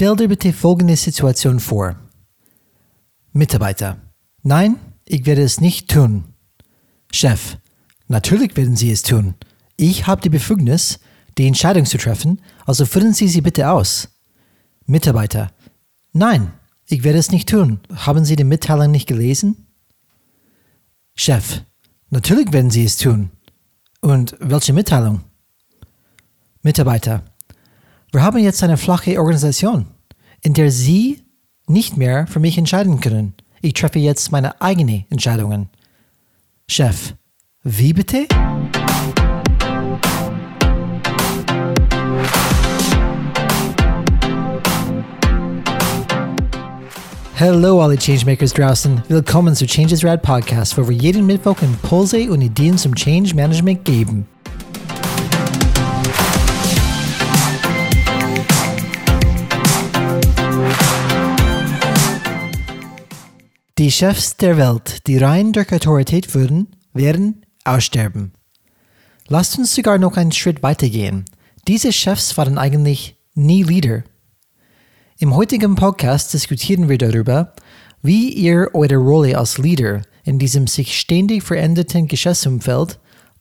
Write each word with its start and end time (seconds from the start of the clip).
Stell 0.00 0.14
dir 0.14 0.28
bitte 0.28 0.52
folgende 0.52 0.94
Situation 0.94 1.58
vor. 1.58 1.96
Mitarbeiter. 3.32 3.96
Nein, 4.44 4.76
ich 5.04 5.26
werde 5.26 5.42
es 5.42 5.60
nicht 5.60 5.90
tun. 5.90 6.22
Chef. 7.10 7.56
Natürlich 8.06 8.56
werden 8.56 8.76
Sie 8.76 8.92
es 8.92 9.02
tun. 9.02 9.34
Ich 9.76 10.06
habe 10.06 10.20
die 10.20 10.28
Befugnis, 10.28 11.00
die 11.36 11.48
Entscheidung 11.48 11.84
zu 11.84 11.98
treffen, 11.98 12.40
also 12.64 12.86
führen 12.86 13.12
Sie 13.12 13.26
sie 13.26 13.40
bitte 13.40 13.70
aus. 13.72 14.08
Mitarbeiter. 14.86 15.50
Nein, 16.12 16.52
ich 16.86 17.02
werde 17.02 17.18
es 17.18 17.32
nicht 17.32 17.48
tun. 17.48 17.80
Haben 17.92 18.24
Sie 18.24 18.36
die 18.36 18.44
Mitteilung 18.44 18.92
nicht 18.92 19.08
gelesen? 19.08 19.66
Chef. 21.16 21.62
Natürlich 22.10 22.52
werden 22.52 22.70
Sie 22.70 22.84
es 22.84 22.98
tun. 22.98 23.30
Und 24.00 24.36
welche 24.38 24.72
Mitteilung? 24.72 25.22
Mitarbeiter. 26.62 27.24
Wir 28.10 28.22
haben 28.22 28.38
jetzt 28.38 28.62
eine 28.62 28.78
flache 28.78 29.18
Organisation, 29.18 29.84
in 30.40 30.54
der 30.54 30.70
Sie 30.70 31.24
nicht 31.66 31.98
mehr 31.98 32.26
für 32.26 32.40
mich 32.40 32.56
entscheiden 32.56 33.00
können. 33.00 33.34
Ich 33.60 33.74
treffe 33.74 33.98
jetzt 33.98 34.32
meine 34.32 34.62
eigenen 34.62 35.04
Entscheidungen. 35.10 35.68
Chef. 36.66 37.12
Wie 37.64 37.92
bitte? 37.92 38.26
Hallo 47.38 47.82
alle 47.82 47.98
Changemakers 47.98 48.54
draußen. 48.54 49.02
Willkommen 49.08 49.54
zu 49.54 49.66
Changes 49.66 50.02
Rad 50.02 50.22
Podcast, 50.22 50.78
wo 50.78 50.88
wir 50.88 50.96
jeden 50.96 51.26
Mittwoch 51.26 51.60
Impulse 51.60 52.30
und 52.30 52.40
Ideen 52.40 52.78
zum 52.78 52.94
Change 52.94 53.34
Management 53.34 53.84
geben. 53.84 54.26
Die 63.78 63.92
Chefs 63.92 64.36
der 64.36 64.56
Welt, 64.56 65.06
die 65.06 65.18
rein 65.18 65.52
durch 65.52 65.72
Autorität 65.72 66.26
führen, 66.26 66.66
werden 66.94 67.46
aussterben. 67.62 68.32
Lasst 69.28 69.56
uns 69.56 69.72
sogar 69.72 69.98
noch 69.98 70.16
einen 70.16 70.32
Schritt 70.32 70.64
weitergehen. 70.64 71.26
Diese 71.68 71.92
Chefs 71.92 72.36
waren 72.36 72.58
eigentlich 72.58 73.14
nie 73.34 73.62
Leader. 73.62 74.02
Im 75.20 75.36
heutigen 75.36 75.76
Podcast 75.76 76.34
diskutieren 76.34 76.88
wir 76.88 76.98
darüber, 76.98 77.54
wie 78.02 78.30
ihr 78.30 78.70
eure 78.74 78.96
Rolle 78.96 79.38
als 79.38 79.58
Leader 79.58 80.02
in 80.24 80.40
diesem 80.40 80.66
sich 80.66 80.98
ständig 80.98 81.44
veränderten 81.44 82.08
Geschäftsumfeld 82.08 82.98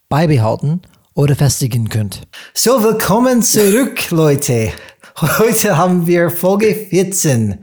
beibehalten 0.08 0.84
oder 1.16 1.36
festigen 1.36 1.90
könnt. 1.90 2.28
So, 2.54 2.84
willkommen 2.84 3.42
zurück, 3.42 4.12
Leute. 4.12 4.72
Heute 5.20 5.78
haben 5.78 6.06
wir 6.06 6.30
Folge 6.30 6.76
14. 6.76 7.58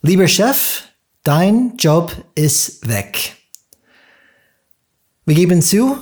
Lieber 0.00 0.28
Chef, 0.28 0.84
dein 1.24 1.76
Job 1.78 2.12
ist 2.34 2.86
weg. 2.86 3.36
Wir 5.24 5.34
geben 5.34 5.62
zu, 5.62 5.96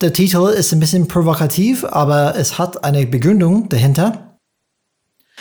der 0.00 0.12
Titel 0.12 0.48
ist 0.48 0.72
ein 0.72 0.78
bisschen 0.80 1.08
provokativ, 1.08 1.84
aber 1.84 2.36
es 2.36 2.58
hat 2.58 2.84
eine 2.84 3.04
Begründung 3.04 3.68
dahinter. 3.68 4.38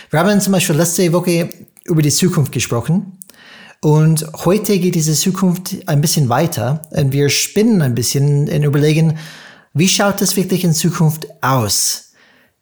Wir 0.09 0.19
haben 0.19 0.41
zum 0.41 0.53
Beispiel 0.53 0.75
letzte 0.75 1.13
Woche 1.13 1.49
über 1.85 2.02
die 2.02 2.09
Zukunft 2.09 2.52
gesprochen 2.52 3.19
und 3.81 4.25
heute 4.43 4.80
geht 4.80 4.95
diese 4.95 5.13
Zukunft 5.13 5.75
ein 5.85 6.02
bisschen 6.02 6.30
weiter 6.30 6.81
und 6.89 7.13
wir 7.13 7.30
spinnen 7.30 7.83
ein 7.83 7.93
bisschen 7.93 8.49
und 8.49 8.63
überlegen, 8.63 9.19
wie 9.73 9.88
schaut 9.88 10.21
es 10.23 10.35
wirklich 10.35 10.63
in 10.63 10.73
Zukunft 10.73 11.27
aus? 11.41 12.13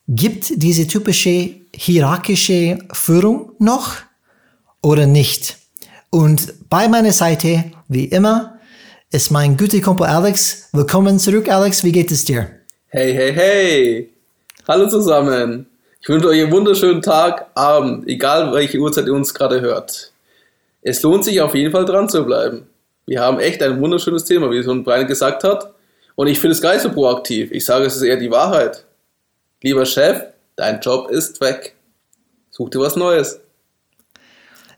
Gibt 0.09 0.61
diese 0.61 0.87
typische 0.87 1.55
hierarchische 1.73 2.79
Führung 2.91 3.53
noch 3.59 3.93
oder 4.81 5.07
nicht? 5.07 5.57
Und 6.09 6.53
bei 6.75 6.89
meiner 6.89 7.13
Seite, 7.13 7.71
wie 7.87 8.03
immer, 8.03 8.59
ist 9.09 9.31
mein 9.31 9.55
guter 9.55 9.79
Kumpel 9.79 10.07
Alex. 10.07 10.67
Willkommen 10.73 11.19
zurück, 11.19 11.47
Alex. 11.47 11.85
Wie 11.85 11.93
geht 11.93 12.11
es 12.11 12.25
dir? 12.25 12.49
Hey, 12.87 13.13
hey, 13.13 13.33
hey. 13.33 14.13
Hallo 14.67 14.85
zusammen. 14.89 15.67
Ich 16.01 16.09
wünsche 16.09 16.27
euch 16.27 16.41
einen 16.41 16.51
wunderschönen 16.51 17.01
Tag, 17.01 17.49
Abend, 17.55 18.05
egal 18.09 18.51
welche 18.51 18.77
Uhrzeit 18.77 19.05
ihr 19.05 19.13
uns 19.13 19.33
gerade 19.33 19.61
hört. 19.61 20.11
Es 20.81 21.01
lohnt 21.01 21.23
sich 21.23 21.39
auf 21.39 21.55
jeden 21.55 21.71
Fall 21.71 21.85
dran 21.85 22.09
zu 22.09 22.25
bleiben. 22.25 22.67
Wir 23.05 23.21
haben 23.21 23.39
echt 23.39 23.63
ein 23.63 23.79
wunderschönes 23.79 24.25
Thema, 24.25 24.51
wie 24.51 24.61
schon 24.61 24.83
Brian 24.83 25.07
gesagt 25.07 25.45
hat. 25.45 25.73
Und 26.15 26.27
ich 26.27 26.41
finde 26.41 26.55
es 26.55 26.61
gar 26.61 26.73
nicht 26.73 26.81
so 26.83 26.91
proaktiv. 26.91 27.51
Ich 27.53 27.63
sage, 27.63 27.85
es 27.85 27.95
ist 27.95 28.01
eher 28.01 28.17
die 28.17 28.31
Wahrheit. 28.31 28.83
Lieber 29.61 29.85
Chef, 29.85 30.23
dein 30.57 30.81
Job 30.81 31.09
ist 31.09 31.39
weg. 31.39 31.73
Such 32.51 32.71
dir 32.71 32.79
was 32.79 32.97
Neues. 32.97 33.39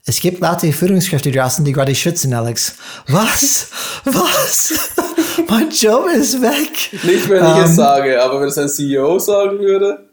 Es 0.10 0.22
gibt 0.22 0.40
Leute, 0.40 0.72
Führungskräfte 0.72 1.30
draußen, 1.34 1.66
die 1.66 1.74
gerade 1.74 1.94
schützen, 1.94 2.34
Alex. 2.34 2.76
Was? 3.08 3.68
Was? 4.06 4.74
mein 5.50 5.70
Job 5.70 6.08
ist 6.16 6.42
weg. 6.42 7.04
Nicht, 7.04 7.28
wenn 7.28 7.44
ich 7.44 7.54
um, 7.54 7.62
es 7.62 7.70
ähm, 7.72 7.76
sage, 7.76 8.24
aber 8.24 8.40
wenn 8.40 8.48
es 8.48 8.58
ein 8.58 8.70
CEO 8.70 9.20
sagen 9.20 9.60
würde. 9.60 10.10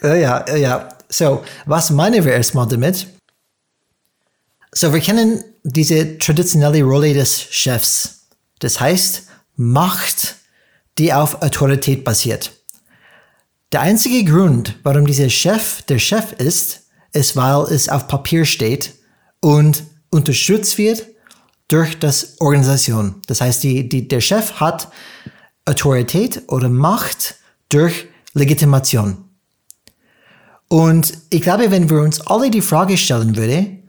Ja, 0.00 0.14
ja, 0.14 0.56
ja. 0.56 0.88
So, 1.08 1.42
was 1.66 1.90
meinen 1.90 2.24
wir 2.24 2.34
erstmal 2.34 2.68
damit? 2.68 3.08
So, 4.70 4.92
wir 4.92 5.00
kennen 5.00 5.42
diese 5.64 6.16
traditionelle 6.18 6.84
Rolle 6.84 7.14
des 7.14 7.42
Chefs. 7.50 8.28
Das 8.60 8.78
heißt, 8.78 9.24
Macht, 9.56 10.36
die 10.98 11.12
auf 11.12 11.42
Autorität 11.42 12.04
basiert. 12.04 12.52
Der 13.72 13.80
einzige 13.80 14.24
Grund, 14.24 14.78
warum 14.84 15.04
dieser 15.04 15.30
Chef 15.30 15.82
der 15.82 15.98
Chef 15.98 16.32
ist, 16.34 16.83
ist, 17.14 17.36
weil 17.36 17.64
es 17.72 17.88
auf 17.88 18.08
Papier 18.08 18.44
steht 18.44 18.94
und 19.40 19.84
unterstützt 20.10 20.78
wird 20.78 21.06
durch 21.68 21.98
das 21.98 22.40
Organisation. 22.40 23.16
Das 23.26 23.40
heißt, 23.40 23.62
die, 23.62 23.88
die, 23.88 24.06
der 24.06 24.20
Chef 24.20 24.54
hat 24.54 24.88
Autorität 25.64 26.42
oder 26.48 26.68
Macht 26.68 27.36
durch 27.68 28.06
Legitimation. 28.34 29.24
Und 30.68 31.18
ich 31.30 31.42
glaube, 31.42 31.70
wenn 31.70 31.88
wir 31.88 32.00
uns 32.00 32.20
alle 32.20 32.50
die 32.50 32.60
Frage 32.60 32.96
stellen 32.96 33.36
würden, 33.36 33.88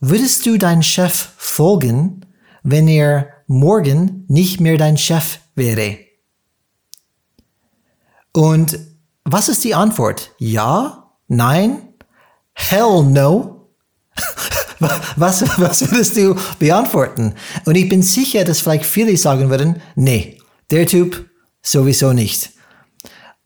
würdest 0.00 0.46
du 0.46 0.58
deinem 0.58 0.82
Chef 0.82 1.28
folgen, 1.36 2.26
wenn 2.62 2.88
er 2.88 3.28
morgen 3.46 4.24
nicht 4.28 4.60
mehr 4.60 4.78
dein 4.78 4.98
Chef 4.98 5.38
wäre? 5.54 5.98
Und 8.32 8.78
was 9.24 9.48
ist 9.48 9.62
die 9.64 9.74
Antwort? 9.74 10.32
Ja? 10.38 11.12
Nein? 11.28 11.91
Hell 12.54 13.02
no. 13.02 13.68
Was, 15.16 15.44
was 15.58 15.90
würdest 15.92 16.16
du 16.16 16.34
beantworten? 16.58 17.34
Und 17.66 17.76
ich 17.76 17.88
bin 17.88 18.02
sicher, 18.02 18.44
dass 18.44 18.60
vielleicht 18.60 18.84
viele 18.84 19.16
sagen 19.16 19.48
würden, 19.48 19.80
nee, 19.94 20.38
der 20.72 20.86
Typ 20.86 21.30
sowieso 21.62 22.12
nicht. 22.12 22.50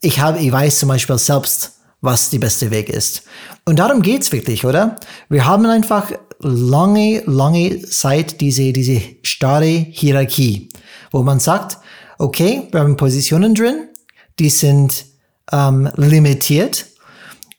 Ich 0.00 0.18
habe, 0.18 0.38
ich 0.38 0.50
weiß 0.50 0.78
zum 0.78 0.88
Beispiel 0.88 1.18
selbst, 1.18 1.72
was 2.00 2.30
die 2.30 2.38
beste 2.38 2.70
Weg 2.70 2.88
ist. 2.88 3.24
Und 3.66 3.78
darum 3.78 4.00
geht's 4.00 4.32
wirklich, 4.32 4.64
oder? 4.64 4.96
Wir 5.28 5.44
haben 5.44 5.66
einfach 5.66 6.12
lange, 6.40 7.22
lange 7.26 7.82
Zeit 7.82 8.40
diese, 8.40 8.72
diese 8.72 9.00
starre 9.22 9.66
Hierarchie, 9.66 10.68
wo 11.10 11.22
man 11.22 11.40
sagt, 11.40 11.78
okay, 12.18 12.68
wir 12.70 12.80
haben 12.80 12.96
Positionen 12.96 13.54
drin, 13.54 13.88
die 14.38 14.50
sind 14.50 15.04
ähm, 15.52 15.90
limitiert 15.96 16.86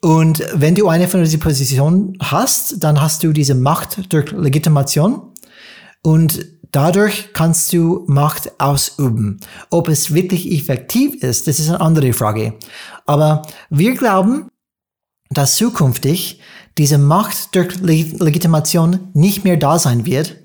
und 0.02 0.44
wenn 0.54 0.76
du 0.76 0.88
eine 0.88 1.08
von 1.08 1.24
diesen 1.24 1.40
Positionen 1.40 2.18
hast, 2.22 2.84
dann 2.84 3.02
hast 3.02 3.24
du 3.24 3.34
diese 3.34 3.56
Macht 3.56 4.14
durch 4.14 4.32
Legitimation 4.32 5.34
und 6.04 6.46
dadurch 6.72 7.34
kannst 7.34 7.74
du 7.74 8.04
Macht 8.08 8.60
ausüben. 8.60 9.40
Ob 9.72 9.88
es 9.88 10.14
wirklich 10.14 10.52
effektiv 10.52 11.24
ist, 11.24 11.48
das 11.48 11.60
ist 11.60 11.70
eine 11.70 11.82
andere 11.82 12.14
Frage. 12.14 12.54
Aber 13.06 13.42
wir 13.70 13.96
glauben, 13.96 14.50
dass 15.30 15.56
zukünftig 15.56 16.42
diese 16.78 17.00
Macht 17.00 17.56
durch 17.56 17.80
Legitimation 17.82 19.10
nicht 19.14 19.44
mehr 19.44 19.58
da 19.58 19.80
sein 19.80 20.06
wird, 20.06 20.38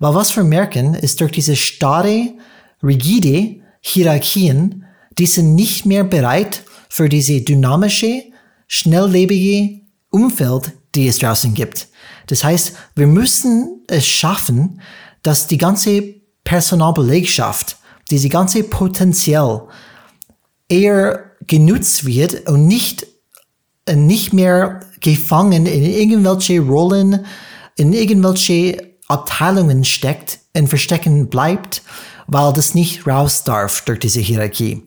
weil 0.00 0.14
was 0.14 0.36
wir 0.36 0.44
merken, 0.44 0.94
ist 0.94 1.20
durch 1.20 1.32
diese 1.32 1.56
starre, 1.56 2.34
rigide 2.82 3.60
Hierarchien, 3.80 4.84
die 5.16 5.26
sind 5.26 5.54
nicht 5.54 5.86
mehr 5.86 6.04
bereit 6.04 6.64
für 6.88 7.08
diese 7.08 7.40
dynamische, 7.40 8.24
schnelllebige 8.66 9.80
Umfeld, 10.10 10.72
die 10.94 11.08
es 11.08 11.18
draußen 11.18 11.54
gibt. 11.54 11.88
Das 12.26 12.42
heißt, 12.42 12.74
wir 12.94 13.06
müssen 13.06 13.84
es 13.86 14.06
schaffen, 14.06 14.80
dass 15.22 15.46
die 15.46 15.58
ganze 15.58 16.02
Personalbelegschaft, 16.44 17.76
diese 18.10 18.28
ganze 18.28 18.62
Potenzial 18.62 19.68
eher 20.68 21.32
genutzt 21.46 22.06
wird 22.06 22.48
und 22.48 22.66
nicht, 22.66 23.06
nicht 23.92 24.32
mehr 24.32 24.80
gefangen 25.00 25.66
in 25.66 25.84
irgendwelche 25.84 26.60
Rollen, 26.60 27.24
in 27.76 27.92
irgendwelche 27.92 28.95
Abteilungen 29.08 29.84
steckt 29.84 30.40
und 30.56 30.68
verstecken 30.68 31.28
bleibt, 31.28 31.82
weil 32.26 32.52
das 32.52 32.74
nicht 32.74 33.06
raus 33.06 33.44
darf 33.44 33.82
durch 33.82 34.00
diese 34.00 34.20
Hierarchie. 34.20 34.82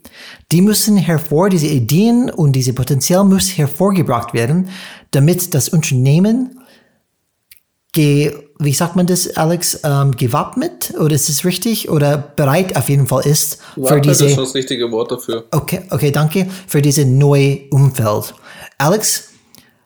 Die 0.51 0.61
müssen 0.61 0.97
hervor, 0.97 1.49
diese 1.49 1.67
Ideen 1.67 2.29
und 2.29 2.53
diese 2.53 2.73
Potenzial 2.73 3.23
muss 3.23 3.57
hervorgebracht 3.57 4.33
werden, 4.33 4.69
damit 5.11 5.53
das 5.53 5.69
Unternehmen, 5.69 6.59
ge, 7.93 8.35
wie 8.59 8.73
sagt 8.73 8.95
man 8.95 9.07
das, 9.07 9.37
Alex, 9.37 9.79
ähm, 9.83 10.11
gewappnet 10.17 10.93
oder 10.99 11.15
ist 11.15 11.29
es 11.29 11.45
richtig 11.45 11.89
oder 11.89 12.17
bereit 12.17 12.75
auf 12.75 12.89
jeden 12.89 13.07
Fall 13.07 13.25
ist 13.25 13.61
für 13.75 13.83
Wappnet 13.83 14.05
diese. 14.05 14.25
ist 14.25 14.35
schon 14.35 14.43
das 14.43 14.55
richtige 14.55 14.91
Wort 14.91 15.11
dafür. 15.11 15.45
Okay, 15.51 15.83
okay, 15.89 16.11
danke 16.11 16.49
für 16.67 16.81
diese 16.81 17.05
neue 17.05 17.69
Umfeld. 17.69 18.33
Alex, 18.77 19.29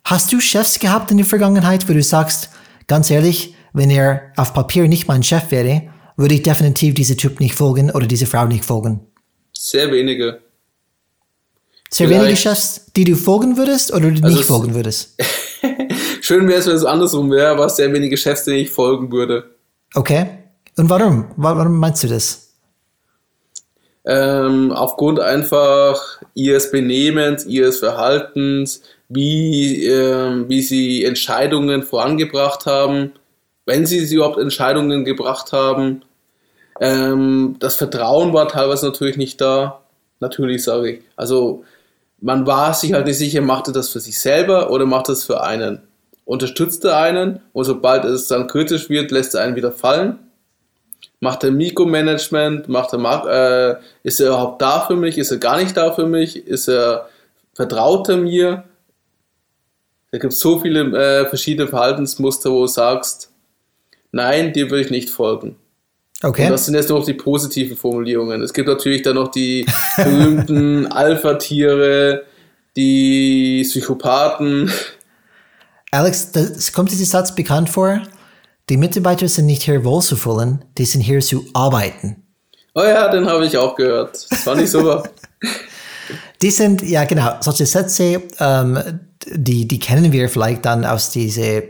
hast 0.04 0.34
du 0.34 0.40
Chefs 0.40 0.80
gehabt 0.80 1.12
in 1.12 1.18
der 1.18 1.26
Vergangenheit, 1.26 1.88
wo 1.88 1.94
du 1.94 2.02
sagst, 2.02 2.50
ganz 2.88 3.12
ehrlich, 3.12 3.53
wenn 3.74 3.90
er 3.90 4.32
auf 4.38 4.54
Papier 4.54 4.88
nicht 4.88 5.08
mein 5.08 5.24
Chef 5.24 5.52
wäre, 5.52 5.84
würde 6.16 6.36
ich 6.36 6.44
definitiv 6.44 6.94
diese 6.94 7.18
Typ 7.18 7.40
nicht 7.40 7.56
folgen 7.56 7.90
oder 7.92 8.06
diese 8.06 8.26
Frau 8.28 8.46
nicht 8.46 8.64
folgen? 8.66 9.02
Sehr 9.54 9.92
wenige. 9.92 10.40
Sehr 11.90 12.08
Vielleicht- 12.08 12.24
wenige 12.26 12.38
Chefs, 12.38 12.92
die 12.96 13.04
du 13.04 13.16
folgen 13.16 13.58
würdest 13.58 13.94
oder 13.94 14.08
Also 14.08 14.28
nicht 14.28 14.46
folgen 14.46 14.74
würdest? 14.74 15.16
Schön 16.22 16.48
wäre 16.48 16.60
es, 16.60 16.68
wenn 16.68 16.76
es 16.76 16.86
andersrum 16.86 17.30
wäre, 17.32 17.50
aber 17.50 17.70
sehr 17.70 17.92
wenige 17.94 18.16
Chefs, 18.18 18.46
denen 18.46 18.58
ich 18.60 18.70
folgen 18.72 19.12
würde. 19.12 19.52
Okay. 19.96 20.26
Und 20.78 20.90
warum? 20.90 21.26
Wa- 21.36 21.56
Warum 21.58 21.78
meinst 21.80 22.04
du 22.04 22.08
das? 22.08 22.54
Ähm, 24.06 24.72
aufgrund 24.72 25.20
einfach 25.20 26.22
ihres 26.34 26.72
Benehmens, 26.72 27.46
ihres 27.46 27.80
Verhaltens, 27.80 28.82
wie, 29.08 29.86
ähm, 29.86 30.46
wie 30.50 30.62
sie 30.62 31.06
Entscheidungen 31.06 31.84
vorangebracht 31.84 32.66
haben, 32.66 33.14
wenn 33.66 33.86
sie 33.86 34.04
überhaupt 34.14 34.38
Entscheidungen 34.38 35.06
gebracht 35.06 35.52
haben. 35.54 36.04
Ähm, 36.80 37.56
das 37.60 37.76
Vertrauen 37.76 38.34
war 38.34 38.48
teilweise 38.48 38.86
natürlich 38.86 39.18
nicht 39.18 39.40
da. 39.40 39.82
Natürlich 40.20 40.64
sage 40.64 40.92
ich. 40.92 41.02
Also 41.16 41.64
man 42.22 42.48
war 42.48 42.74
sich 42.74 42.94
halt 42.94 43.06
nicht 43.06 43.18
sicher, 43.18 43.42
macht 43.42 43.68
er 43.68 43.74
das 43.74 43.90
für 43.90 44.00
sich 44.00 44.20
selber 44.20 44.72
oder 44.72 44.86
macht 44.86 45.10
er 45.10 45.14
es 45.14 45.26
für 45.26 45.44
einen. 45.44 45.82
Unterstützt 46.26 46.86
er 46.86 46.98
einen 46.98 47.42
und 47.52 47.66
sobald 47.66 48.06
es 48.06 48.28
dann 48.28 48.48
kritisch 48.48 48.90
wird, 48.90 49.12
lässt 49.12 49.36
er 49.36 49.42
einen 49.42 49.58
wieder 49.58 49.74
fallen. 49.74 50.20
Macht 51.20 51.44
er 51.44 51.52
Mikromanagement? 51.52 52.70
Macht 52.70 52.94
er, 52.94 53.28
äh, 53.28 53.76
ist 54.04 54.22
er 54.22 54.28
überhaupt 54.28 54.62
da 54.62 54.82
für 54.82 54.96
mich? 54.96 55.18
Ist 55.18 55.32
er 55.32 55.38
gar 55.38 55.58
nicht 55.58 55.76
da 55.76 55.92
für 55.92 56.06
mich? 56.06 56.48
Ist 56.48 56.70
er, 56.70 57.10
vertraut 57.54 58.08
er 58.08 58.18
mir? 58.18 58.64
Da 60.12 60.18
gibt 60.18 60.32
es 60.32 60.40
so 60.40 60.60
viele 60.60 60.82
äh, 60.98 61.26
verschiedene 61.28 61.68
Verhaltensmuster, 61.68 62.52
wo 62.52 62.62
du 62.62 62.68
sagst, 62.68 63.33
nein, 64.14 64.54
dir 64.54 64.70
würde 64.70 64.86
ich 64.86 64.92
nicht 64.92 65.10
folgen. 65.10 65.58
Okay. 66.24 66.46
Und 66.46 66.52
das 66.52 66.66
sind 66.66 66.76
jetzt 66.76 66.90
noch 66.90 67.06
die 67.06 67.14
positiven 67.14 67.76
Formulierungen. 67.76 68.42
Es 68.42 68.54
gibt 68.54 68.70
natürlich 68.70 69.02
dann 69.02 69.16
noch 69.16 69.30
die 69.30 69.66
berühmten 69.98 70.88
Alpha-Tiere, 70.88 72.24
die 72.78 73.64
Psychopathen. 73.68 74.72
Alex, 75.92 76.32
das, 76.32 76.72
kommt 76.72 76.92
dieser 76.92 77.06
Satz 77.06 77.36
bekannt 77.36 77.70
vor? 77.70 78.02
Die 78.70 78.78
Mitarbeiter 78.78 79.28
sind 79.28 79.48
nicht 79.48 79.64
hier 79.64 79.84
wohlzufühlen, 79.84 80.64
die 80.78 80.86
sind 80.86 81.02
hier 81.02 81.20
zu 81.20 81.46
arbeiten. 81.54 82.24
Oh 82.74 82.84
ja, 82.84 83.10
den 83.10 83.28
habe 83.28 83.46
ich 83.46 83.58
auch 83.58 83.76
gehört. 83.76 84.26
Das 84.32 84.48
war 84.48 84.56
nicht 84.56 84.72
so. 84.72 85.04
Die 86.42 86.50
sind, 86.50 86.82
ja 86.82 87.04
genau, 87.04 87.36
solche 87.42 87.66
Sätze, 87.66 88.24
ähm, 88.40 88.80
die, 89.28 89.68
die 89.68 89.80
kennen 89.80 90.12
wir 90.12 90.30
vielleicht 90.30 90.66
dann 90.66 90.86
aus 90.86 91.12
diese, 91.12 91.66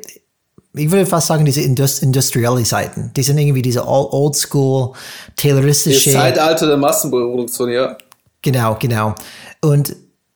ich 0.76 0.92
würde 0.92 1.06
fast 1.06 1.28
sagen, 1.28 1.46
diese 1.46 1.62
Indust 1.62 2.02
industrielle 2.02 2.66
Seiten. 2.66 3.12
Die 3.16 3.24
sind 3.24 3.38
irgendwie 3.38 3.62
diese 3.62 3.88
old, 3.88 4.12
old 4.12 4.36
school, 4.36 4.92
Das 4.94 5.44
tayloristische. 5.44 6.12
Zeitalter 6.12 6.68
der 6.68 6.78
Massenproduktion, 6.78 7.70
ja. 7.70 7.98
Genau, 8.42 8.78
genau. 8.80 9.16
Und 9.62 9.96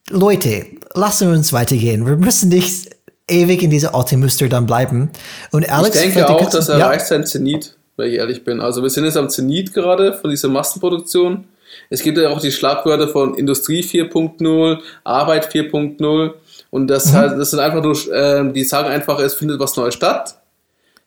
Leute, 0.09 0.65
lassen 0.93 1.29
wir 1.29 1.37
uns 1.37 1.51
weitergehen. 1.53 2.05
Wir 2.05 2.17
müssen 2.17 2.49
nicht 2.49 2.89
ewig 3.27 3.63
in 3.63 3.69
dieser 3.69 3.93
alte 3.93 4.15
Muster 4.15 4.47
dann 4.47 4.65
bleiben. 4.65 5.09
Und 5.51 5.69
Alex, 5.69 5.95
Ich 5.95 6.13
denke 6.13 6.29
auch, 6.29 6.49
dass 6.49 6.69
er 6.69 6.77
ja, 6.79 6.85
erreicht 6.85 7.07
sein 7.07 7.25
Zenit, 7.25 7.75
wenn 7.97 8.09
ich 8.09 8.15
ehrlich 8.15 8.43
bin. 8.43 8.61
Also 8.61 8.83
wir 8.83 8.89
sind 8.89 9.05
jetzt 9.05 9.17
am 9.17 9.29
Zenit 9.29 9.73
gerade 9.73 10.13
von 10.13 10.29
dieser 10.29 10.47
Massenproduktion. 10.47 11.45
Es 11.89 12.01
gibt 12.01 12.17
ja 12.17 12.29
auch 12.29 12.39
die 12.39 12.51
Schlagwörter 12.51 13.07
von 13.07 13.35
Industrie 13.35 13.81
4.0, 13.81 14.79
Arbeit 15.03 15.51
4.0 15.51 16.33
und 16.69 16.87
das, 16.87 17.13
halt, 17.13 17.39
das 17.39 17.51
sind 17.51 17.59
einfach 17.59 17.81
nur, 17.81 17.95
ähm, 18.13 18.53
die 18.53 18.63
sagen 18.63 18.89
einfach, 18.89 19.19
es 19.19 19.35
findet 19.35 19.59
was 19.59 19.75
Neues 19.77 19.95
statt. 19.95 20.39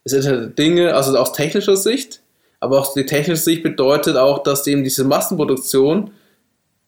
Es 0.04 0.12
sind 0.12 0.24
halt 0.26 0.58
Dinge, 0.58 0.94
also 0.94 1.16
aus 1.18 1.32
technischer 1.32 1.76
Sicht, 1.76 2.20
aber 2.58 2.78
auch 2.78 2.94
die 2.94 3.06
technische 3.06 3.42
Sicht 3.42 3.62
bedeutet 3.62 4.16
auch, 4.16 4.42
dass 4.42 4.66
eben 4.66 4.84
diese 4.84 5.04
Massenproduktion 5.04 6.12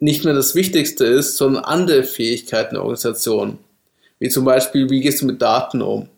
nicht 0.00 0.24
mehr 0.24 0.34
das 0.34 0.54
Wichtigste 0.54 1.04
ist, 1.04 1.36
sondern 1.36 1.64
andere 1.64 2.02
Fähigkeiten 2.02 2.74
der 2.74 2.82
Organisation. 2.82 3.58
Wie 4.18 4.28
zum 4.28 4.44
Beispiel, 4.44 4.88
wie 4.90 5.00
gehst 5.00 5.22
du 5.22 5.26
mit 5.26 5.42
Daten 5.42 5.82
um? 5.82 6.08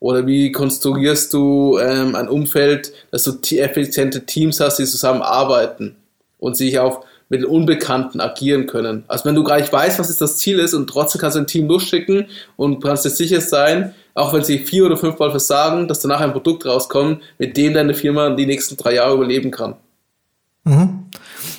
Oder 0.00 0.26
wie 0.26 0.52
konstruierst 0.52 1.32
du 1.34 1.78
ähm, 1.78 2.14
ein 2.14 2.28
Umfeld, 2.28 2.92
dass 3.10 3.24
du 3.24 3.32
te- 3.32 3.58
effiziente 3.58 4.24
Teams 4.24 4.60
hast, 4.60 4.78
die 4.78 4.84
zusammenarbeiten 4.84 5.96
und 6.38 6.56
sich 6.56 6.78
auch 6.78 7.04
mit 7.30 7.40
den 7.42 7.46
Unbekannten 7.46 8.20
agieren 8.20 8.66
können. 8.66 9.04
Also 9.06 9.24
wenn 9.26 9.34
du 9.34 9.44
gar 9.44 9.58
nicht 9.58 9.72
weißt, 9.72 9.98
was 9.98 10.08
jetzt 10.08 10.20
das 10.20 10.38
Ziel 10.38 10.58
ist 10.58 10.72
und 10.74 10.86
trotzdem 10.88 11.20
kannst 11.20 11.36
du 11.36 11.40
ein 11.40 11.46
Team 11.46 11.68
losschicken 11.68 12.26
und 12.56 12.82
kannst 12.82 13.04
dir 13.04 13.10
sicher 13.10 13.40
sein, 13.40 13.94
auch 14.14 14.32
wenn 14.32 14.42
sie 14.42 14.58
vier 14.58 14.86
oder 14.86 14.96
fünfmal 14.96 15.30
versagen, 15.30 15.88
dass 15.88 16.00
danach 16.00 16.20
ein 16.20 16.32
Produkt 16.32 16.64
rauskommt, 16.66 17.20
mit 17.38 17.56
dem 17.56 17.74
deine 17.74 17.94
Firma 17.94 18.30
die 18.30 18.46
nächsten 18.46 18.76
drei 18.76 18.94
Jahre 18.94 19.14
überleben 19.14 19.50
kann. 19.50 19.74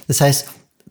Das 0.08 0.22
heißt, 0.22 0.48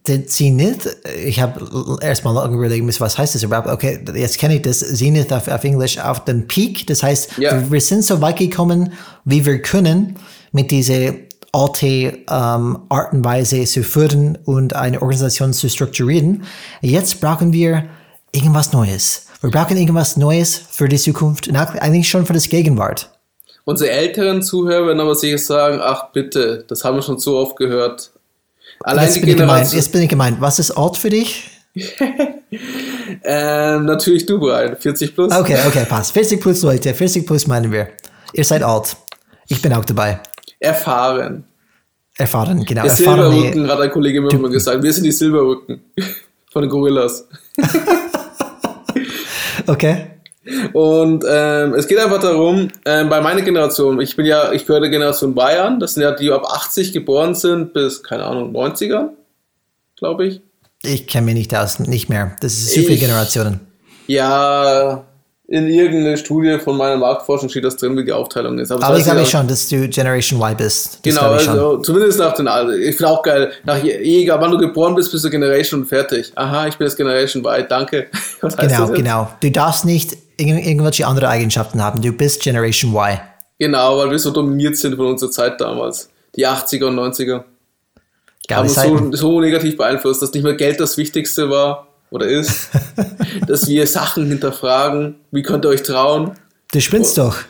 der 0.07 0.27
Zenith, 0.27 0.97
ich 1.25 1.41
habe 1.41 1.99
erstmal 2.01 2.35
lange 2.35 2.57
überlegen 2.57 2.87
müssen, 2.87 3.01
was 3.01 3.19
heißt 3.19 3.35
das 3.35 3.43
überhaupt? 3.43 3.69
Okay, 3.69 4.01
jetzt 4.15 4.39
kenne 4.39 4.57
ich 4.57 4.63
das 4.63 4.79
Zenith 4.81 5.31
auf, 5.33 5.49
auf 5.49 5.63
Englisch 5.65 5.99
auf 5.99 6.25
den 6.25 6.47
Peak. 6.47 6.87
Das 6.87 7.03
heißt, 7.03 7.39
Ja. 7.39 7.53
wir, 7.61 7.73
wir 7.73 7.81
sind 7.81 8.05
so 8.05 8.21
weit 8.21 8.39
gekommen, 8.39 8.93
wie 9.25 9.45
wir 9.45 9.61
können, 9.61 10.17
mit 10.53 10.71
dieser 10.71 11.13
alte 11.53 11.87
ähm, 11.87 12.79
Art 12.89 13.12
und 13.12 13.25
Weise 13.25 13.65
zu 13.65 13.83
führen 13.83 14.39
und 14.45 14.75
eine 14.75 15.00
Organisation 15.00 15.53
zu 15.53 15.69
strukturieren. 15.69 16.45
Jetzt 16.81 17.21
brauchen 17.21 17.53
wir 17.53 17.85
irgendwas 18.33 18.73
Neues. 18.73 19.27
Wir 19.41 19.50
brauchen 19.50 19.77
irgendwas 19.77 20.17
Neues 20.17 20.56
für 20.56 20.89
die 20.89 20.99
Zukunft 20.99 21.49
eigentlich 21.55 22.09
schon 22.09 22.27
für 22.27 22.33
das 22.33 22.49
Gegenwart. 22.49 23.11
Unsere 23.65 23.91
älteren 23.91 24.43
Zuhörer 24.43 24.87
werden 24.87 25.00
aber 25.00 25.15
sicher 25.15 25.39
sagen, 25.39 25.79
ach 25.83 26.11
bitte, 26.12 26.65
das 26.67 26.85
haben 26.85 26.97
wir 26.97 27.03
schon 27.03 27.19
so 27.19 27.37
oft 27.37 27.56
gehört. 27.56 28.11
Allein 28.81 29.05
Jetzt 29.05 29.17
die 29.17 29.21
bin, 29.21 29.29
ich 29.29 29.37
gemeint, 29.37 29.50
Generation, 29.50 29.79
jetzt 29.79 29.93
bin 29.93 30.03
ich 30.03 30.09
gemeint. 30.09 30.41
Was 30.41 30.59
ist 30.59 30.71
alt 30.73 30.97
für 30.97 31.11
dich? 31.11 31.50
ähm, 33.25 33.85
natürlich 33.85 34.27
du, 34.27 34.39
Brian, 34.39 34.77
40 34.77 35.15
plus. 35.15 35.33
Okay, 35.33 35.59
okay, 35.67 35.85
passt. 35.89 36.12
40 36.12 36.41
plus 36.41 36.62
Leute, 36.62 36.95
40 36.95 37.27
plus 37.27 37.47
meinen 37.47 37.71
wir. 37.71 37.89
Ihr 38.33 38.45
seid 38.45 38.62
alt. 38.62 38.97
Ich 39.49 39.61
bin 39.61 39.73
auch 39.73 39.85
dabei. 39.85 40.21
Erfahren. 40.61 41.45
Erfahren, 42.17 42.65
genau. 42.65 42.83
Der 42.83 42.91
Silberrücken, 42.91 43.69
hat 43.69 43.81
ein 43.81 43.91
Kollege 43.91 44.21
mir 44.21 44.33
immer 44.33 44.49
gesagt. 44.49 44.83
Wir 44.83 44.93
sind 44.93 45.05
die 45.05 45.12
Silberrücken 45.12 45.81
von 46.53 46.62
den 46.62 46.71
Gorillas. 46.71 47.29
okay. 49.67 50.07
Und 50.73 51.25
ähm, 51.29 51.75
es 51.75 51.87
geht 51.87 51.99
einfach 51.99 52.21
darum, 52.21 52.69
ähm, 52.85 53.09
bei 53.09 53.21
meiner 53.21 53.43
Generation, 53.43 54.00
ich 54.00 54.17
bin 54.17 54.27
ja, 54.27 54.53
ich 54.53 54.67
gehöre 54.67 54.81
der 54.81 54.91
Generation 54.91 55.35
Bayern, 55.35 55.79
das 55.79 55.95
sind 55.95 56.03
ja 56.03 56.12
die, 56.12 56.25
die 56.25 56.33
ab 56.33 56.47
80 56.47 56.93
geboren 56.93 57.35
sind 57.35 57.75
bis, 57.75 58.03
keine 58.03 58.25
Ahnung, 58.25 58.57
90er, 58.57 59.11
glaube 59.97 60.27
ich. 60.27 60.41
Ich 60.83 61.07
kenne 61.07 61.27
mich 61.27 61.35
nicht 61.35 61.55
aus, 61.55 61.81
nicht 61.81 62.09
mehr. 62.09 62.37
Das 62.41 62.55
ist 62.55 62.75
so 62.75 62.81
viele 62.81 62.97
Generationen. 62.97 63.61
Ja, 64.07 65.05
in 65.50 65.67
irgendeiner 65.67 66.19
Studie 66.19 66.59
von 66.59 66.76
meiner 66.76 66.99
Marktforschung 66.99 67.49
steht 67.49 67.64
das 67.64 67.76
drin, 67.76 67.97
wie 67.97 68.05
die 68.05 68.12
Aufteilung 68.12 68.59
ist. 68.59 68.71
Aber 68.71 68.81
das 68.81 68.99
ich 68.99 69.05
glaube 69.05 69.25
schon, 69.25 69.49
dass 69.49 69.67
du 69.67 69.88
Generation 69.88 70.38
Y 70.38 70.55
bist. 70.55 70.97
Das 70.97 71.02
Genau, 71.02 71.31
also 71.33 71.78
zumindest 71.78 72.19
nach 72.19 72.35
den 72.35 72.47
Alter. 72.49 72.75
Ich 72.75 72.97
finde 72.97 73.11
auch 73.11 73.23
geil, 73.23 73.50
nach 73.64 73.83
egal 73.83 74.38
wann 74.43 74.50
du 74.50 74.59
geboren 74.59 74.95
bist, 74.95 75.11
bist 75.11 75.25
du 75.25 75.31
Generation 75.31 75.81
und 75.81 75.87
fertig. 75.87 76.33
Aha, 76.35 76.69
ich 76.69 76.76
bin 76.76 76.87
jetzt 76.87 76.99
Generation 76.99 77.43
Y, 77.43 77.67
danke. 77.67 78.09
Was 78.43 78.59
Genau, 78.59 78.88
das 78.88 78.93
genau. 78.93 79.31
Du 79.40 79.50
darfst 79.50 79.87
nicht 79.87 80.19
irg 80.37 80.67
irgendwelche 80.67 81.07
andere 81.07 81.31
Eigenschaften 81.31 81.83
haben. 81.83 82.02
Du 82.02 82.12
bist 82.12 82.43
Generation 82.43 82.93
Y. 82.93 83.19
Genau, 83.59 83.99
weil 83.99 84.11
wir 84.11 84.19
so 84.19 84.31
dominiert 84.31 84.76
sind 84.76 84.97
von 84.97 85.07
unserer 85.07 85.31
Zeit 85.31 85.59
damals. 85.62 86.11
Die 86.37 86.47
80er 86.47 86.88
und 86.88 86.99
90er. 86.99 87.45
Geile 88.47 88.61
haben 88.61 88.69
uns 88.69 88.75
so, 88.75 89.17
so 89.17 89.40
negativ 89.40 89.78
beeinflusst, 89.78 90.21
dass 90.21 90.33
nicht 90.33 90.45
mehr 90.45 90.55
Geld 90.55 90.78
das 90.78 90.99
Wichtigste 90.99 91.49
war 91.49 91.88
oder 92.11 92.27
ist. 92.27 92.71
dass 93.47 93.69
wir 93.69 93.87
Sachen 93.87 94.27
hinterfragen. 94.27 95.17
Wie 95.31 95.43
könnt 95.43 95.65
ihr 95.65 95.71
euch 95.71 95.83
trauen? 95.83 96.33
Du 96.73 96.81
spinnst 96.81 97.19
doch. 97.19 97.37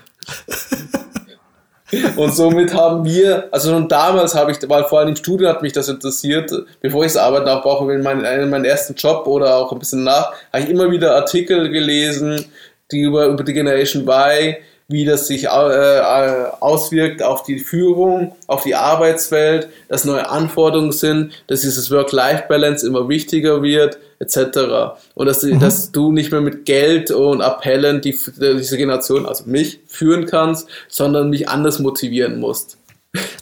Und 2.17 2.35
somit 2.35 2.75
haben 2.75 3.05
wir, 3.05 3.49
also 3.51 3.71
schon 3.71 3.89
damals 3.89 4.35
habe 4.35 4.53
ich, 4.53 4.59
weil 4.69 4.85
vor 4.85 4.99
allem 4.99 5.09
im 5.09 5.17
Studium 5.17 5.49
hat 5.49 5.63
mich 5.63 5.73
das 5.73 5.89
interessiert, 5.89 6.53
bevor 6.83 7.05
ich 7.05 7.15
das 7.15 7.23
Arbeiten 7.23 7.49
auch 7.49 7.63
brauche, 7.63 7.91
in 7.93 8.03
meinen, 8.03 8.25
in 8.25 8.51
meinen 8.51 8.67
ersten 8.67 8.95
Job 8.95 9.27
oder 9.27 9.57
auch 9.57 9.73
ein 9.73 9.79
bisschen 9.79 10.05
nach, 10.05 10.33
habe 10.53 10.65
ich 10.65 10.69
immer 10.69 10.91
wieder 10.91 11.17
Artikel 11.17 11.71
gelesen, 11.71 12.45
die 12.93 13.01
über, 13.01 13.27
über 13.27 13.43
die 13.43 13.55
Generation 13.55 14.07
Y, 14.07 14.57
wie 14.89 15.07
das 15.07 15.29
sich 15.29 15.45
äh, 15.45 15.49
äh, 15.49 16.47
auswirkt 16.61 17.23
auf 17.23 17.43
die 17.43 17.59
Führung, 17.59 18.37
auf 18.47 18.65
die 18.65 18.75
Arbeitswelt, 18.75 19.69
dass 19.89 20.05
neue 20.05 20.29
Anforderungen 20.29 20.93
sind, 20.93 21.33
dass 21.47 21.63
dieses 21.63 21.91
Work-Life-Balance 21.91 22.87
immer 22.87 23.09
wichtiger 23.09 23.63
wird, 23.63 23.99
etc. 24.21 24.97
Und 25.15 25.27
dass, 25.27 25.43
mhm. 25.43 25.61
dass 25.61 25.93
du 25.93 26.13
nicht 26.13 26.33
mehr 26.33 26.41
mit 26.41 26.65
Geld 26.65 27.11
und 27.11 27.41
Appellen 27.41 28.01
die, 28.01 28.19
diese 28.37 28.77
Generation, 28.77 29.27
also 29.27 29.45
mich, 29.47 29.81
führen 29.87 30.27
kannst, 30.27 30.69
sondern 30.89 31.31
mich 31.31 31.49
anders 31.49 31.79
motivieren 31.79 32.41
musst. 32.41 32.79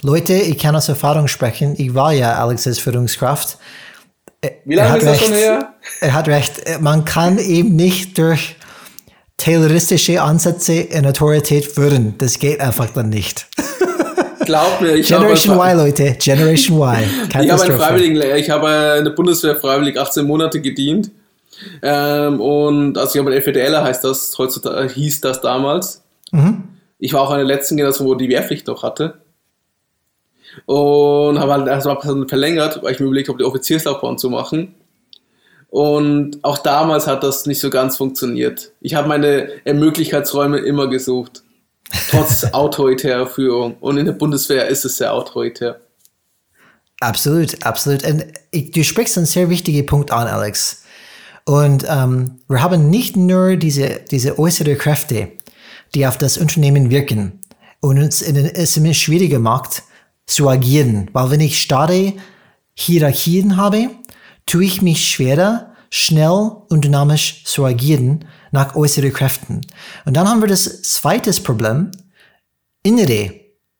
Leute, 0.02 0.34
ich 0.34 0.58
kann 0.58 0.76
aus 0.76 0.88
Erfahrung 0.88 1.28
sprechen. 1.28 1.74
Ich 1.76 1.94
war 1.94 2.12
ja 2.12 2.34
Alexes 2.34 2.78
Führungskraft. 2.78 3.58
Wie 4.64 4.74
lange 4.74 4.98
ist 4.98 5.06
das 5.06 5.20
schon 5.20 5.32
her? 5.32 5.74
Er 6.00 6.12
hat 6.12 6.28
recht. 6.28 6.80
Man 6.80 7.04
kann 7.04 7.38
eben 7.38 7.74
nicht 7.74 8.16
durch 8.18 8.56
tayloristische 9.38 10.22
Ansätze 10.22 10.74
in 10.74 11.06
Autorität 11.06 11.66
führen. 11.66 12.14
Das 12.18 12.38
geht 12.38 12.60
einfach 12.60 12.88
dann 12.90 13.08
nicht. 13.08 13.48
Glaub 14.46 14.80
mir, 14.80 14.94
ich 14.94 15.08
Generation 15.08 15.58
habe, 15.58 15.72
Y, 15.72 15.86
Leute. 15.86 16.16
Generation 16.18 16.78
Y. 16.78 17.04
ich 17.28 17.50
habe 17.50 17.62
einen 17.62 17.78
Freiwilligen, 17.78 18.22
ich 18.36 18.48
habe 18.48 18.96
in 18.98 19.04
der 19.04 19.10
Bundeswehr 19.10 19.56
freiwillig 19.56 19.98
18 19.98 20.26
Monate 20.26 20.60
gedient. 20.60 21.10
Ähm, 21.82 22.40
und 22.40 22.96
also 22.96 23.14
ich 23.14 23.20
habe 23.20 23.30
ein 23.32 23.38
FDLer 23.38 23.82
heißt 23.82 24.04
das, 24.04 24.36
heutzutage 24.38 24.88
hieß 24.92 25.20
das 25.20 25.40
damals. 25.40 26.02
Mhm. 26.30 26.64
Ich 26.98 27.12
war 27.12 27.22
auch 27.22 27.30
eine 27.30 27.46
der 27.46 27.56
letzten 27.56 27.76
Generation, 27.76 28.06
wo 28.06 28.14
die 28.14 28.28
Wehrpflicht 28.28 28.66
noch 28.66 28.82
hatte. 28.82 29.14
Und 30.64 31.38
habe 31.38 31.52
halt 31.52 31.68
erstmal 31.68 32.00
verlängert, 32.26 32.82
weil 32.82 32.92
ich 32.92 33.00
mir 33.00 33.06
überlegt 33.06 33.28
habe, 33.28 33.38
die 33.38 33.44
Offizierslaufbahn 33.44 34.16
zu 34.16 34.30
machen. 34.30 34.74
Und 35.68 36.38
auch 36.42 36.58
damals 36.58 37.06
hat 37.06 37.22
das 37.22 37.44
nicht 37.44 37.60
so 37.60 37.68
ganz 37.68 37.96
funktioniert. 37.96 38.72
Ich 38.80 38.94
habe 38.94 39.08
meine 39.08 39.50
Möglichkeitsräume 39.66 40.58
immer 40.58 40.88
gesucht. 40.88 41.42
Trotz 42.10 42.44
autoritärer 42.52 43.26
Führung. 43.26 43.76
Und 43.80 43.98
in 43.98 44.06
der 44.06 44.12
Bundeswehr 44.12 44.68
ist 44.68 44.84
es 44.84 44.96
sehr 44.96 45.12
autoritär. 45.12 45.80
Absolut, 47.00 47.62
absolut. 47.64 48.04
Und 48.04 48.24
du 48.52 48.84
sprichst 48.84 49.16
einen 49.16 49.26
sehr 49.26 49.50
wichtigen 49.50 49.84
Punkt 49.86 50.10
an, 50.10 50.26
Alex. 50.26 50.84
Und 51.44 51.84
ähm, 51.88 52.40
wir 52.48 52.62
haben 52.62 52.90
nicht 52.90 53.16
nur 53.16 53.56
diese, 53.56 54.00
diese 54.10 54.38
äußeren 54.38 54.78
Kräfte, 54.78 55.32
die 55.94 56.06
auf 56.06 56.18
das 56.18 56.38
Unternehmen 56.38 56.90
wirken 56.90 57.40
und 57.80 57.98
uns 57.98 58.22
in, 58.22 58.36
es 58.36 58.76
immer 58.76 58.94
schwieriger 58.94 59.38
macht, 59.38 59.82
zu 60.26 60.48
agieren. 60.48 61.08
Weil 61.12 61.30
wenn 61.30 61.40
ich 61.40 61.60
starre 61.60 62.14
Hierarchien 62.74 63.56
habe, 63.56 63.90
tue 64.46 64.64
ich 64.64 64.82
mich 64.82 65.08
schwerer, 65.08 65.75
schnell 65.96 66.52
und 66.68 66.84
dynamisch 66.84 67.42
zu 67.44 67.64
agieren 67.64 68.26
nach 68.50 68.76
äußeren 68.76 69.12
Kräften. 69.12 69.62
Und 70.04 70.14
dann 70.14 70.28
haben 70.28 70.42
wir 70.42 70.48
das 70.48 70.82
zweite 70.82 71.32
Problem, 71.40 71.90
innere 72.82 73.32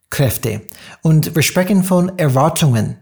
Kräfte. 0.08 0.62
Und 1.02 1.34
wir 1.34 1.42
sprechen 1.42 1.84
von 1.84 2.18
Erwartungen. 2.18 2.96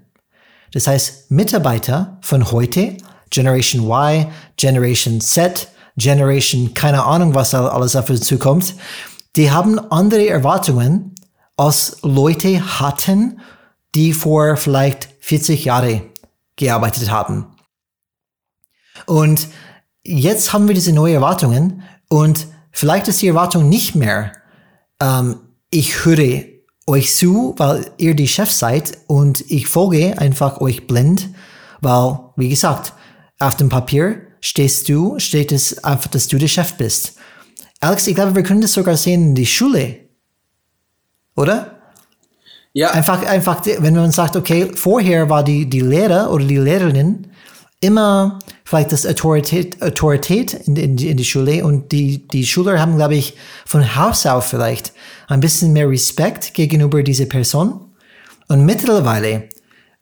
Das 0.73 0.88
heißt, 0.88 1.30
Mitarbeiter 1.30 2.18
von 2.23 2.50
heute, 2.50 2.97
Generation 3.30 3.85
Y, 3.88 4.26
Generation 4.56 5.21
Z, 5.21 5.68
Generation, 5.97 6.75
keine 6.75 7.04
Ahnung, 7.04 7.35
was 7.35 7.54
alles 7.54 7.94
uns 7.94 8.26
zukommt, 8.26 8.75
die 9.37 9.52
haben 9.52 9.78
andere 9.92 10.26
Erwartungen 10.28 11.14
als 11.56 11.99
Leute 12.02 12.80
hatten, 12.80 13.40
die 13.94 14.12
vor 14.12 14.56
vielleicht 14.56 15.09
40 15.21 15.64
Jahre 15.66 16.02
gearbeitet 16.56 17.12
haben. 17.12 17.53
Und 19.07 19.49
jetzt 20.03 20.53
haben 20.53 20.69
wir 20.69 20.75
diese 20.75 20.93
neuen 20.93 21.15
Erwartungen 21.15 21.83
und 22.09 22.47
vielleicht 22.71 23.09
ist 23.09 23.23
die 23.23 23.29
Erwartung 23.29 23.69
nicht 23.69 23.95
mehr, 23.95 24.33
ähm, 25.01 25.41
ich 25.71 26.05
höre 26.05 26.45
euch 26.87 27.15
zu, 27.15 27.55
weil 27.57 27.91
ihr 27.97 28.15
die 28.15 28.29
Chef 28.29 28.51
seid 28.51 28.99
und 29.07 29.45
ich 29.51 29.67
folge 29.67 30.19
einfach 30.19 30.61
euch 30.61 30.87
blind, 30.87 31.31
weil, 31.81 32.19
wie 32.37 32.49
gesagt, 32.49 32.93
auf 33.39 33.57
dem 33.57 33.69
Papier 33.69 34.23
stehst 34.41 34.89
du, 34.89 35.19
steht 35.19 35.53
es 35.53 35.83
einfach, 35.83 36.11
dass 36.11 36.29
du 36.29 36.39
der 36.39 36.49
Chef 36.49 36.75
bist. 36.75 37.17
Alex, 37.81 38.07
ich 38.07 38.15
glaube, 38.15 38.35
wir 38.35 38.43
können 38.43 38.61
das 38.61 38.75
sogar 38.75 38.97
sehen 38.97 39.29
in 39.29 39.35
die 39.35 39.47
Schule. 39.47 39.99
Oder? 41.37 41.81
Ja. 42.73 42.91
Einfach, 42.91 43.25
einfach, 43.25 43.65
wenn 43.65 43.95
man 43.95 44.11
sagt, 44.11 44.37
okay, 44.37 44.71
vorher 44.75 45.31
war 45.31 45.45
die, 45.45 45.69
die 45.69 45.81
Lehrer 45.81 46.31
oder 46.31 46.45
die 46.45 46.57
Lehrerin 46.57 47.29
immer 47.85 48.38
vielleicht 48.64 48.93
das 48.93 49.07
Autorität, 49.07 49.83
Autorität 49.83 50.55
in, 50.55 50.76
in, 50.76 50.99
in 50.99 51.17
die 51.17 51.25
Schule 51.25 51.64
und 51.64 51.93
die, 51.93 52.26
die 52.26 52.47
Schüler 52.47 52.81
haben, 52.81 52.97
glaube 52.97 53.14
ich, 53.14 53.37
von 53.67 53.97
Haus 53.97 54.26
auf 54.26 54.47
vielleicht 54.49 54.93
ein 55.29 55.41
bisschen 55.41 55.73
mehr 55.73 55.88
Respekt 55.88 56.55
gegenüber 56.55 57.03
dieser 57.03 57.26
Person. 57.26 57.93
Und 58.49 58.64
mittlerweile 58.64 59.49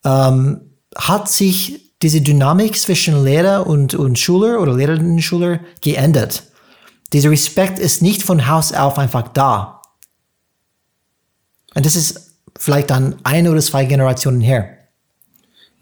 ähm, 0.05 0.61
hat 0.97 1.29
sich 1.29 1.93
diese 2.03 2.21
Dynamik 2.21 2.79
zwischen 2.79 3.23
Lehrer 3.23 3.67
und, 3.67 3.95
und 3.95 4.19
Schüler 4.19 4.61
oder 4.61 4.75
Lehrerinnen 4.75 5.13
und 5.13 5.23
Schüler 5.23 5.61
geändert. 5.81 6.45
Dieser 7.13 7.31
Respekt 7.31 7.79
ist 7.79 8.03
nicht 8.03 8.23
von 8.23 8.49
Haus 8.49 8.73
auf 8.73 8.99
einfach 8.99 9.29
da. 9.29 9.83
Und 11.75 11.87
das 11.87 11.97
ist 11.97 12.33
vielleicht 12.59 12.91
dann 12.91 13.17
eine 13.23 13.51
oder 13.51 13.61
zwei 13.61 13.85
Generationen 13.85 14.41
her. 14.41 14.79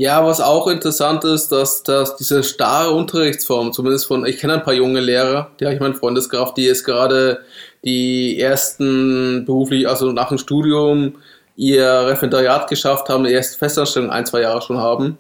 Ja, 0.01 0.25
was 0.25 0.41
auch 0.41 0.67
interessant 0.67 1.25
ist, 1.25 1.53
dass, 1.53 1.83
dass 1.83 2.17
diese 2.17 2.43
starre 2.43 2.93
Unterrichtsform, 2.93 3.75
zumindest 3.75 4.07
von, 4.07 4.25
ich 4.25 4.39
kenne 4.39 4.55
ein 4.55 4.63
paar 4.63 4.73
junge 4.73 5.01
Lehrer, 5.01 5.51
die 5.61 5.67
habe 5.67 5.75
ich 5.75 5.81
meinen 5.81 5.93
Freundeskraft, 5.93 6.57
die 6.57 6.65
jetzt 6.65 6.85
gerade 6.85 7.41
die 7.85 8.41
ersten 8.41 9.45
beruflich, 9.45 9.87
also 9.87 10.11
nach 10.13 10.31
dem 10.31 10.39
Studium, 10.39 11.17
ihr 11.55 11.85
Referendariat 11.85 12.67
geschafft 12.71 13.11
haben, 13.11 13.25
die 13.25 13.33
erste 13.33 13.59
Festanstellung 13.59 14.09
ein, 14.09 14.25
zwei 14.25 14.41
Jahre 14.41 14.63
schon 14.63 14.79
haben 14.79 15.19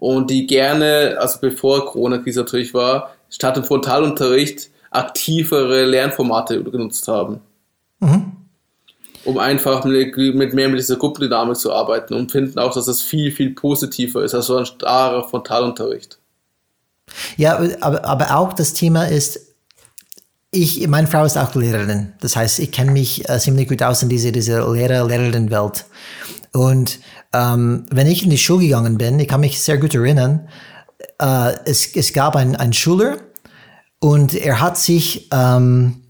und 0.00 0.30
die 0.30 0.48
gerne, 0.48 1.16
also 1.20 1.38
bevor 1.40 1.86
Corona-Krise 1.86 2.40
natürlich 2.40 2.74
war, 2.74 3.14
statt 3.30 3.56
im 3.56 3.62
Frontalunterricht 3.62 4.70
aktivere 4.90 5.84
Lernformate 5.84 6.64
genutzt 6.64 7.06
haben. 7.06 7.40
Mhm 8.00 8.37
um 9.28 9.36
einfach 9.36 9.84
mit, 9.84 10.16
mehr 10.16 10.68
mit 10.70 10.78
dieser 10.78 10.96
Gruppendynamik 10.96 11.58
zu 11.58 11.70
arbeiten 11.70 12.14
und 12.14 12.32
finden 12.32 12.58
auch, 12.58 12.72
dass 12.72 12.88
es 12.88 13.02
viel, 13.02 13.30
viel 13.30 13.50
positiver 13.50 14.24
ist 14.24 14.34
als 14.34 14.46
so 14.46 14.56
ein 14.56 14.64
starrer 14.64 15.28
Frontalunterricht. 15.28 16.18
Ja, 17.36 17.60
aber, 17.82 18.06
aber 18.06 18.36
auch 18.36 18.54
das 18.54 18.72
Thema 18.72 19.04
ist, 19.04 19.54
ich, 20.50 20.88
meine 20.88 21.08
Frau 21.08 21.26
ist 21.26 21.36
auch 21.36 21.54
Lehrerin. 21.54 22.14
Das 22.22 22.36
heißt, 22.36 22.58
ich 22.58 22.72
kenne 22.72 22.90
mich 22.90 23.28
äh, 23.28 23.38
ziemlich 23.38 23.68
gut 23.68 23.82
aus 23.82 24.02
in 24.02 24.08
diese, 24.08 24.32
diese 24.32 24.60
Lehrer-Lehrerinnen-Welt. 24.60 25.84
Und 26.54 26.98
ähm, 27.34 27.84
wenn 27.90 28.06
ich 28.06 28.22
in 28.22 28.30
die 28.30 28.38
Schule 28.38 28.64
gegangen 28.64 28.96
bin, 28.96 29.20
ich 29.20 29.28
kann 29.28 29.42
mich 29.42 29.60
sehr 29.60 29.76
gut 29.76 29.94
erinnern, 29.94 30.48
äh, 31.20 31.52
es, 31.66 31.94
es 31.94 32.14
gab 32.14 32.34
einen 32.34 32.72
Schüler 32.72 33.18
und 33.98 34.32
er 34.32 34.62
hat 34.62 34.78
sich 34.78 35.28
ähm, 35.34 36.07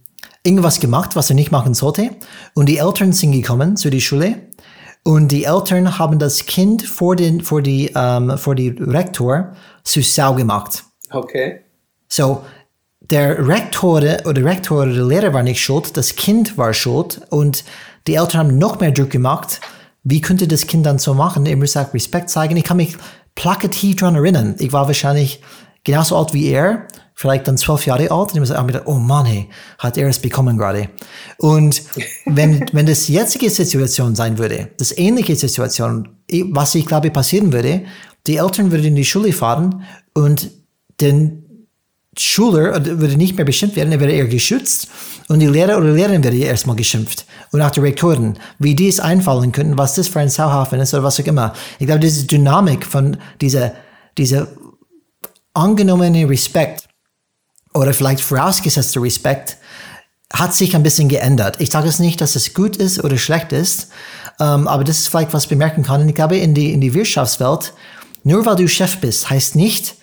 irgendwas 0.49 0.81
gemacht, 0.81 1.15
was 1.15 1.29
er 1.31 1.37
nicht 1.37 1.53
machen 1.53 1.75
sollte. 1.75 2.11
Und 2.55 2.67
die 2.67 2.79
Eltern 2.79 3.13
sind 3.13 3.33
gekommen 3.33 3.77
zu 3.77 3.91
der 3.91 4.01
Schule. 4.01 4.37
Und 5.05 5.29
die 5.29 5.45
Eltern 5.45 5.99
haben 5.99 6.19
das 6.19 6.47
Kind 6.47 6.83
vor, 6.83 7.17
den, 7.17 7.43
vor, 7.43 7.63
die, 7.63 7.93
ähm, 7.95 8.37
vor 8.39 8.55
die 8.55 8.71
Rektor 8.71 9.53
zu 9.85 10.03
Sau 10.03 10.35
gemacht. 10.35 10.85
Okay. 11.11 11.61
So, 12.09 12.43
der 13.01 13.47
Rektor 13.47 13.99
oder 13.99 14.45
Rektor 14.45 14.83
oder 14.83 14.93
der 14.93 15.05
Lehrer 15.05 15.33
war 15.33 15.43
nicht 15.43 15.63
schuld, 15.63 15.97
das 15.97 16.17
Kind 16.17 16.59
war 16.59 16.73
schuld. 16.73 17.21
Und 17.31 17.65
die 18.07 18.15
Eltern 18.15 18.39
haben 18.39 18.59
noch 18.59 18.81
mehr 18.81 18.91
Druck 18.91 19.11
gemacht. 19.11 19.61
Wie 20.03 20.21
könnte 20.21 20.49
das 20.49 20.67
Kind 20.67 20.87
dann 20.87 20.99
so 20.99 21.15
machen? 21.15 21.47
Er 21.47 21.57
muss 21.57 21.77
auch 21.77 21.93
Respekt 21.93 22.31
zeigen. 22.31 22.57
Ich 22.57 22.65
kann 22.65 22.79
mich 22.79 22.97
plakativ 23.35 23.97
daran 23.97 24.17
erinnern. 24.17 24.57
Ich 24.59 24.73
war 24.73 24.87
wahrscheinlich 24.87 25.43
genauso 25.85 26.17
alt 26.17 26.35
wie 26.35 26.49
er 26.49 26.87
vielleicht 27.19 27.49
dann 27.49 27.57
zwölf 27.57 27.85
Jahre 27.85 28.13
alt, 28.13 28.31
und 28.31 28.35
ich 28.35 28.41
muss 28.41 28.53
auch 28.53 28.65
gedacht, 28.65 28.85
oh 28.87 28.95
Mann, 28.95 29.27
hey, 29.27 29.49
hat 29.79 29.97
er 29.99 30.09
es 30.09 30.21
bekommen 30.21 30.57
gerade. 30.57 30.89
Und 31.39 31.83
wenn, 32.27 32.65
wenn 32.73 32.87
das 32.87 33.09
jetzige 33.09 33.51
Situation 33.51 34.15
sein 34.15 34.39
würde, 34.39 34.71
das 34.79 34.97
ähnliche 34.97 35.35
Situation, 35.35 36.11
was 36.53 36.77
ich 36.77 36.87
glaube 36.87 37.11
passieren 37.11 37.53
würde, 37.53 37.83
die 38.29 38.37
Eltern 38.37 38.71
würden 38.71 38.87
in 38.87 38.95
die 38.95 39.05
Schule 39.05 39.33
fahren 39.33 39.83
und 40.15 40.49
den 41.01 41.67
Schüler 42.17 42.85
würde 42.85 43.17
nicht 43.17 43.35
mehr 43.35 43.45
beschimpft 43.45 43.75
werden, 43.75 43.91
er 43.91 43.99
wäre 43.99 44.13
eher 44.13 44.29
geschützt 44.29 44.87
und 45.27 45.41
die 45.41 45.47
Lehrer 45.47 45.79
oder 45.79 45.91
Lehrerin 45.91 46.23
wäre 46.23 46.37
erstmal 46.37 46.77
geschimpft. 46.77 47.27
Und 47.51 47.63
auch 47.63 47.71
die 47.73 47.81
Rektoren, 47.81 48.39
wie 48.61 48.77
die 48.77 48.87
es 48.87 49.01
einfallen 49.01 49.51
könnten, 49.51 49.77
was 49.77 49.97
das 49.97 50.07
für 50.07 50.21
ein 50.21 50.29
Sauhafen 50.29 50.79
ist 50.79 50.95
oder 50.95 51.03
was 51.03 51.19
auch 51.19 51.27
immer. 51.27 51.53
Ich 51.81 51.87
glaube, 51.87 52.01
diese 52.01 52.27
Dynamik 52.27 52.87
von 52.87 53.17
dieser, 53.41 53.73
dieser 54.17 54.47
angenommene 55.53 56.29
Respekt 56.29 56.88
oder 57.75 57.95
vielleicht 57.95 58.21
vorausgesetzter 58.21 59.03
Respekt 59.03 59.57
hat 60.33 60.55
sich 60.55 60.77
ein 60.77 60.83
bisschen 60.83 61.09
geändert. 61.09 61.61
Ich 61.61 61.71
sage 61.71 61.89
es 61.89 61.99
nicht, 61.99 62.21
dass 62.21 62.37
es 62.37 62.53
gut 62.53 62.77
ist 62.77 63.03
oder 63.03 63.17
schlecht 63.17 63.53
ist, 63.53 63.89
ähm, 64.41 64.69
aber 64.69 64.85
das 64.85 64.99
ist 64.99 65.09
vielleicht 65.09 65.33
was 65.33 65.47
bemerken 65.47 65.83
kann. 65.83 66.07
Ich 66.09 66.15
glaube, 66.15 66.37
in 66.37 66.55
die, 66.55 66.73
in 66.73 66.81
die 66.81 66.95
Wirtschaftswelt, 66.95 67.73
nur 68.25 68.45
weil 68.45 68.57
du 68.57 68.69
Chef 68.69 68.99
bist, 68.99 69.31
heißt 69.31 69.57
nicht, 69.57 69.95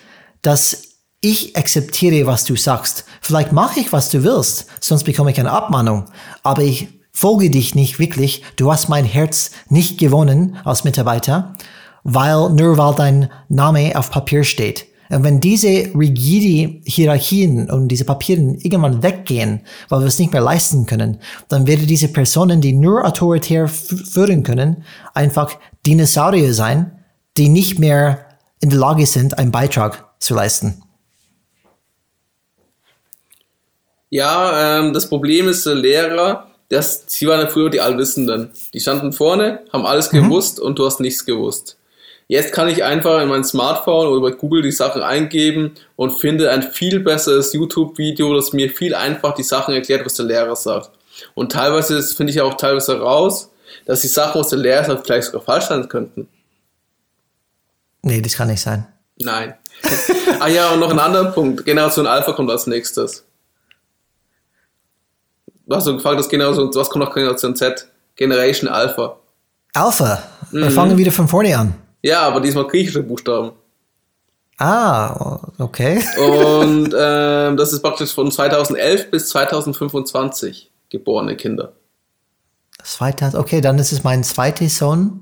dass 0.41 0.83
ich 1.21 1.55
akzeptiere, 1.55 2.27
was 2.27 2.43
du 2.43 2.55
sagst. 2.55 3.05
Vielleicht 3.21 3.51
mache 3.51 3.79
ich, 3.79 3.93
was 3.93 4.09
du 4.09 4.23
willst, 4.23 4.67
sonst 4.79 5.03
bekomme 5.03 5.31
ich 5.31 5.39
eine 5.39 5.51
Abmahnung. 5.51 6.05
Aber 6.43 6.61
ich 6.61 6.87
folge 7.11 7.49
dich 7.49 7.75
nicht 7.75 7.97
wirklich. 7.97 8.43
Du 8.55 8.71
hast 8.71 8.89
mein 8.89 9.05
Herz 9.05 9.51
nicht 9.69 9.97
gewonnen 9.97 10.57
als 10.65 10.83
Mitarbeiter, 10.83 11.55
weil 12.03 12.49
nur 12.49 12.77
weil 12.77 12.93
dein 12.95 13.31
Name 13.47 13.93
auf 13.95 14.11
Papier 14.11 14.43
steht. 14.43 14.85
Und 15.09 15.23
wenn 15.23 15.39
diese 15.39 15.91
rigide 15.95 16.81
Hierarchien 16.83 17.69
und 17.69 17.89
diese 17.89 18.05
Papieren 18.05 18.55
irgendwann 18.55 19.03
weggehen, 19.03 19.61
weil 19.89 19.99
wir 19.99 20.07
es 20.07 20.19
nicht 20.19 20.33
mehr 20.33 20.41
leisten 20.41 20.85
können, 20.85 21.19
dann 21.47 21.67
werden 21.67 21.87
diese 21.87 22.07
Personen, 22.07 22.61
die 22.61 22.73
nur 22.73 23.05
autoritär 23.05 23.67
führen 23.67 24.43
können, 24.43 24.83
einfach 25.13 25.57
Dinosaurier 25.85 26.53
sein, 26.53 26.91
die 27.37 27.49
nicht 27.49 27.79
mehr 27.79 28.25
in 28.61 28.69
der 28.69 28.79
Lage 28.79 29.05
sind, 29.05 29.37
einen 29.37 29.51
Beitrag 29.51 30.05
zu 30.19 30.33
leisten. 30.33 30.81
Ja, 34.09 34.79
ähm, 34.79 34.93
das 34.93 35.09
Problem 35.09 35.49
ist, 35.49 35.65
der 35.65 35.75
Lehrer, 35.75 36.47
das, 36.69 37.03
sie 37.07 37.27
waren 37.27 37.41
ja 37.41 37.47
früher 37.47 37.69
die 37.69 37.81
Allwissenden. 37.81 38.51
Die 38.73 38.79
standen 38.79 39.11
vorne, 39.11 39.61
haben 39.71 39.85
alles 39.85 40.11
mhm. 40.11 40.23
gewusst 40.23 40.59
und 40.59 40.79
du 40.79 40.85
hast 40.85 40.99
nichts 40.99 41.25
gewusst. 41.25 41.77
Jetzt 42.27 42.53
kann 42.53 42.67
ich 42.67 42.83
einfach 42.83 43.21
in 43.21 43.29
mein 43.29 43.43
Smartphone 43.43 44.07
oder 44.07 44.21
bei 44.21 44.31
Google 44.31 44.63
die 44.63 44.71
Sachen 44.71 45.03
eingeben 45.03 45.75
und 45.95 46.11
finde 46.11 46.49
ein 46.49 46.63
viel 46.63 46.99
besseres 46.99 47.53
YouTube-Video, 47.53 48.33
das 48.33 48.51
mir 48.51 48.69
viel 48.71 48.95
einfach 48.95 49.35
die 49.35 49.43
Sachen 49.43 49.75
erklärt, 49.75 50.05
was 50.05 50.15
der 50.15 50.25
Lehrer 50.25 50.55
sagt. 50.55 50.89
Und 51.35 51.51
teilweise 51.51 52.01
finde 52.01 52.33
ich 52.33 52.41
auch 52.41 52.55
teilweise 52.55 52.99
raus, 52.99 53.51
dass 53.85 54.01
die 54.01 54.07
Sachen, 54.07 54.41
was 54.41 54.49
der 54.49 54.59
Lehrer 54.59 54.85
sagt, 54.85 55.05
vielleicht 55.05 55.27
sogar 55.27 55.41
falsch 55.41 55.65
sein 55.65 55.87
könnten. 55.87 56.27
Nee, 58.01 58.21
das 58.21 58.33
kann 58.33 58.47
nicht 58.47 58.61
sein. 58.61 58.87
Nein. 59.17 59.53
ah 60.39 60.47
ja, 60.47 60.71
und 60.71 60.79
noch 60.79 60.89
ein 60.89 60.99
anderer 60.99 61.31
Punkt. 61.31 61.63
Generation 61.63 62.07
Alpha 62.07 62.31
kommt 62.33 62.49
als 62.49 62.65
nächstes. 62.65 63.23
Du 65.67 65.75
hast 65.75 65.85
du 65.85 65.95
gefragt, 65.95 66.19
dass 66.19 66.29
Generation, 66.29 66.73
was 66.73 66.89
kommt 66.89 67.05
nach 67.05 67.13
Generation 67.13 67.55
Z? 67.55 67.87
Generation 68.15 68.69
Alpha. 68.69 69.17
Alpha? 69.73 70.23
Wir 70.51 70.65
mhm. 70.65 70.71
fangen 70.71 70.97
wieder 70.97 71.11
von 71.11 71.27
vorne 71.27 71.57
an. 71.57 71.84
Ja, 72.05 72.21
aber 72.21 72.39
diesmal 72.39 72.67
griechische 72.67 73.01
Buchstaben. 73.01 73.53
Ah, 74.59 75.39
okay. 75.57 76.03
Und 76.19 76.93
ähm, 76.97 77.57
das 77.57 77.73
ist 77.73 77.81
praktisch 77.81 78.13
von 78.13 78.31
2011 78.31 79.09
bis 79.09 79.29
2025 79.29 80.71
geborene 80.89 81.35
Kinder. 81.35 81.73
2000, 82.83 83.41
okay, 83.41 83.59
dann 83.59 83.79
ist 83.79 83.91
es 83.91 84.03
mein 84.03 84.23
zweiter 84.23 84.69
Sohn 84.69 85.21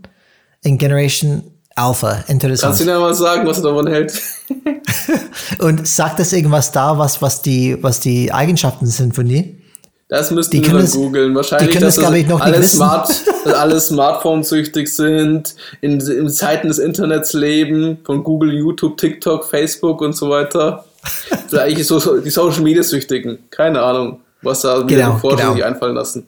in 0.61 0.77
Generation 0.77 1.43
Alpha. 1.73 2.25
Interessant. 2.27 2.71
Kannst 2.71 2.81
du 2.81 2.85
dir 2.85 2.99
mal 2.99 3.13
sagen, 3.13 3.47
was 3.47 3.59
er 3.59 3.63
davon 3.63 3.87
hält? 3.87 4.21
Und 5.59 5.87
sagt 5.87 6.19
das 6.19 6.33
irgendwas 6.33 6.73
da, 6.73 6.97
was, 6.97 7.21
was, 7.21 7.41
die, 7.41 7.81
was 7.81 8.01
die 8.01 8.33
Eigenschaften 8.33 8.87
sind 8.87 9.15
von 9.15 9.25
dir? 9.25 9.45
Das 10.13 10.29
müssten 10.29 10.61
die 10.61 10.71
wir 10.71 10.77
dann 10.77 10.91
googeln. 10.91 11.33
Wahrscheinlich, 11.33 11.69
die 11.69 11.73
können 11.73 11.85
dass 11.85 11.95
das, 11.95 12.05
das 12.05 12.13
ich, 12.13 12.27
noch 12.27 12.39
alle, 12.39 12.61
Smart, 12.61 13.09
alle 13.45 13.79
Smartphone-süchtig 13.79 14.87
sind, 14.95 15.55
in, 15.81 15.99
in 15.99 16.29
Zeiten 16.29 16.67
des 16.67 16.77
Internets 16.77 17.33
leben, 17.33 17.97
von 18.03 18.23
Google, 18.23 18.53
YouTube, 18.53 18.95
TikTok, 18.97 19.43
Facebook 19.43 20.01
und 20.01 20.15
so 20.15 20.29
weiter. 20.29 20.85
Vielleicht 21.49 21.83
so 21.85 22.19
die 22.19 22.29
Social 22.29 22.61
Media 22.61 22.83
Süchtigen. 22.83 23.39
Keine 23.49 23.81
Ahnung, 23.81 24.19
was 24.43 24.61
da 24.61 24.81
mir 24.81 24.85
genau, 24.85 25.17
genau. 25.17 25.55
sich 25.55 25.65
einfallen 25.65 25.95
lassen. 25.95 26.27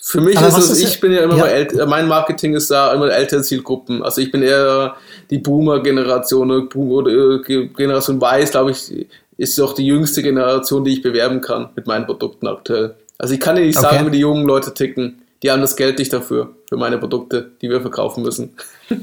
Für 0.00 0.22
mich 0.22 0.38
Aber 0.38 0.48
ist 0.48 0.56
es, 0.56 0.82
ich 0.82 0.98
bin 1.00 1.12
ja 1.12 1.20
immer 1.20 1.36
ja. 1.36 1.42
bei 1.42 1.50
älter, 1.50 1.84
mein 1.84 2.08
Marketing 2.08 2.54
ist 2.54 2.70
da 2.70 2.94
immer 2.94 3.10
ältere 3.10 3.42
Zielgruppen. 3.42 4.02
Also 4.02 4.22
ich 4.22 4.32
bin 4.32 4.40
eher 4.40 4.96
die 5.28 5.36
Boomer-Generation 5.36 6.50
oder 6.50 7.10
äh, 7.10 7.66
Generation 7.76 8.18
Weiß, 8.18 8.52
glaube 8.52 8.70
ich, 8.70 9.06
ist 9.38 9.58
doch 9.58 9.72
die 9.72 9.86
jüngste 9.86 10.22
Generation, 10.22 10.84
die 10.84 10.92
ich 10.92 11.02
bewerben 11.02 11.40
kann 11.40 11.70
mit 11.74 11.86
meinen 11.86 12.04
Produkten 12.04 12.46
aktuell. 12.46 12.96
Also 13.16 13.34
ich 13.34 13.40
kann 13.40 13.56
dir 13.56 13.62
nicht 13.62 13.78
okay. 13.78 13.94
sagen, 13.94 14.06
wie 14.06 14.10
die 14.10 14.18
jungen 14.18 14.46
Leute 14.46 14.74
ticken. 14.74 15.22
Die 15.42 15.50
haben 15.50 15.60
das 15.60 15.76
Geld 15.76 15.98
nicht 15.98 16.12
dafür, 16.12 16.50
für 16.68 16.76
meine 16.76 16.98
Produkte, 16.98 17.52
die 17.62 17.70
wir 17.70 17.80
verkaufen 17.80 18.24
müssen. 18.24 18.54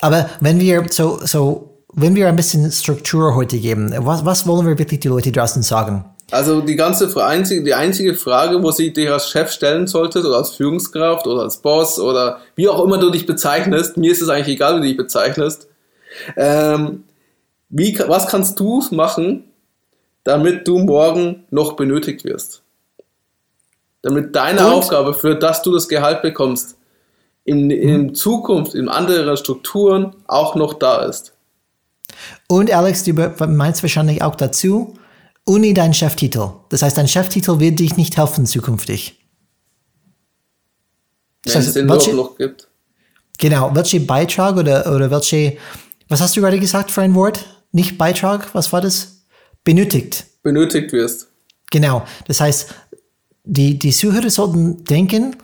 Aber 0.00 0.28
wenn 0.40 0.58
wir 0.58 0.84
so, 0.90 1.20
so, 1.22 1.70
wenn 1.92 2.16
wir 2.16 2.28
ein 2.28 2.34
bisschen 2.34 2.70
Struktur 2.72 3.36
heute 3.36 3.58
geben, 3.58 3.94
was, 3.98 4.24
was 4.24 4.46
wollen 4.46 4.66
wir 4.66 4.76
wirklich 4.78 4.98
die 4.98 5.08
Leute 5.08 5.30
draußen 5.30 5.62
sagen? 5.62 6.04
Also 6.32 6.62
die 6.62 6.76
ganze 6.76 7.14
einzige, 7.24 7.62
die 7.62 7.74
einzige 7.74 8.14
Frage, 8.14 8.60
wo 8.62 8.72
sie 8.72 8.92
dich 8.92 9.08
als 9.10 9.28
Chef 9.28 9.52
stellen 9.52 9.86
solltest 9.86 10.24
oder 10.24 10.38
als 10.38 10.50
Führungskraft 10.50 11.26
oder 11.26 11.42
als 11.42 11.58
Boss 11.58 12.00
oder 12.00 12.38
wie 12.56 12.68
auch 12.68 12.82
immer 12.82 12.98
du 12.98 13.10
dich 13.10 13.26
bezeichnest, 13.26 13.96
mir 13.96 14.10
ist 14.10 14.22
es 14.22 14.28
eigentlich 14.28 14.56
egal, 14.56 14.76
wie 14.76 14.80
du 14.80 14.86
dich 14.88 14.96
bezeichnest, 14.96 15.68
ähm, 16.36 17.04
wie, 17.72 17.98
was 17.98 18.28
kannst 18.28 18.60
du 18.60 18.84
machen, 18.90 19.44
damit 20.24 20.68
du 20.68 20.78
morgen 20.78 21.44
noch 21.50 21.72
benötigt 21.72 22.22
wirst? 22.24 22.62
Damit 24.02 24.36
deine 24.36 24.60
Und? 24.60 24.72
Aufgabe, 24.72 25.14
für 25.14 25.36
das 25.36 25.62
du 25.62 25.72
das 25.72 25.88
Gehalt 25.88 26.22
bekommst, 26.22 26.76
in, 27.44 27.70
in 27.70 28.02
mhm. 28.02 28.14
Zukunft, 28.14 28.74
in 28.74 28.88
anderen 28.88 29.36
Strukturen 29.36 30.14
auch 30.26 30.54
noch 30.54 30.74
da 30.74 31.02
ist. 31.02 31.32
Und 32.46 32.70
Alex, 32.70 33.04
du 33.04 33.14
meinst 33.14 33.82
wahrscheinlich 33.82 34.22
auch 34.22 34.34
dazu, 34.34 34.98
Uni 35.44 35.72
dein 35.72 35.94
Cheftitel. 35.94 36.50
Das 36.68 36.82
heißt, 36.82 36.98
dein 36.98 37.08
Cheftitel 37.08 37.58
wird 37.58 37.80
dich 37.80 37.96
nicht 37.96 38.16
helfen 38.18 38.44
zukünftig. 38.44 39.18
Wenn 41.44 41.54
das 41.54 41.56
heißt, 41.56 41.68
es 41.68 41.74
den 41.74 41.88
welche, 41.88 42.14
noch 42.14 42.36
gibt. 42.36 42.68
Genau, 43.38 43.74
welche 43.74 44.00
Beitrag 44.00 44.56
oder, 44.56 44.94
oder 44.94 45.10
welche, 45.10 45.56
was 46.08 46.20
hast 46.20 46.36
du 46.36 46.42
gerade 46.42 46.60
gesagt 46.60 46.90
für 46.90 47.00
ein 47.00 47.14
Wort? 47.14 47.61
Nicht 47.72 47.98
Beitrag, 47.98 48.54
was 48.54 48.72
war 48.72 48.80
das? 48.80 49.24
Benötigt. 49.64 50.26
Benötigt 50.42 50.92
wirst. 50.92 51.28
Genau. 51.70 52.04
Das 52.26 52.40
heißt, 52.40 52.74
die, 53.44 53.78
die 53.78 53.90
Zuhörer 53.90 54.30
sollten 54.30 54.84
denken, 54.84 55.36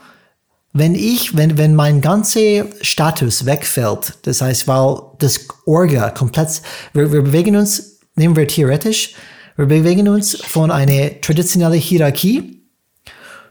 wenn 0.71 0.93
ich, 0.93 1.35
wenn, 1.35 1.57
wenn 1.57 1.75
mein 1.75 2.01
ganzer 2.01 2.65
Status 2.81 3.45
wegfällt, 3.45 4.13
das 4.21 4.41
heißt, 4.41 4.67
weil 4.67 5.01
das 5.17 5.47
Orga 5.65 6.11
komplett, 6.11 6.61
wir, 6.93 7.11
wir 7.11 7.23
bewegen 7.23 7.55
uns, 7.55 7.99
nehmen 8.15 8.35
wir 8.35 8.47
theoretisch, 8.47 9.15
wir 9.57 9.65
bewegen 9.65 10.07
uns 10.07 10.37
von 10.37 10.71
einer 10.71 11.19
traditionellen 11.21 11.79
Hierarchie 11.79 12.61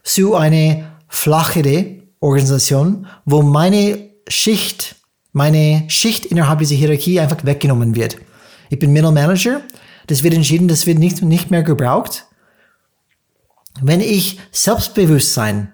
zu 0.05 0.37
einer 0.37 0.93
flachere 1.09 1.97
Organisation, 2.21 3.07
wo 3.25 3.43
meine 3.43 4.11
Schicht, 4.29 4.97
meine 5.33 5.85
Schicht 5.89 6.27
innerhalb 6.27 6.61
dieser 6.61 6.77
Hierarchie 6.77 7.21
einfach 7.21 7.45
weggenommen 7.45 7.95
wird. 7.95 8.17
Ich 8.71 8.79
bin 8.79 8.93
Middle 8.93 9.13
Manager. 9.13 9.63
Das 10.07 10.23
wird 10.23 10.35
entschieden, 10.35 10.69
das 10.69 10.87
wird 10.87 10.99
nicht, 10.99 11.23
nicht 11.23 11.51
mehr 11.51 11.63
gebraucht. 11.63 12.27
Wenn 13.81 14.01
ich 14.01 14.41
Selbstbewusstsein 14.51 15.73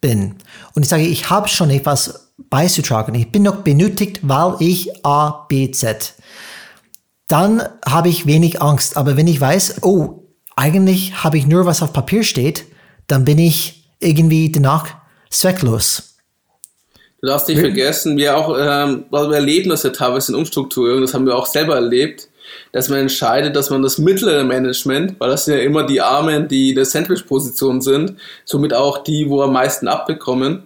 bin 0.00 0.36
und 0.74 0.82
ich 0.82 0.88
sage, 0.88 1.02
ich 1.02 1.30
habe 1.30 1.48
schon 1.48 1.70
etwas 1.70 2.32
beizutragen, 2.38 3.14
ich 3.14 3.32
bin 3.32 3.42
noch 3.42 3.56
benötigt, 3.56 4.20
weil 4.22 4.56
ich 4.60 5.04
A, 5.04 5.46
B, 5.48 5.70
Z, 5.70 6.14
dann 7.28 7.62
habe 7.84 8.08
ich 8.08 8.26
wenig 8.26 8.62
Angst. 8.62 8.96
Aber 8.96 9.16
wenn 9.16 9.26
ich 9.26 9.40
weiß, 9.40 9.82
oh, 9.82 10.22
eigentlich 10.54 11.24
habe 11.24 11.38
ich 11.38 11.46
nur 11.46 11.66
was 11.66 11.82
auf 11.82 11.92
Papier 11.92 12.22
steht, 12.22 12.64
dann 13.06 13.24
bin 13.24 13.38
ich 13.38 13.90
irgendwie 14.00 14.50
danach 14.50 14.88
zwecklos. 15.30 16.15
Du 17.20 17.28
darfst 17.28 17.48
nicht 17.48 17.60
vergessen, 17.60 18.16
wir 18.16 18.36
auch, 18.36 18.56
ähm, 18.58 19.06
wir 19.10 19.32
erleben 19.32 19.70
das 19.70 19.82
ja 19.82 19.90
teilweise 19.90 20.32
in 20.32 20.38
Umstrukturierung, 20.38 21.00
das 21.00 21.14
haben 21.14 21.26
wir 21.26 21.36
auch 21.36 21.46
selber 21.46 21.74
erlebt, 21.74 22.28
dass 22.72 22.88
man 22.88 23.00
entscheidet, 23.00 23.56
dass 23.56 23.70
man 23.70 23.82
das 23.82 23.98
mittlere 23.98 24.44
Management, 24.44 25.18
weil 25.18 25.30
das 25.30 25.46
sind 25.46 25.54
ja 25.54 25.60
immer 25.60 25.84
die 25.84 26.00
Armen, 26.00 26.48
die 26.48 26.70
in 26.70 26.76
der 26.76 26.84
Sandwich-Position 26.84 27.80
sind, 27.80 28.16
somit 28.44 28.74
auch 28.74 29.02
die, 29.02 29.28
wo 29.28 29.42
am 29.42 29.52
meisten 29.52 29.88
abbekommen, 29.88 30.64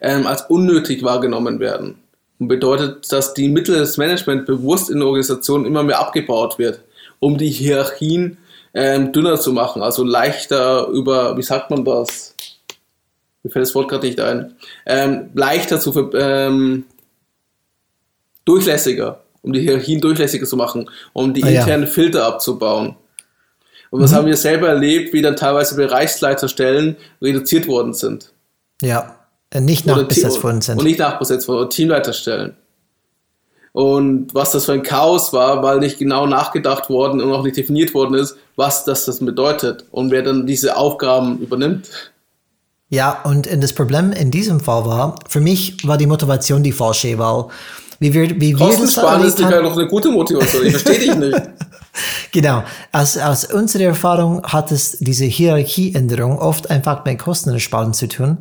ähm, 0.00 0.26
als 0.26 0.42
unnötig 0.42 1.02
wahrgenommen 1.02 1.60
werden. 1.60 1.98
Und 2.38 2.48
bedeutet, 2.48 3.10
dass 3.12 3.34
die 3.34 3.48
mittleres 3.48 3.96
Management 3.96 4.46
bewusst 4.46 4.90
in 4.90 4.98
der 4.98 5.08
Organisation 5.08 5.66
immer 5.66 5.82
mehr 5.82 5.98
abgebaut 5.98 6.58
wird, 6.58 6.80
um 7.18 7.36
die 7.36 7.50
Hierarchien 7.50 8.38
ähm, 8.74 9.12
dünner 9.12 9.40
zu 9.40 9.52
machen, 9.52 9.82
also 9.82 10.04
leichter 10.04 10.86
über, 10.88 11.36
wie 11.36 11.42
sagt 11.42 11.70
man 11.70 11.84
das? 11.84 12.34
Mir 13.42 13.50
fällt 13.50 13.66
das 13.66 13.74
Wort 13.74 13.88
gerade 13.88 14.06
nicht 14.06 14.20
ein, 14.20 14.54
ähm, 14.86 15.30
leichter 15.34 15.80
zu 15.80 16.12
ähm, 16.14 16.84
durchlässiger, 18.44 19.22
um 19.42 19.52
die 19.52 19.60
Hierarchien 19.60 20.00
durchlässiger 20.00 20.46
zu 20.46 20.56
machen, 20.56 20.90
um 21.12 21.34
die 21.34 21.44
ah, 21.44 21.48
internen 21.48 21.84
ja. 21.84 21.90
Filter 21.90 22.26
abzubauen. 22.26 22.96
Und 23.90 24.02
was 24.02 24.12
mhm. 24.12 24.16
haben 24.16 24.26
wir 24.26 24.36
selber 24.36 24.68
erlebt, 24.68 25.12
wie 25.12 25.22
dann 25.22 25.36
teilweise 25.36 25.76
Bereichsleiterstellen 25.76 26.96
reduziert 27.22 27.66
worden 27.68 27.94
sind. 27.94 28.32
Ja, 28.82 29.16
äh, 29.50 29.60
nicht 29.60 29.86
nachbesetzt 29.86 30.42
worden 30.42 30.60
sind. 30.60 30.78
Und 30.78 30.84
nicht 30.84 30.98
nachbesetzt 30.98 31.48
worden, 31.48 31.70
Teamleiterstellen. 31.70 32.54
Und 33.72 34.34
was 34.34 34.50
das 34.52 34.64
für 34.64 34.72
ein 34.72 34.82
Chaos 34.82 35.32
war, 35.32 35.62
weil 35.62 35.78
nicht 35.78 35.98
genau 35.98 36.26
nachgedacht 36.26 36.90
worden 36.90 37.20
und 37.20 37.32
auch 37.32 37.44
nicht 37.44 37.56
definiert 37.56 37.94
worden 37.94 38.14
ist, 38.14 38.36
was 38.56 38.84
das, 38.84 39.04
das 39.04 39.20
bedeutet 39.20 39.84
und 39.90 40.10
wer 40.10 40.22
dann 40.22 40.46
diese 40.46 40.76
Aufgaben 40.76 41.38
übernimmt. 41.38 41.88
Ja, 42.90 43.22
und 43.24 43.48
das 43.62 43.72
Problem 43.72 44.12
in 44.12 44.30
diesem 44.30 44.60
Fall 44.60 44.84
war, 44.86 45.16
für 45.28 45.40
mich 45.40 45.86
war 45.86 45.98
die 45.98 46.06
Motivation 46.06 46.62
die 46.62 46.72
falsche, 46.72 47.18
weil 47.18 47.44
Wie 48.00 48.14
wir, 48.14 48.30
wie 48.40 48.58
wir 48.58 48.66
Kostensparen 48.66 49.24
ist 49.24 49.38
nicht 49.38 49.50
noch 49.50 49.76
eine 49.76 49.88
gute 49.88 50.10
Motivation. 50.10 50.64
Ich 50.66 50.76
verstehe 50.76 50.98
dich 50.98 51.16
nicht. 51.16 51.40
genau. 52.32 52.62
Aus, 52.92 53.18
aus 53.18 53.44
unserer 53.44 53.84
Erfahrung 53.84 54.42
hat 54.44 54.72
es 54.72 54.98
diese 55.00 55.26
Hierarchieänderung 55.26 56.38
oft 56.38 56.70
einfach 56.70 57.04
mit 57.04 57.18
Kostensparen 57.18 57.92
zu 57.92 58.08
tun 58.08 58.38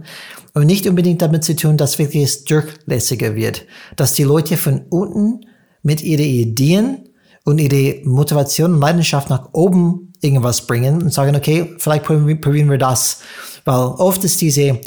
und 0.53 0.65
nicht 0.65 0.87
unbedingt 0.87 1.21
damit 1.21 1.43
zu 1.43 1.55
tun, 1.55 1.75
dass 1.75 1.99
wirklich 1.99 2.23
es 2.23 2.43
durchlässiger 2.45 3.35
wird. 3.35 3.65
Dass 3.95 4.13
die 4.13 4.23
Leute 4.23 4.57
von 4.57 4.83
unten 4.89 5.45
mit 5.81 6.01
ihren 6.03 6.25
Ideen 6.25 7.09
und 7.43 7.59
ihre 7.59 8.01
Motivation 8.05 8.75
und 8.75 8.81
Leidenschaft 8.81 9.29
nach 9.29 9.49
oben 9.53 10.13
irgendwas 10.21 10.67
bringen 10.67 11.01
und 11.01 11.13
sagen, 11.13 11.35
okay, 11.35 11.75
vielleicht 11.77 12.05
probieren 12.05 12.69
wir 12.69 12.77
das. 12.77 13.21
Weil 13.67 13.87
oft 13.97 14.23
ist 14.23 14.39
diese 14.39 14.79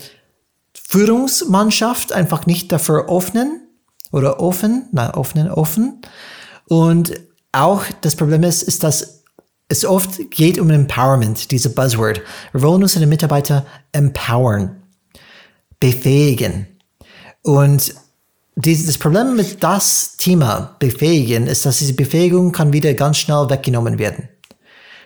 Führungsmannschaft 0.72 2.14
einfach 2.14 2.46
nicht 2.46 2.72
dafür 2.72 3.10
offen 3.10 3.60
oder 4.10 4.40
offen, 4.40 4.88
nein, 4.90 5.10
offen, 5.10 5.50
offen. 5.50 6.00
Und 6.66 7.12
auch 7.52 7.84
das 8.00 8.16
Problem 8.16 8.42
ist, 8.42 8.62
ist, 8.62 8.82
dass 8.82 9.22
es 9.68 9.84
oft 9.84 10.30
geht 10.30 10.58
um 10.58 10.70
Empowerment, 10.70 11.50
diese 11.50 11.68
Buzzword. 11.68 12.22
Wir 12.52 12.62
wollen 12.62 12.82
unsere 12.82 13.06
Mitarbeiter 13.06 13.66
empowern, 13.92 14.82
befähigen. 15.78 16.66
Und 17.42 17.94
das 18.56 18.96
Problem 18.96 19.36
mit 19.36 19.62
das 19.62 20.16
Thema 20.16 20.74
befähigen 20.78 21.48
ist, 21.48 21.66
dass 21.66 21.80
diese 21.80 21.92
Befähigung 21.92 22.50
kann 22.50 22.72
wieder 22.72 22.94
ganz 22.94 23.18
schnell 23.18 23.50
weggenommen 23.50 23.98
werden. 23.98 24.30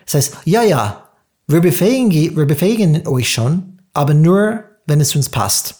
Das 0.05 0.13
heißt, 0.13 0.37
ja, 0.45 0.63
ja, 0.63 1.04
wir 1.47 1.61
befähigen, 1.61 2.11
wir 2.11 2.45
befähigen 2.45 3.07
euch 3.07 3.29
schon, 3.29 3.79
aber 3.93 4.13
nur, 4.13 4.63
wenn 4.85 5.01
es 5.01 5.15
uns 5.15 5.29
passt. 5.29 5.75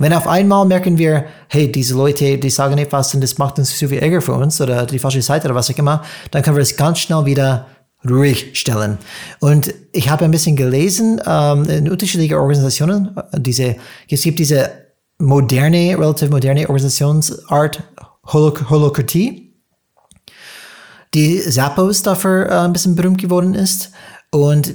Wenn 0.00 0.12
auf 0.12 0.28
einmal 0.28 0.64
merken 0.64 0.96
wir, 0.96 1.24
hey, 1.48 1.70
diese 1.72 1.94
Leute, 1.94 2.38
die 2.38 2.50
sagen 2.50 2.78
etwas 2.78 3.12
und 3.14 3.20
das 3.20 3.36
macht 3.38 3.58
uns 3.58 3.76
zu 3.76 3.88
viel 3.88 3.98
Ärger 3.98 4.20
für 4.20 4.34
uns 4.34 4.60
oder 4.60 4.86
die 4.86 4.98
falsche 5.00 5.22
Seite 5.22 5.48
oder 5.48 5.56
was 5.56 5.70
auch 5.70 5.78
immer, 5.78 6.04
dann 6.30 6.42
können 6.42 6.56
wir 6.56 6.62
es 6.62 6.76
ganz 6.76 7.00
schnell 7.00 7.24
wieder 7.24 7.66
ruhig 8.08 8.50
stellen. 8.52 8.98
Und 9.40 9.74
ich 9.92 10.08
habe 10.08 10.24
ein 10.24 10.30
bisschen 10.30 10.54
gelesen 10.54 11.20
ähm, 11.26 11.64
in 11.68 11.90
unterschiedlichen 11.90 12.36
Organisationen, 12.36 13.16
diese, 13.36 13.74
es 14.08 14.22
gibt 14.22 14.38
diese 14.38 14.70
moderne, 15.18 15.98
relativ 15.98 16.30
moderne 16.30 16.68
Organisationsart 16.68 17.82
Holokratie, 18.24 19.52
die 21.14 21.40
Zappos 21.40 22.02
dafür 22.02 22.46
äh, 22.46 22.58
ein 22.58 22.72
bisschen 22.72 22.94
berühmt 22.94 23.20
geworden 23.20 23.54
ist. 23.54 23.90
Und 24.30 24.74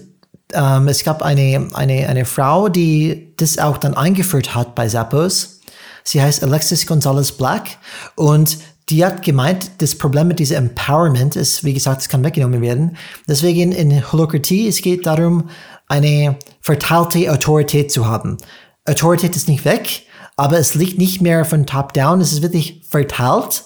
ähm, 0.53 0.87
es 0.87 1.03
gab 1.03 1.21
eine, 1.21 1.69
eine, 1.73 2.07
eine 2.07 2.25
Frau, 2.25 2.69
die 2.69 3.33
das 3.37 3.57
auch 3.57 3.77
dann 3.77 3.95
eingeführt 3.95 4.55
hat 4.55 4.75
bei 4.75 4.87
Zappos. 4.87 5.61
Sie 6.03 6.21
heißt 6.21 6.43
Alexis 6.43 6.85
Gonzalez 6.85 7.31
Black 7.31 7.77
und 8.15 8.57
die 8.89 9.05
hat 9.05 9.23
gemeint, 9.23 9.71
das 9.77 9.97
Problem 9.97 10.27
mit 10.27 10.39
diesem 10.39 10.57
Empowerment 10.57 11.35
ist, 11.35 11.63
wie 11.63 11.73
gesagt, 11.73 12.01
es 12.01 12.09
kann 12.09 12.23
weggenommen 12.23 12.61
werden. 12.61 12.97
Deswegen 13.27 13.71
in 13.71 14.11
Holokratie, 14.11 14.67
es 14.67 14.81
geht 14.81 15.05
darum, 15.05 15.49
eine 15.87 16.37
verteilte 16.59 17.31
Autorität 17.31 17.91
zu 17.91 18.07
haben. 18.07 18.37
Autorität 18.85 19.35
ist 19.37 19.47
nicht 19.47 19.63
weg, 19.63 20.03
aber 20.35 20.57
es 20.59 20.75
liegt 20.75 20.97
nicht 20.97 21.21
mehr 21.21 21.45
von 21.45 21.65
top 21.65 21.93
down, 21.93 22.19
es 22.19 22.33
ist 22.33 22.41
wirklich 22.41 22.85
verteilt 22.89 23.63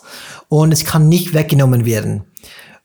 und 0.50 0.72
es 0.72 0.86
kann 0.86 1.10
nicht 1.10 1.34
weggenommen 1.34 1.86
werden. 1.86 2.26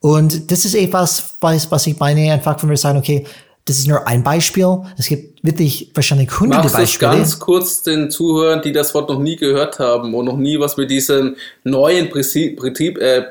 Und 0.03 0.51
das 0.51 0.65
ist 0.65 0.75
etwas, 0.75 1.37
was, 1.41 1.71
was 1.71 1.87
ich 1.87 1.99
meine, 1.99 2.33
einfach, 2.33 2.61
wenn 2.61 2.71
wir 2.71 2.77
sagen, 2.77 2.99
okay, 2.99 3.25
das 3.65 3.79
ist 3.79 3.87
nur 3.87 4.07
ein 4.09 4.25
Beispiel. 4.25 4.79
Es 4.99 5.07
gibt 5.07 5.45
wirklich 5.45 5.93
wahrscheinlich 5.95 6.29
hunderte 6.41 6.65
Magst 6.65 6.77
Beispiele. 6.77 7.13
ganz 7.13 7.39
kurz 7.39 7.83
den 7.83 8.11
Zuhörern, 8.11 8.63
die 8.63 8.73
das 8.73 8.93
Wort 8.95 9.09
noch 9.09 9.21
nie 9.21 9.37
gehört 9.37 9.79
haben 9.79 10.13
und 10.15 10.25
noch 10.25 10.37
nie 10.37 10.59
was 10.59 10.77
mit 10.77 10.91
diesem 10.91 11.37
neuen 11.63 12.11
Betrieb, 12.11 12.99
äh, 12.99 13.27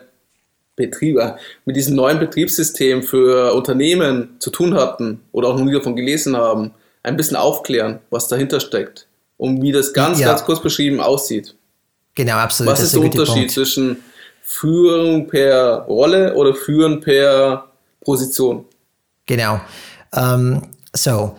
Betrieb, 0.78 1.18
äh, 1.18 1.34
mit 1.66 1.76
diesem 1.76 1.96
neuen 1.96 2.20
Betriebssystem 2.20 3.04
für 3.04 3.54
Unternehmen 3.54 4.38
zu 4.40 4.50
tun 4.50 4.74
hatten 4.74 5.20
oder 5.34 5.50
auch 5.50 5.58
noch 5.58 5.66
nie 5.66 5.74
davon 5.74 5.98
gelesen 5.98 6.38
haben, 6.38 6.72
ein 7.04 7.18
bisschen 7.18 7.36
aufklären, 7.36 8.00
was 8.10 8.30
dahinter 8.30 8.62
steckt 8.62 9.08
und 9.36 9.62
wie 9.62 9.74
das 9.74 9.92
ganz, 9.92 10.22
ja. 10.22 10.28
ganz 10.28 10.46
kurz 10.46 10.62
beschrieben 10.62 11.02
aussieht. 11.02 11.54
Genau, 12.16 12.36
absolut. 12.36 12.72
Was 12.72 12.82
ist 12.82 12.94
der 12.94 13.02
Unterschied 13.02 13.36
Punkt. 13.36 13.52
zwischen 13.52 13.98
Führung 14.52 15.28
per 15.28 15.86
Rolle 15.88 16.34
oder 16.36 16.54
Führen 16.54 17.00
per 17.00 17.68
Position? 18.04 18.66
Genau. 19.26 19.62
Um, 20.14 20.62
so, 20.94 21.38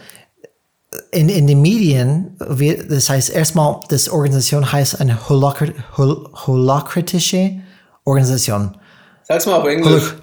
in, 1.10 1.28
in 1.28 1.46
den 1.46 1.60
Medien, 1.60 2.36
wir, 2.40 2.86
das 2.88 3.10
heißt 3.10 3.30
erstmal, 3.30 3.80
das 3.88 4.08
Organisation 4.08 4.72
heißt 4.72 5.00
eine 5.00 5.28
holokrat, 5.28 5.74
hol, 5.96 6.28
holokratische 6.46 7.60
Organisation. 8.04 8.76
Sag's 9.24 9.46
mal 9.46 9.56
auf 9.56 9.66
Englisch. 9.66 10.10
Holo, 10.10 10.22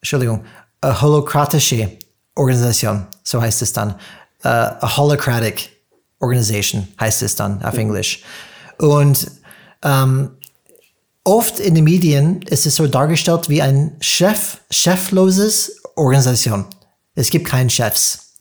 Entschuldigung, 0.00 0.44
a 0.82 1.00
holokratische 1.00 1.90
Organisation, 2.34 3.06
so 3.22 3.40
heißt 3.40 3.62
es 3.62 3.72
dann. 3.72 3.94
Uh, 4.44 4.48
a 4.48 4.96
holocratic 4.96 5.70
organization 6.20 6.86
heißt 7.00 7.22
es 7.22 7.34
dann 7.34 7.62
auf 7.64 7.78
Englisch. 7.78 8.22
Und 8.78 9.30
um, 9.82 10.30
oft 11.26 11.58
in 11.58 11.74
den 11.74 11.84
Medien 11.84 12.40
ist 12.42 12.66
es 12.66 12.76
so 12.76 12.86
dargestellt 12.86 13.48
wie 13.48 13.60
ein 13.60 13.96
Chef, 14.00 14.60
chefloses 14.70 15.82
Organisation. 15.96 16.66
Es 17.14 17.30
gibt 17.30 17.46
keinen 17.46 17.68
Chefs. 17.68 18.36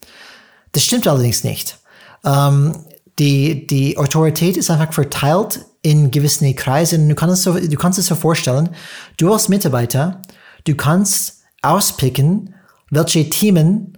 Das 0.72 0.84
stimmt 0.84 1.08
allerdings 1.08 1.44
nicht. 1.44 1.80
Ähm, 2.24 2.86
die, 3.18 3.66
die 3.66 3.98
Autorität 3.98 4.56
ist 4.56 4.70
einfach 4.70 4.94
verteilt 4.94 5.66
in 5.82 6.12
gewissen 6.12 6.54
Kreisen. 6.56 7.10
Du 7.10 7.16
kannst, 7.16 7.44
so, 7.44 7.54
du 7.54 7.76
kannst 7.76 7.98
es 7.98 8.08
so 8.08 8.16
vorstellen, 8.16 8.70
du 9.18 9.34
als 9.34 9.50
Mitarbeiter, 9.50 10.22
du 10.66 10.76
kannst 10.76 11.42
auspicken, 11.62 12.54
welche 12.92 13.30
Themen 13.30 13.98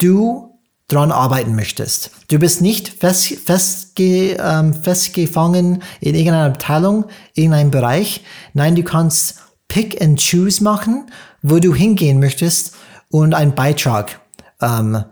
du 0.00 0.57
dran 0.88 1.12
arbeiten 1.12 1.54
möchtest. 1.54 2.10
Du 2.28 2.38
bist 2.38 2.62
nicht 2.62 2.88
fest, 2.88 3.34
festge, 3.44 4.38
ähm, 4.40 4.72
festgefangen 4.74 5.82
in 6.00 6.14
irgendeiner 6.14 6.46
Abteilung, 6.46 7.04
in 7.34 7.52
einem 7.52 7.70
Bereich. 7.70 8.24
Nein, 8.54 8.74
du 8.74 8.82
kannst 8.82 9.36
Pick 9.68 10.00
and 10.02 10.18
Choose 10.18 10.64
machen, 10.64 11.10
wo 11.42 11.58
du 11.58 11.74
hingehen 11.74 12.18
möchtest 12.18 12.74
und 13.10 13.34
einen 13.34 13.54
Beitrag 13.54 14.20
ähm, 14.62 15.04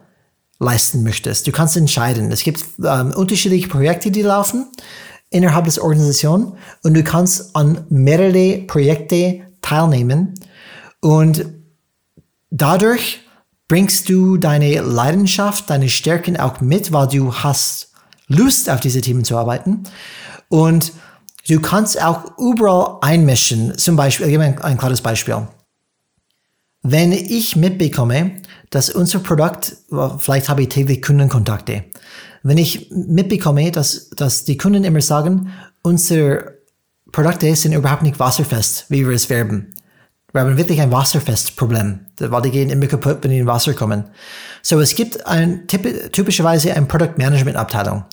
leisten 0.58 1.02
möchtest. 1.02 1.46
Du 1.46 1.52
kannst 1.52 1.76
entscheiden. 1.76 2.32
Es 2.32 2.42
gibt 2.42 2.64
ähm, 2.82 3.12
unterschiedliche 3.12 3.68
Projekte, 3.68 4.10
die 4.10 4.22
laufen 4.22 4.66
innerhalb 5.28 5.66
des 5.66 5.78
Organisations 5.78 6.54
und 6.82 6.94
du 6.94 7.04
kannst 7.04 7.54
an 7.54 7.84
mehrere 7.90 8.62
Projekte 8.62 9.42
teilnehmen 9.60 10.34
und 11.00 11.46
dadurch 12.50 13.20
bringst 13.68 14.08
du 14.08 14.36
deine 14.36 14.80
Leidenschaft, 14.80 15.68
deine 15.70 15.88
Stärken 15.88 16.36
auch 16.36 16.60
mit, 16.60 16.92
weil 16.92 17.08
du 17.08 17.34
hast 17.34 17.92
Lust 18.28 18.70
auf 18.70 18.80
diese 18.80 19.00
Themen 19.00 19.24
zu 19.24 19.36
arbeiten 19.36 19.84
und 20.48 20.92
du 21.48 21.60
kannst 21.60 22.00
auch 22.02 22.38
überall 22.38 22.98
einmischen. 23.00 23.76
Zum 23.78 23.96
Beispiel, 23.96 24.26
ich 24.26 24.32
gebe 24.32 24.44
ein, 24.44 24.78
klares 24.78 25.00
Beispiel. 25.00 25.46
Wenn 26.82 27.12
ich 27.12 27.56
mitbekomme, 27.56 28.32
dass 28.70 28.90
unser 28.90 29.18
Produkt, 29.18 29.76
vielleicht 30.18 30.48
habe 30.48 30.62
ich 30.62 30.68
täglich 30.68 31.02
Kundenkontakte, 31.02 31.84
wenn 32.42 32.58
ich 32.58 32.90
mitbekomme, 32.90 33.72
dass, 33.72 34.10
dass 34.10 34.44
die 34.44 34.56
Kunden 34.56 34.84
immer 34.84 35.00
sagen, 35.00 35.50
unsere 35.82 36.58
Produkte 37.10 37.54
sind 37.56 37.72
überhaupt 37.72 38.02
nicht 38.02 38.20
wasserfest, 38.20 38.86
wie 38.88 39.06
wir 39.06 39.14
es 39.14 39.30
werben. 39.30 39.74
Wir 40.36 40.42
haben 40.42 40.58
wirklich 40.58 40.82
ein 40.82 40.92
Wasserfest-Problem, 40.92 42.00
weil 42.18 42.42
die 42.42 42.50
gehen 42.50 42.68
immer 42.68 42.86
kaputt, 42.86 43.18
wenn 43.22 43.30
die 43.30 43.38
in 43.38 43.46
Wasser 43.46 43.72
kommen. 43.72 44.04
So, 44.60 44.78
es 44.80 44.94
gibt 44.94 45.26
ein, 45.26 45.66
typischerweise 45.66 46.74
eine 46.74 46.84
Product 46.84 47.14
Management 47.16 47.56
Abteilung. 47.56 48.04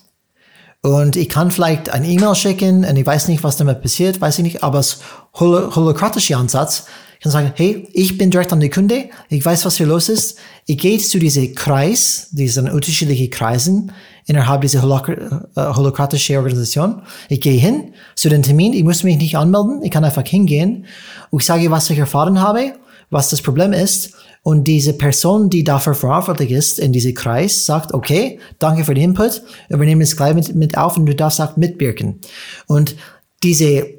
Und 0.81 1.17
ich 1.17 1.27
kann 1.27 1.51
vielleicht 1.51 1.89
ein 1.89 2.05
E-Mail 2.05 2.33
schicken 2.36 2.86
und 2.86 2.95
ich 2.95 3.05
weiß 3.05 3.27
nicht, 3.27 3.43
was 3.43 3.57
damit 3.57 3.81
passiert, 3.81 4.21
weiß 4.21 4.38
ich 4.38 4.43
nicht, 4.43 4.63
aber 4.63 4.77
das 4.77 4.99
hol 5.33 5.75
holokratische 5.75 6.38
Ansatz 6.38 6.86
kann 7.23 7.31
sagen, 7.31 7.53
hey, 7.55 7.88
ich 7.93 8.17
bin 8.17 8.31
direkt 8.31 8.51
an 8.51 8.59
die 8.59 8.69
Kunde, 8.69 9.09
ich 9.29 9.45
weiß, 9.45 9.63
was 9.65 9.77
hier 9.77 9.88
los 9.88 10.09
ist. 10.09 10.38
Ich 10.65 10.77
gehe 10.77 10.99
zu 10.99 11.19
diesem 11.19 11.55
Kreis, 11.55 12.27
diesen 12.31 12.69
unterschiedlichen 12.69 13.29
Kreisen 13.29 13.93
innerhalb 14.25 14.62
dieser 14.62 14.81
holokratischen 14.81 16.38
Organisation. 16.38 17.01
Ich 17.29 17.41
gehe 17.41 17.59
hin 17.59 17.93
zu 18.15 18.29
den 18.29 18.43
Termin, 18.43 18.73
ich 18.73 18.83
muss 18.83 19.03
mich 19.03 19.17
nicht 19.17 19.38
anmelden, 19.38 19.81
ich 19.83 19.91
kann 19.91 20.03
einfach 20.03 20.25
hingehen 20.25 20.86
und 21.29 21.41
ich 21.41 21.45
sage, 21.45 21.69
was 21.71 21.89
ich 21.89 21.97
erfahren 21.97 22.41
habe, 22.41 22.73
was 23.09 23.29
das 23.29 23.41
Problem 23.41 23.73
ist. 23.73 24.13
Und 24.43 24.65
diese 24.65 24.93
Person, 24.93 25.49
die 25.49 25.63
dafür 25.63 25.93
verantwortlich 25.93 26.51
ist 26.51 26.79
in 26.79 26.91
diesem 26.91 27.13
Kreis, 27.13 27.65
sagt, 27.65 27.93
okay, 27.93 28.39
danke 28.59 28.83
für 28.83 28.93
den 28.93 29.12
Input, 29.12 29.41
wir 29.69 29.77
nehmen 29.77 30.01
es 30.01 30.17
gleich 30.17 30.33
mit, 30.33 30.53
mit 30.53 30.77
auf 30.77 30.97
und 30.97 31.05
du 31.05 31.15
darfst 31.15 31.39
auch 31.39 31.55
mitwirken. 31.55 32.19
Und 32.67 32.95
diese 33.41 33.65
äh, 33.65 33.97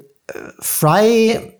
freie 0.59 1.55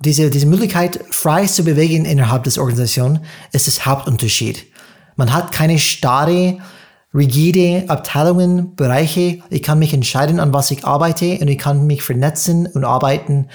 diese, 0.00 0.30
diese 0.30 0.46
Möglichkeit, 0.46 1.00
frei 1.10 1.46
zu 1.46 1.64
bewegen 1.64 2.04
innerhalb 2.04 2.44
des 2.44 2.58
Organisations, 2.58 3.20
ist 3.52 3.66
das 3.66 3.86
Hauptunterschied. 3.86 4.66
Man 5.16 5.32
hat 5.32 5.52
keine 5.52 5.78
starre 5.78 6.58
rigide 7.14 7.84
Abteilungen, 7.88 8.76
Bereiche. 8.76 9.38
Ich 9.50 9.62
kann 9.62 9.78
mich 9.78 9.92
entscheiden, 9.92 10.40
an 10.40 10.52
was 10.52 10.70
ich 10.70 10.84
arbeite 10.84 11.38
und 11.40 11.48
ich 11.48 11.58
kann 11.58 11.86
mich 11.86 12.02
vernetzen 12.02 12.66
und 12.66 12.84
arbeiten. 12.84 13.48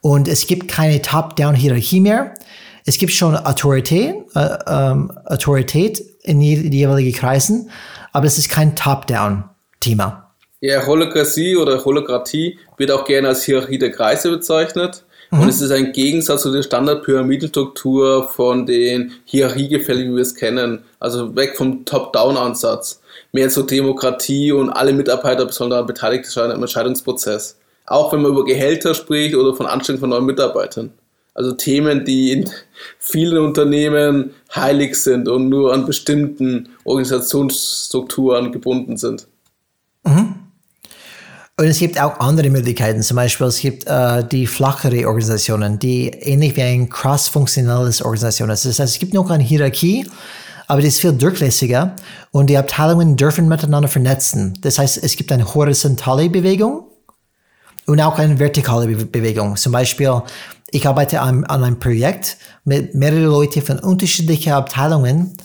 Und 0.00 0.28
es 0.28 0.46
gibt 0.46 0.68
keine 0.68 1.02
Top-Down-Hierarchie 1.02 2.00
mehr. 2.00 2.34
Es 2.86 2.98
gibt 2.98 3.12
schon 3.12 3.36
Autorität, 3.36 4.14
äh, 4.34 4.58
ähm, 4.66 5.12
Autorität 5.26 6.02
in 6.22 6.40
die 6.40 6.54
jeweiligen 6.54 7.12
Kreisen, 7.12 7.70
aber 8.12 8.26
es 8.26 8.38
ist 8.38 8.48
kein 8.48 8.74
Top-Down-Thema. 8.74 10.30
Ja, 10.60 10.86
Holokratie 10.86 11.56
oder 11.56 11.84
Holokratie 11.84 12.58
wird 12.76 12.90
auch 12.90 13.04
gerne 13.04 13.28
als 13.28 13.44
Hierarchie 13.44 13.78
der 13.78 13.92
Kreise 13.92 14.30
bezeichnet. 14.30 15.04
Mhm. 15.30 15.40
Und 15.40 15.48
es 15.48 15.60
ist 15.60 15.70
ein 15.70 15.92
Gegensatz 15.92 16.42
zu 16.42 16.52
der 16.52 16.62
Standard-Pyramidenstruktur 16.62 18.28
von 18.28 18.66
den 18.66 19.12
Hierarchiegefällen, 19.24 20.10
wie 20.10 20.16
wir 20.16 20.22
es 20.22 20.34
kennen. 20.34 20.82
Also 20.98 21.36
weg 21.36 21.56
vom 21.56 21.84
Top-Down-Ansatz. 21.84 23.00
Mehr 23.32 23.48
zur 23.48 23.66
Demokratie 23.66 24.50
und 24.52 24.70
alle 24.70 24.92
Mitarbeiter 24.92 25.50
sollen 25.52 25.70
daran 25.70 25.86
beteiligt 25.86 26.26
sein 26.26 26.50
im 26.50 26.60
Entscheidungsprozess. 26.60 27.58
Auch 27.86 28.12
wenn 28.12 28.22
man 28.22 28.32
über 28.32 28.44
Gehälter 28.44 28.94
spricht 28.94 29.34
oder 29.34 29.54
von 29.54 29.66
Anstellung 29.66 30.00
von 30.00 30.10
neuen 30.10 30.26
Mitarbeitern. 30.26 30.92
Also 31.32 31.52
Themen, 31.52 32.04
die 32.04 32.32
in 32.32 32.50
vielen 32.98 33.38
Unternehmen 33.38 34.34
heilig 34.54 35.00
sind 35.00 35.28
und 35.28 35.48
nur 35.48 35.72
an 35.72 35.86
bestimmten 35.86 36.70
Organisationsstrukturen 36.84 38.50
gebunden 38.50 38.96
sind. 38.96 39.28
Mhm. 40.04 40.34
Und 41.60 41.66
es 41.66 41.78
gibt 41.78 42.00
auch 42.00 42.18
andere 42.20 42.48
Möglichkeiten. 42.48 43.02
Zum 43.02 43.16
Beispiel 43.16 43.46
es 43.46 43.60
gibt 43.60 43.86
äh, 43.86 44.24
die 44.26 44.46
flachere 44.46 45.06
Organisationen, 45.06 45.78
die 45.78 46.08
ähnlich 46.08 46.56
wie 46.56 46.62
ein 46.62 46.88
cross-funktionales 46.88 48.00
Organisation 48.00 48.48
ist. 48.48 48.64
Das 48.64 48.78
heißt, 48.78 48.94
es 48.94 48.98
gibt 48.98 49.12
noch 49.12 49.28
eine 49.28 49.44
Hierarchie, 49.44 50.08
aber 50.68 50.80
die 50.80 50.88
ist 50.88 51.00
viel 51.00 51.12
durchlässiger 51.12 51.96
und 52.30 52.48
die 52.48 52.56
Abteilungen 52.56 53.14
dürfen 53.14 53.46
miteinander 53.46 53.90
vernetzen. 53.90 54.58
Das 54.62 54.78
heißt, 54.78 55.04
es 55.04 55.16
gibt 55.18 55.30
eine 55.32 55.54
horizontale 55.54 56.30
Bewegung 56.30 56.84
und 57.84 58.00
auch 58.00 58.18
eine 58.18 58.38
vertikale 58.38 58.86
Bewegung. 58.86 59.56
Zum 59.56 59.72
Beispiel, 59.72 60.22
ich 60.70 60.86
arbeite 60.88 61.20
an, 61.20 61.44
an 61.44 61.62
einem 61.62 61.78
Projekt 61.78 62.38
mit 62.64 62.94
mehreren 62.94 63.26
Leuten 63.26 63.60
von 63.60 63.78
unterschiedlichen 63.80 64.54
Abteilungen 64.54 65.36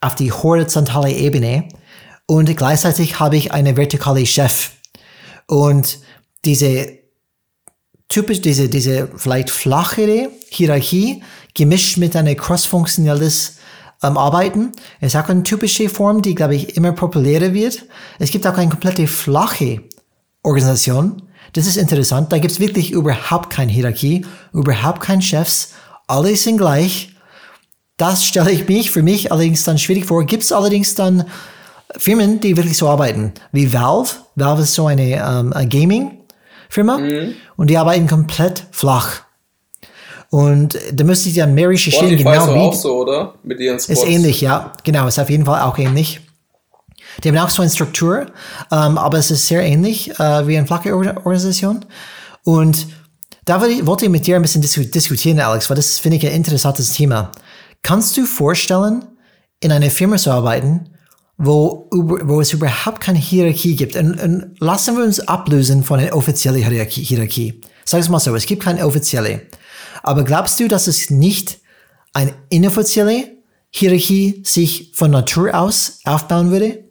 auf 0.00 0.14
die 0.14 0.32
horizontale 0.32 1.12
Ebene 1.12 1.68
und 2.24 2.56
gleichzeitig 2.56 3.20
habe 3.20 3.36
ich 3.36 3.52
eine 3.52 3.76
vertikale 3.76 4.24
Chef. 4.24 4.70
Und 5.46 5.98
diese 6.44 6.98
typisch, 8.08 8.40
diese, 8.40 8.68
diese 8.68 9.08
vielleicht 9.16 9.50
flachere 9.50 10.30
Hierarchie 10.48 11.22
gemischt 11.54 11.98
mit 11.98 12.16
einer 12.16 12.34
cross-funktionelles 12.34 13.56
ähm, 14.02 14.18
Arbeiten 14.18 14.72
ist 15.00 15.16
auch 15.16 15.28
eine 15.28 15.42
typische 15.42 15.88
Form, 15.88 16.22
die, 16.22 16.34
glaube 16.34 16.54
ich, 16.54 16.76
immer 16.76 16.92
populärer 16.92 17.54
wird. 17.54 17.84
Es 18.18 18.30
gibt 18.30 18.46
auch 18.46 18.56
eine 18.56 18.70
komplette 18.70 19.06
flache 19.06 19.82
Organisation. 20.42 21.22
Das 21.54 21.66
ist 21.66 21.76
interessant. 21.76 22.32
Da 22.32 22.38
gibt 22.38 22.52
es 22.52 22.60
wirklich 22.60 22.90
überhaupt 22.90 23.50
keine 23.50 23.72
Hierarchie, 23.72 24.26
überhaupt 24.52 25.00
keine 25.00 25.22
Chefs. 25.22 25.72
Alle 26.06 26.36
sind 26.36 26.58
gleich. 26.58 27.16
Das 27.96 28.24
stelle 28.24 28.50
ich 28.50 28.68
mich 28.68 28.90
für 28.90 29.02
mich 29.02 29.30
allerdings 29.30 29.64
dann 29.64 29.78
schwierig 29.78 30.06
vor. 30.06 30.24
Gibt 30.24 30.42
es 30.42 30.52
allerdings 30.52 30.94
dann 30.96 31.24
Firmen, 31.96 32.40
die 32.40 32.56
wirklich 32.56 32.76
so 32.76 32.88
arbeiten, 32.88 33.32
wie 33.52 33.72
Valve. 33.72 34.10
Valve 34.34 34.62
ist 34.62 34.74
so 34.74 34.86
eine, 34.86 35.12
ähm, 35.12 35.52
eine 35.52 35.68
Gaming-Firma 35.68 36.98
mhm. 36.98 37.34
und 37.56 37.68
die 37.68 37.78
arbeiten 37.78 38.06
komplett 38.06 38.66
flach. 38.72 39.22
Und 40.30 40.76
da 40.92 41.04
müsste 41.04 41.28
ich 41.28 41.36
dann 41.36 41.54
mehr 41.54 41.68
recherchieren. 41.68 42.16
Genau, 42.16 42.32
ist 42.32 42.48
auch 42.48 42.74
so, 42.74 42.96
oder? 43.02 43.34
Mit 43.44 43.60
ihren 43.60 43.78
Spots. 43.78 44.00
Ist 44.00 44.08
ähnlich, 44.08 44.40
ja. 44.40 44.72
Genau, 44.82 45.06
ist 45.06 45.20
auf 45.20 45.30
jeden 45.30 45.44
Fall 45.44 45.60
auch 45.62 45.78
ähnlich. 45.78 46.20
Die 47.22 47.28
haben 47.28 47.38
auch 47.38 47.50
so 47.50 47.62
eine 47.62 47.70
Struktur, 47.70 48.26
ähm, 48.72 48.98
aber 48.98 49.18
es 49.18 49.30
ist 49.30 49.46
sehr 49.46 49.62
ähnlich 49.62 50.10
äh, 50.18 50.48
wie 50.48 50.58
eine 50.58 50.66
flache 50.66 50.92
Organisation. 50.92 51.84
Und 52.42 52.88
da 53.44 53.60
wollte 53.60 54.04
ich 54.06 54.10
mit 54.10 54.26
dir 54.26 54.36
ein 54.36 54.42
bisschen 54.42 54.62
diskutieren, 54.62 55.38
Alex, 55.38 55.70
weil 55.70 55.76
das 55.76 55.98
finde 55.98 56.16
ich 56.16 56.26
ein 56.26 56.32
interessantes 56.32 56.94
Thema. 56.94 57.30
Kannst 57.82 58.16
du 58.16 58.24
vorstellen, 58.24 59.04
in 59.60 59.70
einer 59.70 59.90
Firma 59.90 60.16
zu 60.16 60.30
arbeiten, 60.30 60.93
wo, 61.36 61.88
wo 61.90 62.40
es 62.40 62.52
überhaupt 62.52 63.00
keine 63.00 63.18
Hierarchie 63.18 63.76
gibt. 63.76 63.96
Und, 63.96 64.20
und 64.20 64.56
lassen 64.60 64.96
wir 64.96 65.04
uns 65.04 65.20
ablösen 65.20 65.82
von 65.82 66.00
einer 66.00 66.16
offiziellen 66.16 66.62
Hierarchie. 66.62 67.60
Sag 67.84 68.00
es 68.00 68.08
mal 68.08 68.20
so, 68.20 68.34
es 68.34 68.46
gibt 68.46 68.62
keine 68.62 68.86
offizielle. 68.86 69.42
Aber 70.02 70.24
glaubst 70.24 70.60
du, 70.60 70.68
dass 70.68 70.86
es 70.86 71.10
nicht 71.10 71.58
eine 72.12 72.34
inoffizielle 72.50 73.34
Hierarchie 73.70 74.42
sich 74.44 74.92
von 74.94 75.10
Natur 75.10 75.54
aus 75.54 76.00
aufbauen 76.04 76.50
würde? 76.50 76.84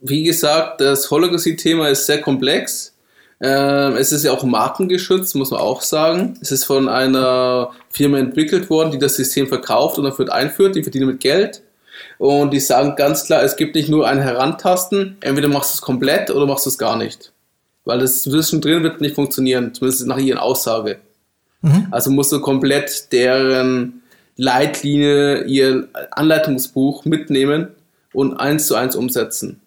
Wie 0.00 0.24
gesagt, 0.24 0.80
das 0.80 1.10
Holacracy-Thema 1.10 1.88
ist 1.88 2.06
sehr 2.06 2.20
komplex. 2.20 2.92
Ähm, 3.40 3.96
es 3.96 4.10
ist 4.10 4.24
ja 4.24 4.32
auch 4.32 4.42
markengeschützt, 4.42 5.34
muss 5.36 5.50
man 5.52 5.60
auch 5.60 5.82
sagen. 5.82 6.38
Es 6.40 6.50
ist 6.50 6.64
von 6.64 6.88
einer 6.88 7.70
Firma 7.90 8.18
entwickelt 8.18 8.68
worden, 8.70 8.90
die 8.90 8.98
das 8.98 9.14
System 9.14 9.46
verkauft 9.46 9.98
und 9.98 10.04
dafür 10.04 10.32
einführt. 10.32 10.74
Die 10.74 10.82
verdienen 10.82 11.06
mit 11.06 11.20
Geld. 11.20 11.62
Und 12.18 12.52
die 12.52 12.60
sagen 12.60 12.96
ganz 12.96 13.26
klar, 13.26 13.42
es 13.42 13.56
gibt 13.56 13.74
nicht 13.74 13.88
nur 13.88 14.06
ein 14.08 14.20
Herantasten, 14.20 15.16
entweder 15.20 15.48
machst 15.48 15.72
du 15.72 15.76
es 15.76 15.82
komplett 15.82 16.30
oder 16.30 16.46
machst 16.46 16.66
du 16.66 16.70
es 16.70 16.78
gar 16.78 16.96
nicht. 16.96 17.32
Weil 17.84 17.98
das 17.98 18.22
Zwischendrin 18.22 18.82
wird 18.82 19.00
nicht 19.00 19.14
funktionieren, 19.14 19.74
zumindest 19.74 20.06
nach 20.06 20.18
ihren 20.18 20.38
Aussage. 20.38 20.98
Mhm. 21.62 21.88
Also 21.90 22.10
musst 22.10 22.32
du 22.32 22.40
komplett 22.40 23.12
deren 23.12 24.02
Leitlinie, 24.36 25.44
ihr 25.44 25.88
Anleitungsbuch 26.10 27.04
mitnehmen 27.04 27.68
und 28.12 28.36
eins 28.36 28.66
zu 28.66 28.74
eins 28.74 28.96
umsetzen. 28.96 29.60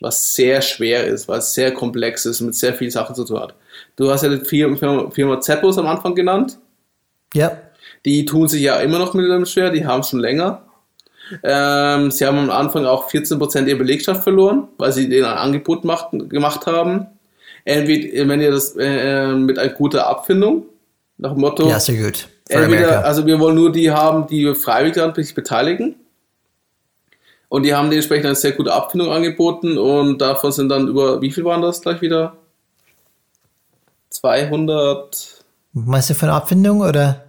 Was 0.00 0.34
sehr 0.34 0.60
schwer 0.60 1.06
ist, 1.06 1.28
was 1.28 1.54
sehr 1.54 1.72
komplex 1.72 2.26
ist 2.26 2.40
und 2.40 2.48
mit 2.48 2.54
sehr 2.54 2.74
vielen 2.74 2.90
Sachen 2.90 3.14
zu 3.14 3.24
tun 3.24 3.40
hat. 3.40 3.54
Du 3.96 4.10
hast 4.10 4.22
ja 4.22 4.28
die 4.28 4.44
Firma, 4.44 5.10
Firma 5.10 5.40
Zeppos 5.40 5.78
am 5.78 5.86
Anfang 5.86 6.14
genannt. 6.14 6.58
Ja. 7.34 7.58
Die 8.04 8.24
tun 8.24 8.48
sich 8.48 8.62
ja 8.62 8.78
immer 8.80 8.98
noch 8.98 9.14
mit 9.14 9.24
dem 9.30 9.46
schwer, 9.46 9.70
die 9.70 9.86
haben 9.86 10.02
schon 10.02 10.20
länger. 10.20 10.62
Ähm, 11.42 12.10
sie 12.10 12.26
haben 12.26 12.38
am 12.38 12.50
Anfang 12.50 12.86
auch 12.86 13.10
14% 13.10 13.66
ihrer 13.66 13.78
Belegschaft 13.78 14.22
verloren, 14.22 14.68
weil 14.78 14.92
sie 14.92 15.08
denen 15.08 15.24
ein 15.24 15.36
Angebot 15.36 15.84
macht, 15.84 16.08
gemacht 16.12 16.66
haben. 16.66 17.06
Entweder, 17.64 18.28
wenn 18.28 18.40
ihr 18.40 18.52
das 18.52 18.76
äh, 18.78 19.32
mit 19.32 19.58
einer 19.58 19.72
guten 19.72 19.98
Abfindung, 19.98 20.66
nach 21.18 21.32
dem 21.32 21.40
Motto. 21.40 21.68
Ja, 21.68 21.80
sehr 21.80 22.02
gut. 22.02 22.28
Entweder, 22.48 23.04
also 23.04 23.26
wir 23.26 23.40
wollen 23.40 23.56
nur 23.56 23.72
die 23.72 23.90
haben, 23.90 24.26
die 24.28 24.54
freiwillig 24.54 24.94
daran 24.94 25.14
sich 25.14 25.34
beteiligen. 25.34 25.96
Und 27.48 27.62
die 27.62 27.74
haben 27.74 27.90
dementsprechend 27.90 28.26
eine 28.26 28.34
sehr 28.34 28.52
gute 28.52 28.72
Abfindung 28.72 29.10
angeboten 29.10 29.78
und 29.78 30.20
davon 30.20 30.52
sind 30.52 30.68
dann 30.68 30.88
über, 30.88 31.20
wie 31.22 31.30
viel 31.30 31.44
waren 31.44 31.62
das 31.62 31.80
gleich 31.80 32.00
wieder? 32.02 32.36
200. 34.10 35.44
Meinst 35.72 36.10
du 36.10 36.14
von 36.14 36.28
Abfindung 36.28 36.80
oder? 36.80 37.24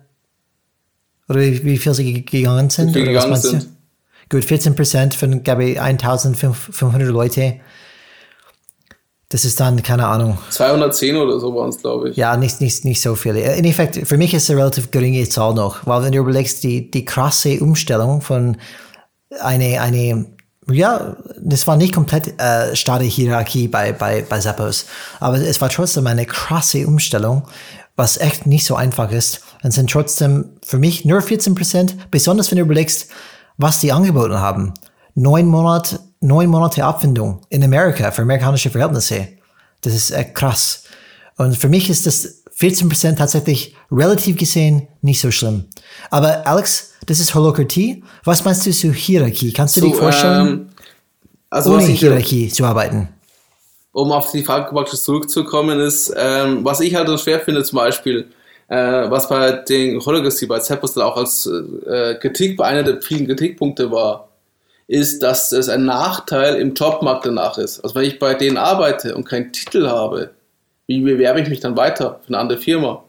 Oder 1.29 1.41
wie 1.41 1.77
viel 1.77 1.93
sie 1.93 2.23
gegangen 2.23 2.69
sind? 2.69 2.89
Wie 2.89 2.93
viel 2.93 3.05
gegangen 3.05 3.35
sind? 3.35 3.67
Gut, 4.29 4.43
14 4.43 4.75
Prozent 4.75 5.15
von, 5.15 5.43
glaube 5.43 5.65
ich, 5.65 5.81
1500 5.81 7.07
Leute. 7.07 7.59
Das 9.29 9.43
ist 9.43 9.59
dann, 9.59 9.83
keine 9.83 10.07
Ahnung. 10.07 10.37
210 10.49 11.17
oder 11.17 11.39
so 11.39 11.53
waren 11.53 11.69
es, 11.69 11.77
glaube 11.77 12.09
ich. 12.09 12.17
Ja, 12.17 12.37
nicht, 12.37 12.61
nicht, 12.61 12.85
nicht 12.85 13.01
so 13.01 13.15
viele. 13.15 13.55
In 13.55 13.65
Effekt, 13.65 14.07
für 14.07 14.17
mich 14.17 14.33
ist 14.33 14.43
es 14.43 14.49
eine 14.49 14.59
relativ 14.59 14.91
geringe 14.91 15.27
Zahl 15.27 15.53
noch, 15.53 15.85
weil 15.85 16.03
wenn 16.03 16.11
du 16.13 16.19
überlegst, 16.19 16.63
die, 16.63 16.89
die 16.89 17.03
krasse 17.03 17.59
Umstellung 17.59 18.21
von 18.21 18.57
eine, 19.41 19.81
eine, 19.81 20.25
ja, 20.69 21.17
das 21.41 21.67
war 21.67 21.75
nicht 21.75 21.93
komplett 21.93 22.39
äh, 22.39 22.73
starre 22.75 23.03
Hierarchie 23.03 23.67
bei, 23.67 23.91
bei, 23.91 24.25
bei 24.27 24.39
Zappos, 24.39 24.85
aber 25.19 25.37
es 25.37 25.59
war 25.59 25.69
trotzdem 25.69 26.07
eine 26.07 26.25
krasse 26.25 26.87
Umstellung, 26.87 27.43
was 27.97 28.17
echt 28.17 28.45
nicht 28.45 28.65
so 28.65 28.75
einfach 28.75 29.11
ist. 29.11 29.41
Und 29.63 29.71
sind 29.71 29.89
trotzdem 29.89 30.51
für 30.63 30.77
mich 30.77 31.03
nur 31.03 31.21
14 31.21 31.55
Prozent, 31.55 32.11
besonders 32.11 32.51
wenn 32.51 32.57
du 32.57 32.63
überlegst, 32.63 33.09
was 33.57 33.79
die 33.79 33.91
angeboten 33.91 34.39
haben. 34.39 34.73
Neun 35.15 35.47
Monate, 35.47 35.99
neun 36.19 36.49
Monate 36.49 36.83
Abfindung 36.83 37.41
in 37.49 37.63
Amerika 37.63 38.11
für 38.11 38.21
amerikanische 38.21 38.69
Verhältnisse. 38.69 39.27
Das 39.81 39.93
ist 39.93 40.11
echt 40.11 40.35
krass. 40.35 40.83
Und 41.37 41.55
für 41.57 41.69
mich 41.69 41.89
ist 41.89 42.05
das 42.05 42.43
14% 42.59 43.15
tatsächlich 43.15 43.75
relativ 43.91 44.37
gesehen 44.37 44.87
nicht 45.01 45.21
so 45.21 45.31
schlimm. 45.31 45.65
Aber 46.09 46.45
Alex, 46.47 46.93
das 47.05 47.19
ist 47.19 47.35
Holokratie. 47.35 48.03
Was 48.23 48.43
meinst 48.43 48.65
du 48.65 48.71
zu 48.71 48.91
Hierarchie? 48.91 49.53
Kannst 49.53 49.77
du 49.77 49.81
so, 49.81 49.87
dir 49.87 49.95
vorstellen, 49.95 50.47
ähm, 50.47 50.69
also 51.49 51.73
ohne 51.73 51.83
Hierarchie 51.83 52.49
zu 52.49 52.65
arbeiten? 52.65 53.09
Um 53.91 54.11
auf 54.11 54.31
die 54.31 54.43
Frage 54.43 54.85
zurückzukommen, 54.85 55.79
ist, 55.79 56.13
ähm, 56.15 56.63
was 56.63 56.79
ich 56.79 56.93
halt 56.95 57.07
so 57.07 57.17
schwer 57.17 57.39
finde, 57.39 57.63
zum 57.63 57.77
Beispiel, 57.77 58.29
äh, 58.67 59.09
was 59.09 59.29
bei 59.29 59.51
den 59.51 59.99
Holocracy, 60.03 60.45
bei 60.45 60.59
Zappos 60.59 60.97
auch 60.97 61.17
als 61.17 61.45
äh, 61.45 62.15
Kritik, 62.15 62.57
bei 62.57 62.65
einer 62.65 62.83
der 62.83 63.01
vielen 63.01 63.27
Kritikpunkte 63.27 63.91
war, 63.91 64.29
ist, 64.87 65.21
dass 65.23 65.51
es 65.51 65.69
ein 65.69 65.85
Nachteil 65.85 66.55
im 66.55 66.73
Jobmarkt 66.73 67.25
danach 67.25 67.57
ist. 67.57 67.81
Also 67.81 67.95
wenn 67.95 68.05
ich 68.05 68.19
bei 68.19 68.33
denen 68.33 68.57
arbeite 68.57 69.15
und 69.15 69.25
keinen 69.25 69.51
Titel 69.51 69.87
habe, 69.87 70.31
wie 70.87 71.01
bewerbe 71.01 71.41
ich 71.41 71.49
mich 71.49 71.59
dann 71.59 71.75
weiter 71.75 72.21
für 72.23 72.29
eine 72.29 72.39
andere 72.39 72.59
Firma? 72.59 73.03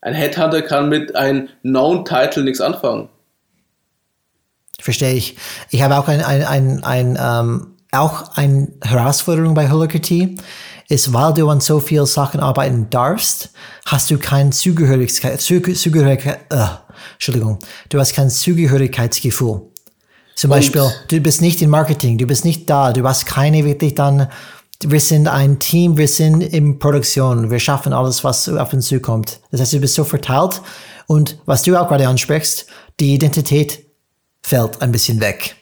Ein 0.00 0.14
Headhunter 0.14 0.62
kann 0.62 0.88
mit 0.88 1.14
einem 1.16 1.48
Known-Title 1.62 2.44
nichts 2.44 2.60
anfangen. 2.60 3.08
verstehe 4.80 5.14
ich. 5.14 5.36
Ich 5.70 5.82
habe 5.82 5.98
auch 5.98 6.08
ein, 6.08 6.22
ein, 6.22 6.44
ein, 6.44 6.84
ein 6.84 7.18
ähm, 7.20 7.74
auch 7.92 8.36
eine 8.36 8.68
Herausforderung 8.82 9.54
bei 9.54 9.70
Holacracy 9.70 10.36
ist, 10.88 11.12
weil 11.12 11.34
du 11.34 11.48
an 11.48 11.60
so 11.60 11.80
vielen 11.80 12.06
Sachen 12.06 12.40
arbeiten 12.40 12.88
darfst, 12.90 13.50
hast 13.84 14.10
du 14.10 14.18
kein 14.18 14.52
Zugehörigkeit, 14.52 15.40
Zugehörigkeit, 15.40 16.40
äh, 16.50 16.66
Entschuldigung, 17.12 17.58
du 17.90 18.00
hast 18.00 18.14
kein 18.14 18.30
Zugehörigkeitsgefühl. 18.30 19.62
Zum 20.34 20.50
Beispiel, 20.50 20.88
du 21.08 21.20
bist 21.20 21.42
nicht 21.42 21.60
im 21.62 21.70
Marketing, 21.70 22.16
du 22.16 22.26
bist 22.26 22.44
nicht 22.44 22.70
da, 22.70 22.92
du 22.92 23.02
hast 23.06 23.26
keine 23.26 23.64
wirklich 23.64 23.94
dann, 23.94 24.28
wir 24.84 25.00
sind 25.00 25.26
ein 25.26 25.58
Team, 25.58 25.98
wir 25.98 26.06
sind 26.06 26.40
in 26.40 26.78
Produktion, 26.78 27.50
wir 27.50 27.58
schaffen 27.58 27.92
alles, 27.92 28.22
was 28.22 28.48
auf 28.48 28.72
uns 28.72 28.86
zukommt. 28.86 29.40
Das 29.50 29.60
heißt, 29.60 29.72
du 29.72 29.80
bist 29.80 29.94
so 29.94 30.04
verteilt 30.04 30.62
und 31.08 31.38
was 31.44 31.64
du 31.64 31.76
auch 31.76 31.88
gerade 31.88 32.06
ansprichst, 32.06 32.66
die 33.00 33.14
Identität 33.14 33.84
fällt 34.42 34.80
ein 34.80 34.92
bisschen 34.92 35.20
weg. 35.20 35.56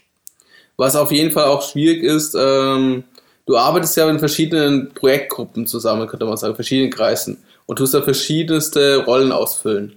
Was 0.77 0.95
auf 0.95 1.11
jeden 1.11 1.33
Fall 1.33 1.47
auch 1.47 1.62
schwierig 1.62 2.03
ist, 2.03 2.37
ähm, 2.39 3.05
du 3.47 3.57
arbeitest 3.57 3.97
ja 3.97 4.09
in 4.11 4.19
verschiedenen 4.19 4.93
Projektgruppen 4.93 5.67
zusammen, 5.67 6.07
könnte 6.09 6.27
man 6.27 6.37
sagen, 6.37 6.55
verschiedenen 6.55 6.91
Kreisen 6.91 7.39
und 7.67 7.77
tust 7.77 7.95
da 7.95 8.03
verschiedenste 8.03 9.05
Rollen 9.05 9.33
ausfüllen. 9.33 9.97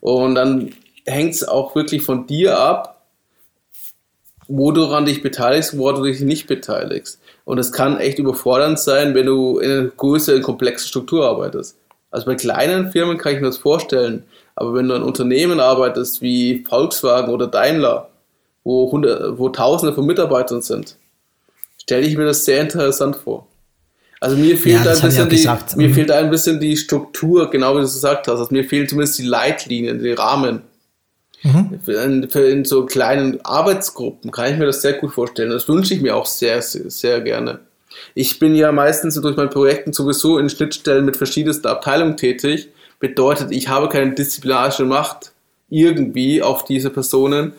Und 0.00 0.34
dann 0.34 0.72
hängt 1.06 1.34
es 1.34 1.46
auch 1.46 1.74
wirklich 1.74 2.02
von 2.02 2.26
dir 2.26 2.58
ab, 2.58 3.02
wo 4.48 4.70
du 4.72 4.82
daran 4.82 5.06
dich 5.06 5.22
beteiligst, 5.22 5.78
wo 5.78 5.90
du 5.92 6.04
dich 6.04 6.20
nicht 6.20 6.46
beteiligst. 6.46 7.20
Und 7.44 7.58
es 7.58 7.72
kann 7.72 7.98
echt 7.98 8.18
überfordernd 8.18 8.78
sein, 8.78 9.14
wenn 9.14 9.26
du 9.26 9.58
in 9.58 9.70
einer 9.70 9.88
größeren, 9.88 10.42
komplexen 10.42 10.88
Struktur 10.88 11.26
arbeitest. 11.26 11.76
Also 12.10 12.26
bei 12.26 12.34
kleinen 12.34 12.92
Firmen 12.92 13.18
kann 13.18 13.34
ich 13.34 13.40
mir 13.40 13.46
das 13.46 13.58
vorstellen, 13.58 14.24
aber 14.54 14.74
wenn 14.74 14.88
du 14.88 14.94
in 14.94 15.02
Unternehmen 15.02 15.60
arbeitest 15.60 16.22
wie 16.22 16.64
Volkswagen 16.68 17.32
oder 17.32 17.46
Daimler, 17.46 18.08
wo, 18.64 18.90
hundert, 18.90 19.38
wo 19.38 19.48
Tausende 19.48 19.94
von 19.94 20.06
Mitarbeitern 20.06 20.62
sind, 20.62 20.96
stelle 21.86 22.04
ich 22.04 22.16
mir 22.16 22.24
das 22.24 22.44
sehr 22.44 22.62
interessant 22.62 23.14
vor. 23.16 23.46
Also 24.20 24.36
mir 24.36 24.56
fehlt, 24.56 24.84
ja, 24.84 24.92
ein, 24.92 25.00
bisschen 25.00 25.28
die, 25.28 25.76
mir 25.76 25.88
mhm. 25.88 25.94
fehlt 25.94 26.10
ein 26.10 26.30
bisschen 26.30 26.58
die 26.58 26.76
Struktur, 26.76 27.48
genau 27.48 27.74
wie 27.74 27.78
du 27.78 27.84
es 27.84 27.94
gesagt 27.94 28.26
hast. 28.26 28.40
Also 28.40 28.48
mir 28.50 28.64
fehlen 28.64 28.88
zumindest 28.88 29.18
die 29.18 29.24
Leitlinien, 29.24 30.02
die 30.02 30.12
Rahmen. 30.12 30.62
Mhm. 31.42 31.78
Für, 31.84 32.02
in, 32.02 32.28
für 32.28 32.48
in 32.48 32.64
so 32.64 32.86
kleinen 32.86 33.44
Arbeitsgruppen 33.44 34.32
kann 34.32 34.52
ich 34.52 34.58
mir 34.58 34.66
das 34.66 34.82
sehr 34.82 34.94
gut 34.94 35.12
vorstellen. 35.12 35.50
Das 35.50 35.68
wünsche 35.68 35.94
ich 35.94 36.00
mir 36.00 36.16
auch 36.16 36.26
sehr, 36.26 36.60
sehr, 36.60 36.90
sehr 36.90 37.20
gerne. 37.20 37.60
Ich 38.14 38.40
bin 38.40 38.56
ja 38.56 38.72
meistens 38.72 39.14
durch 39.14 39.36
meine 39.36 39.48
Projekte 39.50 39.92
sowieso 39.92 40.38
in 40.38 40.50
Schnittstellen 40.50 41.04
mit 41.04 41.16
verschiedensten 41.16 41.68
Abteilungen 41.68 42.16
tätig. 42.16 42.70
Bedeutet, 42.98 43.52
ich 43.52 43.68
habe 43.68 43.88
keine 43.88 44.12
disziplinarische 44.12 44.86
Macht 44.86 45.32
irgendwie 45.68 46.42
auf 46.42 46.64
diese 46.64 46.90
Personen. 46.90 47.52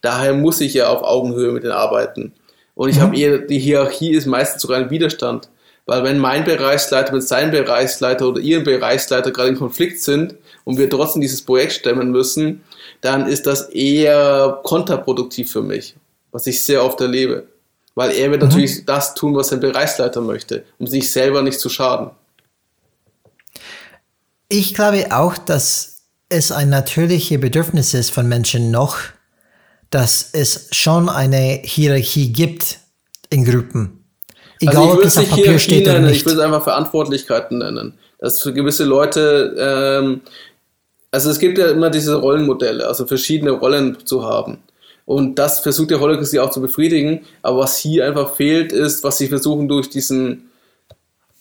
Daher 0.00 0.32
muss 0.32 0.60
ich 0.62 0.72
ja 0.72 0.88
auf 0.88 1.02
Augenhöhe 1.02 1.52
mit 1.52 1.64
denen 1.64 1.72
arbeiten. 1.72 2.32
Und 2.74 2.88
ich 2.88 2.96
mhm. 2.96 3.02
habe 3.02 3.16
eher, 3.16 3.38
die 3.38 3.58
Hierarchie 3.58 4.12
ist 4.12 4.26
meistens 4.26 4.62
sogar 4.62 4.78
ein 4.78 4.90
Widerstand. 4.90 5.48
Weil 5.86 6.02
wenn 6.02 6.18
mein 6.18 6.44
Bereichsleiter 6.44 7.12
mit 7.12 7.28
seinem 7.28 7.50
Bereichsleiter 7.50 8.26
oder 8.28 8.40
ihrem 8.40 8.64
Bereichsleiter 8.64 9.30
gerade 9.30 9.50
in 9.50 9.58
Konflikt 9.58 10.00
sind 10.00 10.34
und 10.64 10.78
wir 10.78 10.88
trotzdem 10.88 11.20
dieses 11.20 11.42
Projekt 11.42 11.74
stemmen 11.74 12.10
müssen, 12.10 12.62
dann 13.02 13.26
ist 13.28 13.46
das 13.46 13.68
eher 13.68 14.60
kontraproduktiv 14.62 15.52
für 15.52 15.62
mich, 15.62 15.94
was 16.32 16.46
ich 16.46 16.64
sehr 16.64 16.82
oft 16.82 17.00
erlebe. 17.00 17.46
Weil 17.94 18.12
er 18.12 18.30
wird 18.30 18.42
mhm. 18.42 18.48
natürlich 18.48 18.86
das 18.86 19.14
tun, 19.14 19.36
was 19.36 19.48
sein 19.48 19.60
Bereichsleiter 19.60 20.22
möchte, 20.22 20.64
um 20.78 20.86
sich 20.86 21.12
selber 21.12 21.42
nicht 21.42 21.60
zu 21.60 21.68
schaden. 21.68 22.10
Ich 24.48 24.74
glaube 24.74 25.06
auch, 25.10 25.36
dass 25.36 26.02
es 26.30 26.50
ein 26.50 26.70
natürliches 26.70 27.40
Bedürfnis 27.40 27.92
ist 27.92 28.10
von 28.10 28.26
Menschen 28.26 28.70
noch, 28.70 28.98
dass 29.94 30.30
es 30.32 30.68
schon 30.72 31.08
eine 31.08 31.60
Hierarchie 31.62 32.32
gibt 32.32 32.78
in 33.30 33.44
Gruppen. 33.44 34.04
Egal, 34.60 34.76
also 34.76 34.92
ob 34.92 35.04
es 35.04 35.16
auf 35.16 35.28
Papier 35.28 35.58
steht 35.58 35.86
nennen, 35.86 35.98
oder 35.98 36.08
nicht. 36.08 36.20
Ich 36.20 36.26
will 36.26 36.34
es 36.34 36.38
einfach 36.38 36.62
Verantwortlichkeiten 36.64 37.58
nennen. 37.58 37.98
Dass 38.18 38.42
für 38.42 38.52
gewisse 38.52 38.84
Leute 38.84 39.54
ähm, 39.58 40.20
also 41.14 41.30
es 41.30 41.38
gibt 41.38 41.58
ja 41.58 41.68
immer 41.70 41.90
diese 41.90 42.16
Rollenmodelle, 42.16 42.88
also 42.88 43.06
verschiedene 43.06 43.52
Rollen 43.52 44.04
zu 44.04 44.24
haben. 44.24 44.58
Und 45.06 45.38
das 45.38 45.60
versucht 45.60 45.92
der 45.92 46.00
Holocracy 46.00 46.40
auch 46.40 46.50
zu 46.50 46.60
befriedigen. 46.60 47.24
Aber 47.40 47.58
was 47.58 47.78
hier 47.78 48.04
einfach 48.04 48.34
fehlt, 48.34 48.72
ist, 48.72 49.04
was 49.04 49.18
sie 49.18 49.28
versuchen 49.28 49.68
durch 49.68 49.88
diesen 49.88 50.50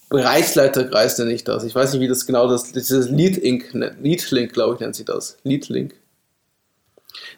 Bereichsleiterkreis, 0.10 1.18
nenne 1.18 1.34
ich 1.34 1.44
das. 1.44 1.64
Ich 1.64 1.74
weiß 1.74 1.92
nicht, 1.94 2.02
wie 2.02 2.08
das 2.08 2.28
genau 2.28 2.48
das, 2.48 2.72
dieses 2.72 3.10
Lead-Link, 3.10 3.74
Lead-Link, 3.74 4.54
glaube 4.54 4.76
ich, 4.76 4.80
nennt 4.80 4.96
sie 4.96 5.06
das. 5.06 5.38
Lead-Link. 5.44 5.96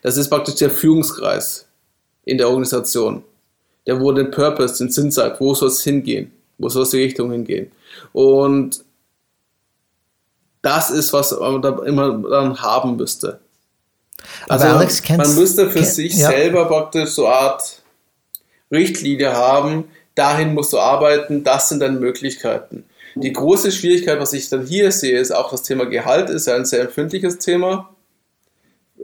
Das 0.01 0.17
ist 0.17 0.29
praktisch 0.29 0.55
der 0.55 0.69
Führungskreis 0.69 1.67
in 2.23 2.38
der 2.38 2.47
Organisation. 2.47 3.23
Der, 3.88 3.99
wo 3.99 4.11
den 4.11 4.31
Purpose, 4.31 4.77
den 4.77 4.91
Sinn 4.91 5.11
sagt, 5.11 5.39
wo 5.39 5.53
soll 5.53 5.69
es 5.69 5.83
hingehen? 5.83 6.31
Wo 6.57 6.69
soll 6.69 6.83
es 6.83 6.89
die 6.89 7.03
Richtung 7.03 7.31
hingehen? 7.31 7.71
Und 8.13 8.83
das 10.61 10.89
ist, 10.89 11.13
was 11.13 11.31
man 11.31 11.61
da 11.61 11.77
immer 11.85 12.17
dann 12.29 12.59
haben 12.59 12.95
müsste. 12.95 13.39
Also 14.47 14.65
Aber 14.65 14.77
Alex, 14.77 15.01
kennst, 15.01 15.27
man 15.27 15.35
müsste 15.35 15.69
für 15.69 15.79
kenn, 15.79 15.88
sich 15.88 16.15
ja. 16.15 16.29
selber 16.29 16.65
praktisch 16.65 17.11
so 17.11 17.27
eine 17.27 17.35
Art 17.35 17.81
Richtlinie 18.71 19.33
haben, 19.33 19.85
dahin 20.15 20.55
musst 20.55 20.73
du 20.73 20.79
arbeiten, 20.79 21.43
das 21.43 21.69
sind 21.69 21.81
deine 21.81 21.99
Möglichkeiten. 21.99 22.85
Die 23.15 23.31
große 23.31 23.71
Schwierigkeit, 23.71 24.19
was 24.19 24.33
ich 24.33 24.49
dann 24.49 24.65
hier 24.65 24.91
sehe, 24.91 25.19
ist 25.19 25.31
auch 25.31 25.51
das 25.51 25.63
Thema 25.63 25.85
Gehalt, 25.85 26.29
ist 26.29 26.49
ein 26.49 26.65
sehr 26.65 26.81
empfindliches 26.81 27.38
Thema, 27.38 27.94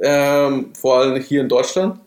ähm, 0.01 0.73
vor 0.73 0.99
allem 0.99 1.21
hier 1.21 1.41
in 1.41 1.49
Deutschland. 1.49 1.99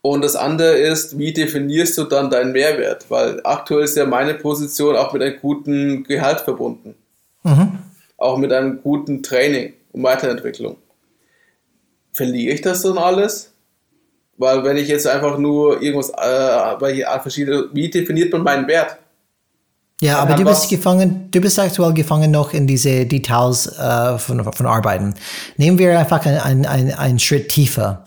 Und 0.00 0.22
das 0.22 0.36
andere 0.36 0.76
ist, 0.76 1.18
wie 1.18 1.32
definierst 1.32 1.98
du 1.98 2.04
dann 2.04 2.30
deinen 2.30 2.52
Mehrwert? 2.52 3.06
Weil 3.10 3.40
aktuell 3.44 3.84
ist 3.84 3.96
ja 3.96 4.06
meine 4.06 4.34
Position 4.34 4.96
auch 4.96 5.12
mit 5.12 5.22
einem 5.22 5.40
guten 5.40 6.04
Gehalt 6.04 6.40
verbunden. 6.40 6.94
Mhm. 7.42 7.78
Auch 8.16 8.36
mit 8.36 8.52
einem 8.52 8.80
guten 8.82 9.22
Training 9.22 9.74
und 9.92 10.02
Weiterentwicklung. 10.02 10.76
Verliere 12.12 12.54
ich 12.54 12.60
das 12.60 12.82
dann 12.82 12.98
alles? 12.98 13.52
Weil 14.36 14.62
wenn 14.62 14.76
ich 14.76 14.88
jetzt 14.88 15.06
einfach 15.06 15.36
nur 15.36 15.82
irgendwas, 15.82 16.10
äh, 16.10 16.80
weil 16.80 16.94
hier 16.94 17.08
verschiedene, 17.20 17.68
wie 17.72 17.90
definiert 17.90 18.32
man 18.32 18.44
meinen 18.44 18.68
Wert? 18.68 18.96
Ja, 20.00 20.20
aber 20.20 20.34
du 20.34 20.44
bist 20.44 20.68
gefangen, 20.68 21.28
du 21.30 21.40
bist 21.40 21.58
aktuell 21.58 21.92
gefangen 21.92 22.30
noch 22.30 22.52
in 22.52 22.68
diese 22.68 23.04
Details 23.04 23.66
äh, 23.78 24.16
von, 24.18 24.44
von 24.52 24.66
Arbeiten. 24.66 25.14
Nehmen 25.56 25.78
wir 25.78 25.98
einfach 25.98 26.24
einen 26.24 26.66
ein, 26.66 26.94
ein 26.94 27.18
Schritt 27.18 27.48
tiefer 27.48 28.04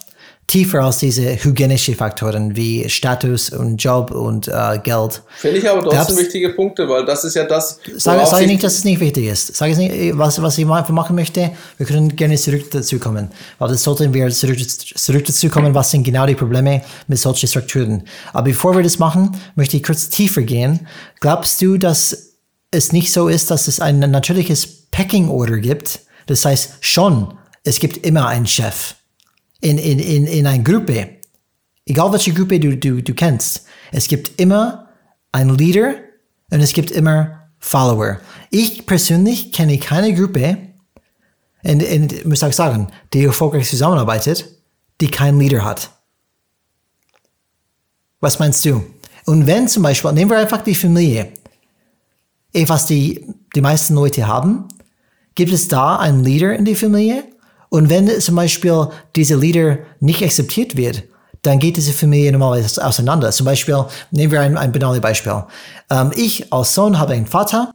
tiefer 0.51 0.83
als 0.83 0.97
diese 0.97 1.35
hygienischen 1.41 1.95
Faktoren 1.95 2.57
wie 2.57 2.89
Status 2.89 3.51
und 3.51 3.77
Job 3.77 4.11
und 4.11 4.49
äh, 4.49 4.79
Geld. 4.83 5.21
Finde 5.37 5.59
ich 5.59 5.69
aber 5.69 5.81
trotzdem 5.81 6.17
wichtige 6.17 6.49
Punkte, 6.49 6.89
weil 6.89 7.05
das 7.05 7.23
ist 7.23 7.35
ja 7.35 7.45
das. 7.45 7.79
Sage 7.95 8.25
sag 8.25 8.41
ich 8.41 8.47
nicht, 8.47 8.61
dass 8.61 8.75
es 8.75 8.83
nicht 8.83 8.99
wichtig 8.99 9.27
ist. 9.27 9.55
Sage 9.55 9.71
ich 9.71 9.77
nicht, 9.77 10.17
was, 10.17 10.41
was 10.41 10.57
ich 10.57 10.65
machen 10.65 11.15
möchte. 11.15 11.51
Wir 11.77 11.85
können 11.85 12.13
gerne 12.17 12.35
zurück 12.35 12.69
dazu 12.69 12.99
kommen, 12.99 13.29
weil 13.59 13.69
das 13.69 13.81
sollten 13.81 14.13
wir 14.13 14.29
zurück, 14.31 14.59
zurück 14.59 15.23
dazu 15.25 15.47
kommen, 15.47 15.73
was 15.73 15.91
sind 15.91 16.03
genau 16.03 16.25
die 16.25 16.35
Probleme 16.35 16.81
mit 17.07 17.17
solchen 17.17 17.47
Strukturen. 17.47 18.03
Aber 18.33 18.43
bevor 18.43 18.75
wir 18.75 18.83
das 18.83 18.99
machen, 18.99 19.37
möchte 19.55 19.77
ich 19.77 19.83
kurz 19.83 20.09
tiefer 20.09 20.41
gehen. 20.41 20.85
Glaubst 21.21 21.61
du, 21.61 21.77
dass 21.77 22.33
es 22.71 22.91
nicht 22.91 23.13
so 23.13 23.29
ist, 23.29 23.51
dass 23.51 23.69
es 23.69 23.79
ein 23.79 23.99
natürliches 23.99 24.67
Pecking 24.91 25.29
Order 25.29 25.59
gibt? 25.59 26.01
Das 26.25 26.43
heißt 26.43 26.73
schon, 26.81 27.35
es 27.63 27.79
gibt 27.79 28.05
immer 28.05 28.27
einen 28.27 28.47
Chef 28.47 28.95
in, 29.61 29.77
in, 29.77 29.99
in, 29.99 30.25
in 30.25 30.47
einer 30.47 30.63
Gruppe, 30.63 31.17
egal 31.85 32.11
welche 32.11 32.33
Gruppe 32.33 32.59
du, 32.59 32.75
du, 32.77 33.01
du 33.01 33.13
kennst, 33.13 33.65
es 33.91 34.07
gibt 34.07 34.39
immer 34.39 34.87
einen 35.31 35.57
Leader 35.57 35.95
und 36.49 36.59
es 36.59 36.73
gibt 36.73 36.91
immer 36.91 37.49
Follower. 37.59 38.19
Ich 38.49 38.85
persönlich 38.85 39.51
kenne 39.51 39.77
keine 39.77 40.13
Gruppe, 40.13 40.57
und, 41.63 41.83
und 41.83 42.25
muss 42.25 42.43
auch 42.43 42.51
sagen, 42.51 42.87
die 43.13 43.23
erfolgreich 43.23 43.69
zusammenarbeitet, 43.69 44.45
die 44.99 45.09
keinen 45.09 45.39
Leader 45.39 45.63
hat. 45.63 45.91
Was 48.19 48.39
meinst 48.39 48.65
du? 48.65 48.83
Und 49.25 49.47
wenn 49.47 49.67
zum 49.67 49.83
Beispiel, 49.83 50.11
nehmen 50.13 50.31
wir 50.31 50.37
einfach 50.37 50.63
die 50.63 50.75
Familie, 50.75 51.31
was 52.53 52.87
die, 52.87 53.25
die 53.55 53.61
meisten 53.61 53.95
Leute 53.95 54.27
haben, 54.27 54.67
gibt 55.35 55.53
es 55.53 55.67
da 55.67 55.97
einen 55.97 56.23
Leader 56.23 56.55
in 56.55 56.65
der 56.65 56.75
Familie 56.75 57.23
und 57.71 57.89
wenn 57.89 58.19
zum 58.19 58.35
Beispiel 58.35 58.89
diese 59.15 59.37
Leader 59.37 59.77
nicht 60.01 60.21
akzeptiert 60.21 60.75
wird, 60.75 61.03
dann 61.41 61.57
geht 61.57 61.77
diese 61.77 61.93
Familie 61.93 62.33
normalerweise 62.33 62.85
auseinander. 62.85 63.31
Zum 63.31 63.45
Beispiel, 63.45 63.85
nehmen 64.11 64.33
wir 64.33 64.41
ein, 64.41 64.57
ein 64.57 64.73
banales 64.73 64.99
Beispiel. 64.99 65.45
Ähm, 65.89 66.11
ich 66.13 66.51
als 66.51 66.75
Sohn 66.75 66.99
habe 66.99 67.13
einen 67.13 67.27
Vater 67.27 67.73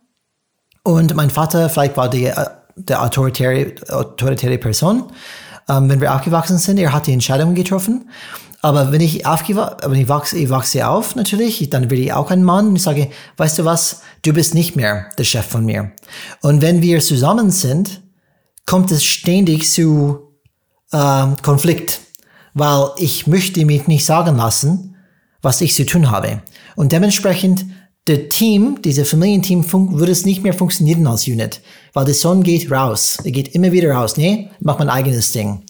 und 0.82 1.14
mein 1.16 1.30
Vater 1.30 1.70
vielleicht 1.70 1.96
war 1.96 2.10
die, 2.10 2.26
äh, 2.26 2.34
der 2.76 3.02
autoritäre, 3.02 3.72
autoritäre 3.88 4.58
Person. 4.58 5.04
Ähm, 5.66 5.88
wenn 5.88 6.02
wir 6.02 6.14
aufgewachsen 6.14 6.58
sind, 6.58 6.76
er 6.76 6.92
hat 6.92 7.06
die 7.06 7.14
Entscheidungen 7.14 7.54
getroffen. 7.54 8.10
Aber 8.60 8.92
wenn 8.92 9.00
ich 9.00 9.24
aufgewachsen, 9.24 9.94
ich 9.94 10.08
wachse, 10.10 10.36
ich 10.36 10.50
wachse 10.50 10.86
auf 10.86 11.16
natürlich, 11.16 11.70
dann 11.70 11.84
werde 11.90 12.02
ich 12.02 12.12
auch 12.12 12.30
ein 12.30 12.44
Mann 12.44 12.68
und 12.68 12.76
ich 12.76 12.82
sage, 12.82 13.08
weißt 13.38 13.60
du 13.60 13.64
was, 13.64 14.02
du 14.20 14.34
bist 14.34 14.52
nicht 14.52 14.76
mehr 14.76 15.06
der 15.16 15.24
Chef 15.24 15.46
von 15.46 15.64
mir. 15.64 15.92
Und 16.42 16.60
wenn 16.60 16.82
wir 16.82 17.00
zusammen 17.00 17.50
sind, 17.50 18.02
kommt 18.66 18.90
es 18.90 19.04
ständig 19.04 19.70
zu 19.70 20.32
ähm, 20.92 21.36
Konflikt, 21.42 22.00
weil 22.54 22.90
ich 22.98 23.26
möchte 23.26 23.64
mich 23.64 23.86
nicht 23.86 24.04
sagen 24.04 24.36
lassen, 24.36 24.96
was 25.40 25.60
ich 25.60 25.74
zu 25.74 25.86
tun 25.86 26.10
habe. 26.10 26.42
Und 26.74 26.92
dementsprechend, 26.92 27.64
der 28.08 28.28
Team, 28.28 28.82
dieser 28.82 29.04
Familienteam, 29.04 29.64
würde 29.98 30.12
es 30.12 30.24
nicht 30.24 30.42
mehr 30.42 30.52
funktionieren 30.52 31.06
als 31.06 31.26
Unit, 31.26 31.60
weil 31.92 32.04
der 32.04 32.14
Sohn 32.14 32.42
geht 32.42 32.70
raus. 32.70 33.18
Er 33.24 33.32
geht 33.32 33.54
immer 33.54 33.72
wieder 33.72 33.92
raus. 33.92 34.16
Nee, 34.16 34.48
macht 34.60 34.78
mein 34.78 34.90
eigenes 34.90 35.32
Ding. 35.32 35.62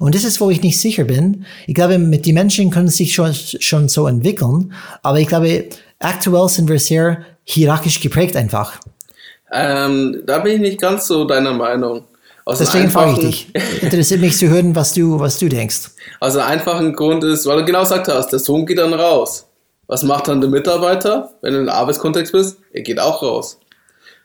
Und 0.00 0.14
das 0.14 0.24
ist, 0.24 0.40
wo 0.40 0.50
ich 0.50 0.62
nicht 0.62 0.80
sicher 0.80 1.04
bin. 1.04 1.44
Ich 1.66 1.74
glaube, 1.74 1.98
mit 1.98 2.26
die 2.26 2.32
Menschen 2.32 2.70
können 2.70 2.88
sich 2.88 3.14
schon, 3.14 3.32
schon 3.34 3.88
so 3.88 4.08
entwickeln, 4.08 4.72
aber 5.02 5.20
ich 5.20 5.28
glaube, 5.28 5.68
aktuell 6.00 6.48
sind 6.48 6.68
wir 6.68 6.80
sehr 6.80 7.24
hierarchisch 7.44 8.00
geprägt 8.00 8.36
einfach. 8.36 8.80
Ähm, 9.52 10.22
da 10.26 10.40
bin 10.40 10.54
ich 10.54 10.60
nicht 10.60 10.80
ganz 10.80 11.06
so 11.06 11.24
deiner 11.24 11.52
Meinung. 11.52 12.04
Aus 12.46 12.58
Deswegen 12.58 12.90
frage 12.90 13.12
ich 13.12 13.52
dich. 13.52 13.82
Interessiert 13.82 14.20
mich 14.20 14.36
zu 14.36 14.48
hören, 14.48 14.76
was 14.76 14.92
du, 14.92 15.18
was 15.18 15.38
du 15.38 15.48
denkst. 15.48 15.90
Also 16.20 16.40
ein 16.40 16.58
einfacher 16.58 16.90
Grund 16.90 17.24
ist, 17.24 17.46
weil 17.46 17.60
du 17.60 17.64
genau 17.64 17.80
gesagt 17.80 18.08
hast, 18.08 18.30
der 18.30 18.38
Sohn 18.38 18.66
geht 18.66 18.78
dann 18.78 18.92
raus. 18.92 19.46
Was 19.86 20.02
macht 20.02 20.28
dann 20.28 20.40
der 20.40 20.50
Mitarbeiter, 20.50 21.30
wenn 21.40 21.54
du 21.54 21.60
im 21.60 21.68
Arbeitskontext 21.68 22.32
bist? 22.32 22.58
Er 22.72 22.82
geht 22.82 23.00
auch 23.00 23.22
raus. 23.22 23.58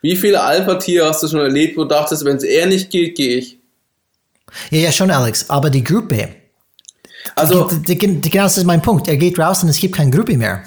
Wie 0.01 0.15
viele 0.15 0.41
Alpha-Tiere 0.41 1.07
hast 1.07 1.23
du 1.23 1.27
schon 1.27 1.39
erlebt, 1.39 1.77
wo 1.77 1.83
du 1.83 1.89
dachtest, 1.89 2.23
wenn 2.25 2.37
es 2.37 2.43
er 2.43 2.67
nicht 2.67 2.89
geht, 2.89 3.15
gehe 3.15 3.37
ich? 3.37 3.59
Ja, 4.69 4.79
ja, 4.79 4.91
schon, 4.91 5.11
Alex. 5.11 5.49
Aber 5.49 5.69
die 5.69 5.83
Gruppe. 5.83 6.29
Also, 7.35 7.69
die, 7.69 7.97
die, 7.97 8.21
die, 8.21 8.29
genau 8.29 8.45
das 8.45 8.57
ist 8.57 8.63
mein 8.65 8.81
Punkt. 8.81 9.07
Er 9.07 9.17
geht 9.17 9.37
raus 9.37 9.63
und 9.63 9.69
es 9.69 9.77
gibt 9.77 9.95
keine 9.95 10.11
Gruppe 10.11 10.37
mehr. 10.37 10.63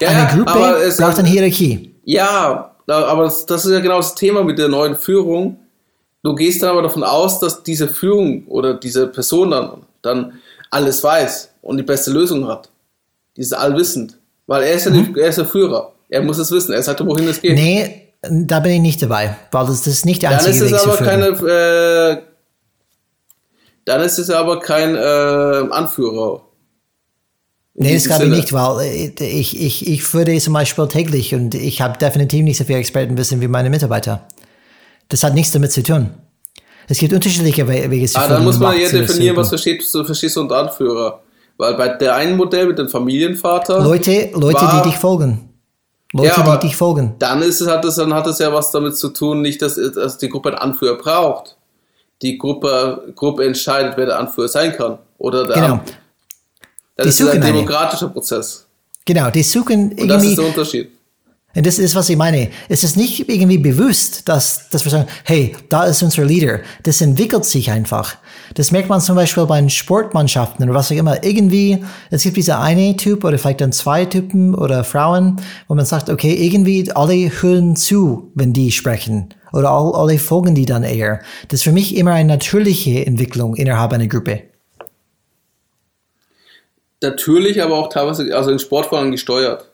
Ja, 0.00 0.08
eine 0.08 0.28
Gruppe 0.28 0.92
braucht 0.98 1.18
eine 1.18 1.28
Hierarchie. 1.28 1.94
Ja, 2.04 2.76
aber 2.86 3.24
das, 3.24 3.46
das 3.46 3.64
ist 3.64 3.72
ja 3.72 3.80
genau 3.80 3.96
das 3.98 4.14
Thema 4.14 4.42
mit 4.42 4.58
der 4.58 4.68
neuen 4.68 4.96
Führung. 4.96 5.58
Du 6.24 6.34
gehst 6.34 6.62
dann 6.62 6.70
aber 6.70 6.82
davon 6.82 7.04
aus, 7.04 7.38
dass 7.38 7.62
diese 7.62 7.86
Führung 7.86 8.46
oder 8.48 8.72
diese 8.72 9.06
Person 9.08 9.50
dann, 9.50 9.82
dann 10.00 10.40
alles 10.70 11.04
weiß 11.04 11.50
und 11.60 11.76
die 11.76 11.82
beste 11.82 12.10
Lösung 12.10 12.48
hat. 12.48 12.70
Die 13.36 13.42
ist 13.42 13.52
allwissend. 13.52 14.16
Weil 14.46 14.62
er 14.62 14.72
ist 14.72 14.86
ja, 14.86 14.90
mhm. 14.90 15.12
die, 15.12 15.20
er 15.20 15.28
ist 15.28 15.36
der 15.36 15.44
Führer. 15.44 15.92
Er 16.08 16.22
muss 16.22 16.38
es 16.38 16.50
wissen. 16.50 16.72
Er 16.72 16.82
sagt, 16.82 17.04
wohin 17.06 17.28
es 17.28 17.42
geht. 17.42 17.54
Nee, 17.54 18.08
da 18.22 18.60
bin 18.60 18.72
ich 18.72 18.80
nicht 18.80 19.02
dabei, 19.02 19.36
weil 19.52 19.66
das, 19.66 19.82
das 19.82 19.92
ist 19.92 20.06
nicht 20.06 20.22
der 20.22 20.30
einzige 20.30 20.58
Dann 20.60 20.66
ist 20.66 20.72
es 20.72 20.86
aber 20.86 20.96
keine, 20.96 21.26
äh, 21.26 22.22
dann 23.84 24.00
ist 24.00 24.18
es 24.18 24.30
aber 24.30 24.60
kein 24.60 24.96
äh, 24.96 25.72
Anführer. 25.72 26.40
Nee, 27.74 27.94
das 27.94 28.04
glaube 28.04 28.24
ich 28.24 28.30
nicht, 28.30 28.52
weil 28.54 29.12
ich, 29.20 29.60
ich, 29.60 29.86
ich 29.86 30.04
führe 30.04 30.38
zum 30.38 30.54
Beispiel 30.54 30.88
täglich 30.88 31.34
und 31.34 31.54
ich 31.54 31.82
habe 31.82 31.98
definitiv 31.98 32.44
nicht 32.44 32.56
so 32.56 32.64
viel 32.64 32.76
Expertenwissen 32.76 33.42
wie 33.42 33.48
meine 33.48 33.68
Mitarbeiter. 33.68 34.26
Das 35.14 35.22
hat 35.22 35.32
nichts 35.32 35.52
damit 35.52 35.70
zu 35.70 35.80
tun. 35.80 36.10
Es 36.88 36.98
gibt 36.98 37.12
unterschiedliche 37.12 37.68
Wege 37.68 38.10
Ah, 38.14 38.26
dann 38.26 38.42
muss 38.42 38.58
man 38.58 38.76
ja 38.76 38.88
definieren, 38.88 39.36
was 39.36 39.48
versteht, 39.48 39.80
so 39.84 40.02
verstehst 40.02 40.34
du 40.34 40.40
unter 40.40 40.56
Anführer. 40.56 41.20
Weil 41.56 41.74
bei 41.74 41.86
der 41.90 42.16
einen 42.16 42.36
Modell 42.36 42.66
mit 42.66 42.80
dem 42.80 42.88
Familienvater. 42.88 43.80
Leute, 43.80 44.30
Leute, 44.34 44.60
war, 44.60 44.82
die 44.82 44.88
dich 44.88 44.98
folgen. 44.98 45.50
Leute, 46.12 46.40
ja, 46.40 46.56
die 46.56 46.66
dich 46.66 46.74
folgen. 46.74 47.14
Dann 47.20 47.42
ist 47.42 47.60
es, 47.60 47.68
hat 47.68 47.84
es, 47.84 47.94
dann 47.94 48.12
hat 48.12 48.26
es 48.26 48.40
ja 48.40 48.52
was 48.52 48.72
damit 48.72 48.98
zu 48.98 49.10
tun, 49.10 49.40
nicht, 49.40 49.62
dass, 49.62 49.76
dass 49.76 50.18
die 50.18 50.28
Gruppe 50.28 50.48
einen 50.48 50.58
Anführer 50.58 50.96
braucht. 50.96 51.56
Die 52.20 52.36
Gruppe, 52.36 53.12
Gruppe 53.14 53.46
entscheidet, 53.46 53.96
wer 53.96 54.06
der 54.06 54.18
Anführer 54.18 54.48
sein 54.48 54.76
kann. 54.76 54.98
Oder 55.18 55.46
der 55.46 55.54
genau. 55.54 55.80
Das 56.96 57.16
die 57.16 57.22
ist 57.22 57.30
ein 57.30 57.40
demokratischer 57.40 58.06
eine. 58.06 58.14
Prozess. 58.14 58.66
Genau, 59.04 59.30
die 59.30 59.44
suchen 59.44 59.92
irgendwie. 59.92 60.02
Und 60.02 60.08
das 60.08 60.24
ist 60.24 60.38
der 60.38 60.46
Unterschied. 60.46 60.90
Und 61.54 61.66
das 61.66 61.78
ist, 61.78 61.94
was 61.94 62.08
ich 62.08 62.16
meine. 62.16 62.50
Es 62.68 62.84
ist 62.84 62.96
nicht 62.96 63.28
irgendwie 63.28 63.58
bewusst, 63.58 64.28
dass, 64.28 64.68
dass 64.70 64.84
wir 64.84 64.90
sagen, 64.90 65.08
hey, 65.24 65.56
da 65.68 65.84
ist 65.84 66.02
unser 66.02 66.24
Leader. 66.24 66.60
Das 66.82 67.00
entwickelt 67.00 67.44
sich 67.44 67.70
einfach. 67.70 68.16
Das 68.54 68.72
merkt 68.72 68.88
man 68.88 69.00
zum 69.00 69.16
Beispiel 69.16 69.46
bei 69.46 69.60
den 69.60 69.70
Sportmannschaften 69.70 70.64
oder 70.64 70.74
was 70.74 70.90
auch 70.90 70.96
immer. 70.96 71.22
Irgendwie, 71.22 71.84
es 72.10 72.22
gibt 72.22 72.36
dieser 72.36 72.60
eine 72.60 72.96
Typ 72.96 73.24
oder 73.24 73.38
vielleicht 73.38 73.60
dann 73.60 73.72
zwei 73.72 74.04
Typen 74.04 74.54
oder 74.54 74.84
Frauen, 74.84 75.40
wo 75.68 75.74
man 75.74 75.86
sagt, 75.86 76.10
okay, 76.10 76.34
irgendwie 76.34 76.90
alle 76.92 77.30
hören 77.40 77.76
zu, 77.76 78.30
wenn 78.34 78.52
die 78.52 78.72
sprechen. 78.72 79.34
Oder 79.52 79.70
alle 79.70 80.18
folgen 80.18 80.54
die 80.54 80.66
dann 80.66 80.82
eher. 80.82 81.20
Das 81.48 81.60
ist 81.60 81.64
für 81.64 81.72
mich 81.72 81.96
immer 81.96 82.12
eine 82.12 82.28
natürliche 82.28 83.06
Entwicklung 83.06 83.54
innerhalb 83.54 83.92
einer 83.92 84.08
Gruppe 84.08 84.42
natürlich 87.04 87.62
aber 87.62 87.76
auch 87.76 87.88
teilweise, 87.88 88.34
also 88.34 88.50
in 88.50 88.58
Sportvereinen 88.58 89.12
gesteuert. 89.12 89.70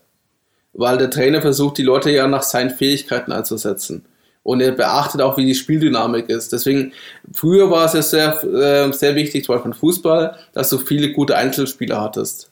Weil 0.73 0.99
der 0.99 1.11
Trainer 1.11 1.43
versucht, 1.43 1.79
die 1.79 1.83
Leute 1.83 2.11
ja 2.11 2.27
nach 2.27 2.43
seinen 2.43 2.71
Fähigkeiten 2.71 3.33
einzusetzen. 3.33 4.05
Und 4.43 4.61
er 4.61 4.73
beachtet 4.73 5.21
auch, 5.21 5.37
wie 5.37 5.45
die 5.45 5.55
Spieldynamik 5.55 6.29
ist. 6.29 6.53
Deswegen, 6.53 6.93
früher 7.33 7.71
war 7.71 7.87
es 7.87 7.93
ja 7.93 8.03
sehr, 8.03 8.45
äh, 8.45 8.93
sehr 8.93 9.15
wichtig, 9.15 9.45
zum 9.45 9.55
Beispiel 9.55 9.73
im 9.73 9.77
Fußball, 9.77 10.37
dass 10.53 10.71
du 10.71 10.79
viele 10.79 11.13
gute 11.13 11.37
Einzelspieler 11.37 12.01
hattest. 12.01 12.51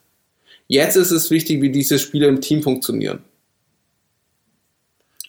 Jetzt 0.66 0.96
ist 0.96 1.12
es 1.12 1.30
wichtig, 1.30 1.62
wie 1.62 1.70
diese 1.70 1.98
Spieler 1.98 2.28
im 2.28 2.40
Team 2.40 2.62
funktionieren. 2.62 3.20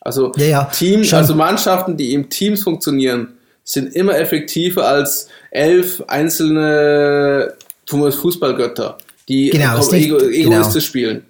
Also, 0.02 0.34
ja, 0.38 0.46
ja, 0.46 0.64
Team, 0.66 1.06
also 1.12 1.36
Mannschaften, 1.36 1.96
die 1.96 2.14
im 2.14 2.30
Teams 2.30 2.64
funktionieren, 2.64 3.38
sind 3.64 3.94
immer 3.96 4.18
effektiver 4.18 4.88
als 4.88 5.30
elf 5.52 6.04
einzelne 6.08 7.54
Fußballgötter 7.88 8.98
die 9.30 9.52
genau, 9.52 9.78
ego 9.92 10.18
egoistisch 10.18 10.92
genau. 10.92 11.12
spielen. 11.12 11.26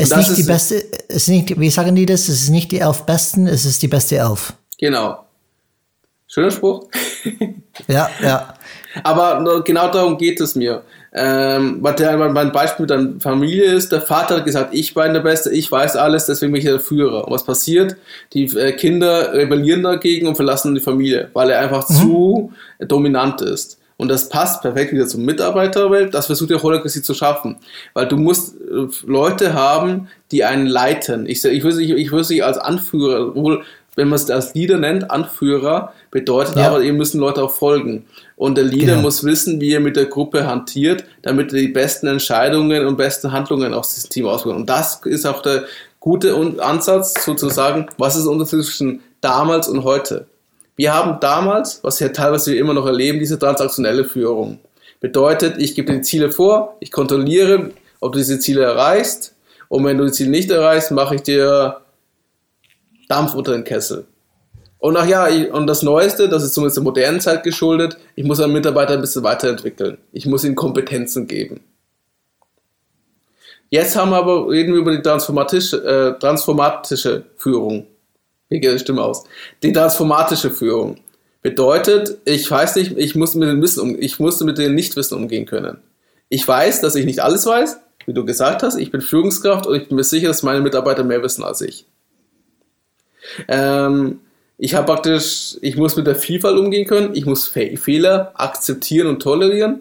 Es 0.00 0.10
ist 0.12 0.16
nicht 0.16 0.38
die 0.38 0.42
beste, 0.44 0.84
es 1.08 1.16
ist 1.16 1.28
nicht, 1.28 1.58
wie 1.58 1.70
sagen 1.70 1.96
die 1.96 2.06
das? 2.06 2.28
Es 2.28 2.42
ist 2.42 2.50
nicht 2.50 2.70
die 2.70 2.78
elf 2.78 3.02
Besten, 3.02 3.48
es 3.48 3.64
ist 3.64 3.82
die 3.82 3.88
beste 3.88 4.16
Elf. 4.16 4.52
Genau. 4.78 5.24
Schöner 6.28 6.50
Spruch. 6.52 6.86
ja, 7.88 8.08
ja. 8.22 8.54
Aber 9.02 9.62
genau 9.64 9.90
darum 9.90 10.16
geht 10.16 10.40
es 10.40 10.54
mir. 10.54 10.82
Ähm, 11.12 11.80
mein 11.80 12.52
Beispiel 12.52 12.84
mit 12.86 12.90
der 12.90 13.14
Familie 13.18 13.64
ist, 13.64 13.90
der 13.90 14.02
Vater 14.02 14.36
hat 14.36 14.44
gesagt, 14.44 14.72
ich 14.72 14.94
bin 14.94 15.14
der 15.14 15.20
Beste, 15.20 15.50
ich 15.50 15.70
weiß 15.70 15.96
alles, 15.96 16.26
deswegen 16.26 16.52
bin 16.52 16.60
ich 16.60 16.66
der 16.66 16.80
Führer. 16.80 17.26
Und 17.26 17.32
was 17.32 17.44
passiert? 17.44 17.96
Die 18.34 18.44
äh, 18.56 18.72
Kinder 18.72 19.32
rebellieren 19.32 19.82
dagegen 19.82 20.28
und 20.28 20.36
verlassen 20.36 20.74
die 20.74 20.80
Familie, 20.80 21.30
weil 21.32 21.50
er 21.50 21.60
einfach 21.60 21.88
mhm. 21.88 21.94
zu 21.94 22.52
dominant 22.86 23.40
ist. 23.40 23.78
Und 23.98 24.08
das 24.08 24.28
passt 24.28 24.62
perfekt 24.62 24.92
wieder 24.92 25.08
zur 25.08 25.20
Mitarbeiterwelt. 25.20 26.14
Das 26.14 26.26
versucht 26.26 26.50
der 26.50 26.62
Holacracy 26.62 27.02
zu 27.02 27.14
schaffen. 27.14 27.56
Weil 27.94 28.06
du 28.06 28.16
musst 28.16 28.54
äh, 28.54 28.86
Leute 29.04 29.54
haben, 29.54 30.08
die 30.30 30.44
einen 30.44 30.66
leiten. 30.66 31.26
Ich, 31.26 31.44
ich 31.44 31.62
würde 31.64 31.76
sie, 31.76 31.92
ich 31.94 32.44
als 32.44 32.58
Anführer, 32.58 33.34
wohl, 33.34 33.64
wenn 33.96 34.08
man 34.08 34.14
es 34.14 34.30
als 34.30 34.54
Leader 34.54 34.78
nennt, 34.78 35.10
Anführer, 35.10 35.92
bedeutet 36.12 36.54
ja. 36.54 36.68
aber, 36.68 36.80
ihr 36.80 36.92
müssen 36.92 37.18
Leute 37.18 37.42
auch 37.42 37.50
folgen. 37.50 38.06
Und 38.36 38.56
der 38.56 38.62
Leader 38.62 38.92
genau. 38.92 39.02
muss 39.02 39.24
wissen, 39.24 39.60
wie 39.60 39.74
er 39.74 39.80
mit 39.80 39.96
der 39.96 40.06
Gruppe 40.06 40.46
hantiert, 40.46 41.04
damit 41.22 41.52
er 41.52 41.58
die 41.58 41.68
besten 41.68 42.06
Entscheidungen 42.06 42.86
und 42.86 42.96
besten 42.96 43.32
Handlungen 43.32 43.74
aus 43.74 43.96
diesem 43.96 44.10
Team 44.10 44.26
ausführt. 44.26 44.54
Und 44.54 44.70
das 44.70 45.00
ist 45.06 45.26
auch 45.26 45.42
der 45.42 45.64
gute 45.98 46.36
Ansatz, 46.60 47.24
sozusagen, 47.24 47.88
was 47.98 48.14
ist 48.14 48.26
der 48.26 48.32
Unterschied 48.32 48.62
zwischen 48.64 49.00
damals 49.20 49.66
und 49.66 49.82
heute? 49.82 50.26
Wir 50.78 50.94
haben 50.94 51.18
damals, 51.18 51.82
was 51.82 52.00
wir 52.00 52.12
teilweise 52.12 52.54
immer 52.54 52.72
noch 52.72 52.86
erleben, 52.86 53.18
diese 53.18 53.36
transaktionelle 53.36 54.04
Führung. 54.04 54.60
Bedeutet, 55.00 55.58
ich 55.58 55.74
gebe 55.74 55.90
dir 55.90 55.98
die 55.98 56.02
Ziele 56.02 56.30
vor, 56.30 56.76
ich 56.78 56.92
kontrolliere, 56.92 57.72
ob 57.98 58.12
du 58.12 58.18
diese 58.18 58.38
Ziele 58.38 58.62
erreichst 58.62 59.34
und 59.66 59.84
wenn 59.84 59.98
du 59.98 60.04
die 60.04 60.12
Ziele 60.12 60.30
nicht 60.30 60.52
erreichst, 60.52 60.92
mache 60.92 61.16
ich 61.16 61.22
dir 61.22 61.80
Dampf 63.08 63.34
unter 63.34 63.52
den 63.52 63.64
Kessel. 63.64 64.06
Und 64.78 64.96
ach 64.96 65.06
ja, 65.08 65.26
und 65.52 65.66
das 65.66 65.82
Neueste, 65.82 66.28
das 66.28 66.44
ist 66.44 66.54
zumindest 66.54 66.76
der 66.76 66.84
modernen 66.84 67.20
Zeit 67.20 67.42
geschuldet, 67.42 67.98
ich 68.14 68.24
muss 68.24 68.38
einen 68.38 68.52
Mitarbeiter 68.52 68.92
ein 68.92 69.00
bisschen 69.00 69.24
weiterentwickeln. 69.24 69.98
Ich 70.12 70.26
muss 70.26 70.44
ihm 70.44 70.54
Kompetenzen 70.54 71.26
geben. 71.26 71.60
Jetzt 73.68 73.96
haben 73.96 74.12
wir 74.12 74.18
aber, 74.18 74.48
reden 74.48 74.74
wir 74.74 74.78
über 74.78 74.94
die 74.94 75.02
transformatische, 75.02 75.84
äh, 75.84 76.18
transformatische 76.20 77.24
Führung. 77.36 77.88
Geht 78.50 78.64
die 78.64 78.78
Stimme 78.78 79.02
aus? 79.02 79.24
Die 79.62 79.72
transformatische 79.72 80.50
Führung 80.50 80.98
bedeutet, 81.42 82.18
ich 82.24 82.50
weiß 82.50 82.76
nicht, 82.76 82.96
ich 82.96 83.14
muss 83.14 83.34
mit 83.34 83.48
dem 83.48 83.62
Wissen 83.62 83.80
um, 83.80 84.00
ich 84.00 84.18
musste 84.18 84.44
mit 84.44 84.58
dem 84.58 84.74
Nichtwissen 84.74 85.16
umgehen 85.16 85.46
können. 85.46 85.78
Ich 86.28 86.46
weiß, 86.46 86.80
dass 86.80 86.94
ich 86.94 87.04
nicht 87.04 87.20
alles 87.20 87.46
weiß, 87.46 87.78
wie 88.06 88.14
du 88.14 88.24
gesagt 88.24 88.62
hast. 88.62 88.76
Ich 88.76 88.90
bin 88.90 89.00
Führungskraft 89.00 89.66
und 89.66 89.76
ich 89.76 89.88
bin 89.88 89.96
mir 89.96 90.04
sicher, 90.04 90.28
dass 90.28 90.42
meine 90.42 90.60
Mitarbeiter 90.60 91.04
mehr 91.04 91.22
wissen 91.22 91.44
als 91.44 91.60
ich. 91.60 91.86
Ähm, 93.48 94.20
ich 94.56 94.74
habe 94.74 94.86
praktisch, 94.86 95.56
ich 95.60 95.76
muss 95.76 95.96
mit 95.96 96.06
der 96.06 96.16
Vielfalt 96.16 96.58
umgehen 96.58 96.86
können. 96.86 97.14
Ich 97.14 97.26
muss 97.26 97.46
Fe 97.46 97.76
Fehler 97.76 98.32
akzeptieren 98.34 99.06
und 99.06 99.22
tolerieren. 99.22 99.80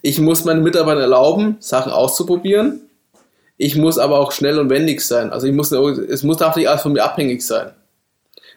Ich 0.00 0.18
muss 0.18 0.44
meinen 0.44 0.62
Mitarbeitern 0.62 1.02
erlauben, 1.02 1.56
Sachen 1.60 1.92
auszuprobieren. 1.92 2.80
Ich 3.62 3.76
muss 3.76 3.96
aber 3.96 4.18
auch 4.18 4.32
schnell 4.32 4.58
und 4.58 4.70
wendig 4.70 5.02
sein. 5.02 5.30
Also 5.30 5.46
ich 5.46 5.52
muss, 5.52 5.70
es 5.70 6.24
muss 6.24 6.42
auch 6.42 6.56
nicht 6.56 6.68
alles 6.68 6.82
von 6.82 6.94
mir 6.94 7.04
abhängig 7.04 7.46
sein. 7.46 7.70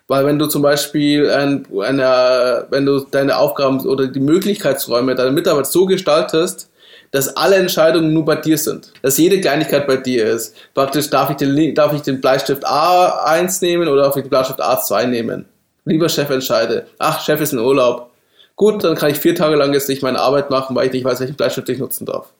Weil 0.07 0.25
wenn 0.25 0.39
du 0.39 0.47
zum 0.47 0.63
Beispiel 0.63 1.29
ein, 1.29 1.67
eine, 1.79 2.65
wenn 2.71 2.87
du 2.87 3.01
deine 3.01 3.37
Aufgaben 3.37 3.85
oder 3.85 4.07
die 4.07 4.19
Möglichkeitsräume 4.19 5.13
deiner 5.13 5.29
Mitarbeiter 5.29 5.69
so 5.69 5.85
gestaltest, 5.85 6.71
dass 7.11 7.37
alle 7.37 7.57
Entscheidungen 7.57 8.15
nur 8.15 8.25
bei 8.25 8.35
dir 8.35 8.57
sind. 8.57 8.93
Dass 9.03 9.19
jede 9.19 9.39
Kleinigkeit 9.39 9.85
bei 9.85 9.97
dir 9.97 10.25
ist. 10.25 10.55
Praktisch 10.73 11.11
darf 11.11 11.29
ich 11.29 11.35
den, 11.35 11.75
darf 11.75 11.93
ich 11.93 12.01
den 12.01 12.19
Bleistift 12.19 12.65
A1 12.65 13.63
nehmen 13.63 13.87
oder 13.87 14.01
darf 14.01 14.15
ich 14.15 14.23
den 14.23 14.29
Bleistift 14.31 14.59
A2 14.59 15.05
nehmen. 15.05 15.45
Lieber 15.85 16.09
Chef 16.09 16.31
entscheide. 16.31 16.87
Ach, 16.97 17.23
Chef 17.23 17.39
ist 17.41 17.53
in 17.53 17.59
Urlaub. 17.59 18.09
Gut, 18.55 18.83
dann 18.83 18.95
kann 18.95 19.11
ich 19.11 19.19
vier 19.19 19.35
Tage 19.35 19.55
lang 19.55 19.71
jetzt 19.71 19.87
nicht 19.87 20.01
meine 20.01 20.19
Arbeit 20.19 20.49
machen, 20.49 20.75
weil 20.75 20.87
ich 20.87 20.93
nicht 20.93 21.05
weiß, 21.05 21.19
welchen 21.19 21.35
Bleistift 21.35 21.69
ich 21.69 21.77
nutzen 21.77 22.07
darf. 22.07 22.33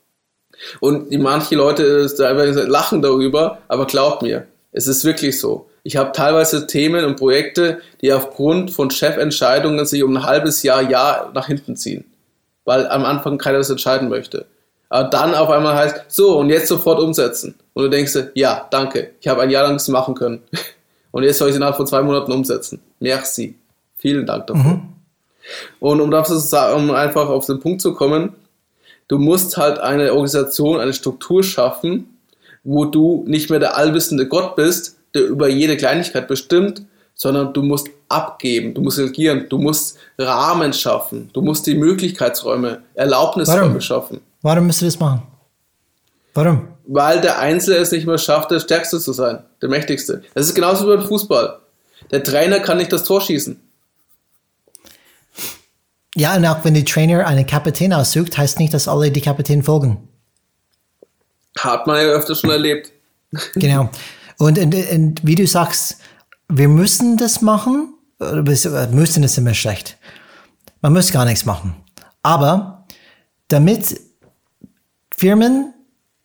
Und 0.79 1.11
die, 1.11 1.17
manche 1.17 1.55
Leute 1.55 2.07
lachen 2.67 3.01
darüber, 3.01 3.59
aber 3.67 3.85
glaubt 3.85 4.21
mir, 4.21 4.47
es 4.71 4.87
ist 4.87 5.05
wirklich 5.05 5.39
so. 5.39 5.69
Ich 5.83 5.97
habe 5.97 6.11
teilweise 6.11 6.67
Themen 6.67 7.05
und 7.05 7.15
Projekte, 7.17 7.79
die 8.01 8.11
aufgrund 8.11 8.71
von 8.71 8.89
Chefentscheidungen 8.89 9.85
sich 9.85 10.03
um 10.03 10.17
ein 10.17 10.25
halbes 10.25 10.63
Jahr, 10.63 10.81
Jahr 10.81 11.31
nach 11.33 11.47
hinten 11.47 11.75
ziehen. 11.75 12.05
Weil 12.65 12.87
am 12.87 13.05
Anfang 13.05 13.37
keiner 13.37 13.59
das 13.59 13.69
entscheiden 13.69 14.09
möchte. 14.09 14.45
Aber 14.89 15.09
dann 15.09 15.35
auf 15.35 15.49
einmal 15.49 15.75
heißt, 15.75 16.05
so 16.07 16.39
und 16.39 16.49
jetzt 16.49 16.67
sofort 16.67 16.99
umsetzen. 16.99 17.55
Und 17.73 17.83
du 17.83 17.89
denkst, 17.89 18.17
ja, 18.33 18.67
danke, 18.71 19.11
ich 19.19 19.27
habe 19.27 19.41
ein 19.41 19.49
Jahr 19.49 19.63
lang 19.63 19.73
das 19.73 19.87
machen 19.87 20.15
können. 20.15 20.41
Und 21.11 21.23
jetzt 21.23 21.37
soll 21.37 21.47
ich 21.47 21.53
es 21.53 21.55
innerhalb 21.55 21.77
von 21.77 21.87
zwei 21.87 22.01
Monaten 22.01 22.33
umsetzen. 22.33 22.81
Merci. 22.99 23.55
Vielen 23.95 24.25
Dank 24.25 24.47
dafür. 24.47 24.63
Mhm. 24.63 24.81
Und 25.79 26.01
um, 26.01 26.11
das, 26.11 26.29
um 26.53 26.91
einfach 26.91 27.29
auf 27.29 27.45
den 27.45 27.61
Punkt 27.61 27.79
zu 27.79 27.93
kommen, 27.93 28.35
du 29.07 29.17
musst 29.17 29.57
halt 29.57 29.79
eine 29.79 30.11
Organisation, 30.11 30.79
eine 30.79 30.93
Struktur 30.93 31.43
schaffen, 31.43 32.17
wo 32.63 32.85
du 32.85 33.23
nicht 33.27 33.49
mehr 33.49 33.59
der 33.59 33.77
allwissende 33.77 34.27
Gott 34.27 34.55
bist, 34.55 34.97
der 35.13 35.23
über 35.23 35.47
jede 35.47 35.77
Kleinigkeit 35.77 36.27
bestimmt, 36.27 36.83
sondern 37.13 37.53
du 37.53 37.61
musst 37.61 37.87
abgeben, 38.09 38.73
du 38.73 38.81
musst 38.81 38.99
regieren, 38.99 39.45
du 39.49 39.57
musst 39.57 39.97
Rahmen 40.17 40.73
schaffen, 40.73 41.29
du 41.33 41.41
musst 41.41 41.65
die 41.65 41.75
Möglichkeitsräume, 41.75 42.81
Erlaubnisräume 42.93 43.67
Warum? 43.67 43.81
schaffen. 43.81 44.21
Warum 44.41 44.67
müsst 44.67 44.81
du 44.81 44.85
das 44.85 44.99
machen? 44.99 45.23
Warum? 46.33 46.67
Weil 46.87 47.21
der 47.21 47.39
Einzelne 47.39 47.77
es 47.77 47.91
nicht 47.91 48.05
mehr 48.05 48.17
schafft, 48.17 48.51
der 48.51 48.59
Stärkste 48.59 48.99
zu 48.99 49.13
sein, 49.13 49.39
der 49.61 49.69
Mächtigste. 49.69 50.21
Das 50.33 50.45
ist 50.45 50.53
genauso 50.53 50.85
wie 50.85 50.97
beim 50.97 51.07
Fußball. 51.07 51.59
Der 52.11 52.23
Trainer 52.23 52.59
kann 52.59 52.77
nicht 52.77 52.91
das 52.91 53.03
Tor 53.03 53.21
schießen. 53.21 53.59
Ja, 56.15 56.35
und 56.35 56.45
auch 56.45 56.63
wenn 56.63 56.73
der 56.73 56.85
Trainer 56.85 57.27
einen 57.27 57.45
Kapitän 57.45 57.93
aussucht, 57.93 58.37
heißt 58.37 58.59
nicht, 58.59 58.73
dass 58.73 58.87
alle 58.87 59.11
die 59.11 59.21
Kapitän 59.21 59.63
folgen. 59.63 60.07
Hat 61.59 61.87
man 61.87 61.97
ja 61.97 62.07
öfter 62.13 62.35
schon 62.35 62.49
erlebt. 62.49 62.91
Genau. 63.55 63.89
Und, 64.37 64.57
und, 64.57 64.73
und 64.73 65.25
wie 65.25 65.35
du 65.35 65.45
sagst, 65.45 65.97
wir 66.47 66.69
müssen 66.69 67.17
das 67.17 67.41
machen. 67.41 67.93
Müssen 68.19 69.23
ist 69.23 69.37
immer 69.37 69.53
schlecht. 69.53 69.97
Man 70.81 70.93
muss 70.93 71.11
gar 71.11 71.25
nichts 71.25 71.43
machen. 71.43 71.75
Aber 72.23 72.85
damit 73.49 73.99
Firmen 75.17 75.73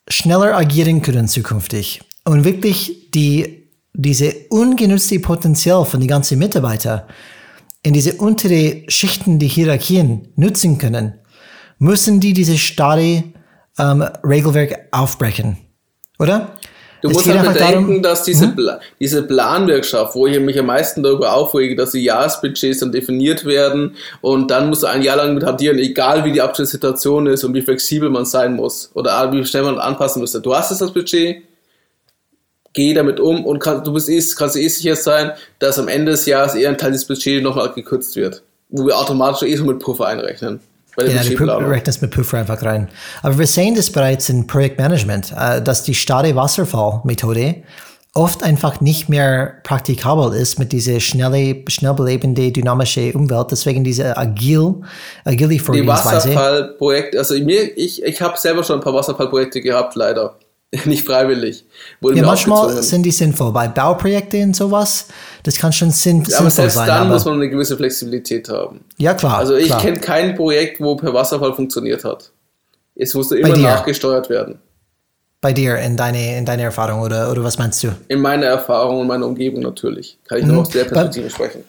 schneller 0.08 0.56
agieren 0.56 1.02
können 1.02 1.26
zukünftig 1.26 2.02
und 2.24 2.44
wirklich 2.44 3.10
die, 3.10 3.68
diese 3.92 4.34
ungenutzte 4.50 5.18
Potenzial 5.18 5.84
von 5.84 6.00
den 6.00 6.08
ganzen 6.08 6.38
Mitarbeitern 6.38 7.02
in 7.82 7.92
diese 7.92 8.14
untere 8.14 8.82
Schichten 8.88 9.38
die 9.38 9.48
Hierarchien 9.48 10.28
nutzen 10.36 10.78
können, 10.78 11.14
müssen 11.78 12.20
die 12.20 12.34
diese 12.34 12.58
starre 12.58 13.24
ähm, 13.78 14.02
Regelwerk 14.24 14.88
aufbrechen. 14.90 15.56
Oder? 16.18 16.56
Du 17.00 17.08
es 17.08 17.14
musst 17.14 17.28
halt 17.28 17.54
bedenken, 17.54 17.86
darum, 17.88 18.02
dass 18.02 18.24
diese, 18.24 18.48
mhm. 18.48 18.56
Pla 18.56 18.80
diese 18.98 19.22
Planwirtschaft, 19.22 20.14
wo 20.14 20.26
ich 20.26 20.38
mich 20.38 20.58
am 20.58 20.66
meisten 20.66 21.02
darüber 21.02 21.32
aufrege, 21.32 21.74
dass 21.74 21.92
die 21.92 22.04
Jahresbudgets 22.04 22.80
dann 22.80 22.92
definiert 22.92 23.46
werden 23.46 23.96
und 24.20 24.50
dann 24.50 24.68
musst 24.68 24.82
du 24.82 24.86
ein 24.86 25.00
Jahr 25.00 25.16
lang 25.16 25.34
mit 25.34 25.44
hantieren, 25.44 25.78
egal 25.78 26.24
wie 26.24 26.32
die 26.32 26.42
aktuelle 26.42 26.66
Situation 26.66 27.26
ist 27.26 27.42
und 27.44 27.54
wie 27.54 27.62
flexibel 27.62 28.10
man 28.10 28.26
sein 28.26 28.54
muss 28.54 28.90
oder 28.92 29.32
wie 29.32 29.44
schnell 29.46 29.62
man 29.62 29.78
anpassen 29.78 30.20
müsste. 30.20 30.42
Du 30.42 30.54
hast 30.54 30.70
jetzt 30.70 30.82
das 30.82 30.92
Budget, 30.92 31.42
geh 32.72 32.94
damit 32.94 33.20
um 33.20 33.44
und 33.44 33.58
kann, 33.58 33.84
du 33.84 33.92
bist 33.92 34.08
eh, 34.08 34.22
kannst 34.36 34.56
eh 34.56 34.68
sicher 34.68 34.96
sein, 34.96 35.32
dass 35.58 35.78
am 35.78 35.88
Ende 35.88 36.12
des 36.12 36.26
Jahres 36.26 36.54
eher 36.54 36.70
ein 36.70 36.78
Teil 36.78 36.92
des 36.92 37.04
Budgets 37.04 37.42
nochmal 37.42 37.72
gekürzt 37.72 38.16
wird, 38.16 38.42
wo 38.68 38.86
wir 38.86 38.98
automatisch 38.98 39.48
eh 39.48 39.56
so 39.56 39.64
mit 39.64 39.80
Puffer 39.80 40.06
einrechnen. 40.06 40.60
Bei 40.96 41.04
der 41.04 41.14
ja, 41.14 41.22
du 41.22 41.44
rechnest 41.68 42.02
mit 42.02 42.10
Puffer 42.10 42.38
einfach 42.38 42.62
rein. 42.62 42.88
Aber 43.22 43.38
wir 43.38 43.46
sehen 43.46 43.74
das 43.74 43.90
bereits 43.90 44.28
in 44.28 44.46
Projektmanagement, 44.46 45.32
äh, 45.36 45.62
dass 45.62 45.84
die 45.84 45.94
starre 45.94 46.34
Wasserfallmethode 46.34 47.62
oft 48.14 48.42
einfach 48.42 48.80
nicht 48.80 49.08
mehr 49.08 49.60
praktikabel 49.62 50.34
ist 50.34 50.58
mit 50.58 50.72
dieser 50.72 50.98
schnelle, 50.98 51.62
schnell 51.68 51.94
belebende, 51.94 52.50
dynamische 52.50 53.12
Umwelt. 53.12 53.52
Deswegen 53.52 53.84
diese 53.84 54.16
agil, 54.16 54.74
agile 55.24 55.58
Vorgehensweise. 55.60 56.30
Die 56.30 56.34
Wasserfallprojekte, 56.34 57.18
also 57.18 57.34
mir, 57.34 57.78
ich, 57.78 58.02
ich 58.02 58.20
habe 58.20 58.36
selber 58.36 58.64
schon 58.64 58.80
ein 58.80 58.82
paar 58.82 58.94
Wasserfallprojekte 58.94 59.60
gehabt, 59.60 59.94
leider. 59.94 60.36
Nicht 60.84 61.04
freiwillig. 61.04 61.64
ja, 62.00 62.24
manchmal 62.24 62.82
sind 62.82 63.02
die 63.02 63.10
sinnvoll. 63.10 63.52
Bei 63.52 63.66
Bauprojekten 63.66 64.44
und 64.44 64.56
sowas, 64.56 65.08
das 65.42 65.56
kann 65.56 65.72
schon 65.72 65.90
sinn, 65.90 66.18
ja, 66.18 66.24
sinnvoll 66.24 66.40
aber 66.40 66.50
selbst 66.50 66.74
sein. 66.76 66.86
dann 66.86 67.08
muss 67.08 67.24
man 67.24 67.34
eine 67.34 67.50
gewisse 67.50 67.76
Flexibilität 67.76 68.48
haben. 68.48 68.84
Ja, 68.96 69.14
klar. 69.14 69.38
Also 69.38 69.56
ich 69.56 69.76
kenne 69.78 69.98
kein 69.98 70.36
Projekt, 70.36 70.80
wo 70.80 70.94
per 70.94 71.12
Wasserfall 71.12 71.54
funktioniert 71.54 72.04
hat. 72.04 72.30
Es 72.94 73.14
musste 73.14 73.38
immer 73.38 73.56
nachgesteuert 73.56 74.30
werden. 74.30 74.60
Bei 75.40 75.52
dir, 75.52 75.76
in 75.78 75.96
deine, 75.96 76.36
in 76.36 76.44
deine 76.44 76.62
Erfahrung, 76.62 77.00
oder, 77.00 77.30
oder 77.30 77.42
was 77.42 77.58
meinst 77.58 77.82
du? 77.82 77.88
In 78.08 78.20
meiner 78.20 78.46
Erfahrung 78.46 79.00
und 79.00 79.06
meiner 79.06 79.26
Umgebung 79.26 79.62
natürlich. 79.62 80.18
Kann 80.28 80.38
ich 80.38 80.44
mhm. 80.44 80.52
nur 80.52 80.60
aus 80.62 80.68
der 80.68 80.84
Perspektive 80.84 81.24
bei, 81.24 81.30
sprechen. 81.30 81.64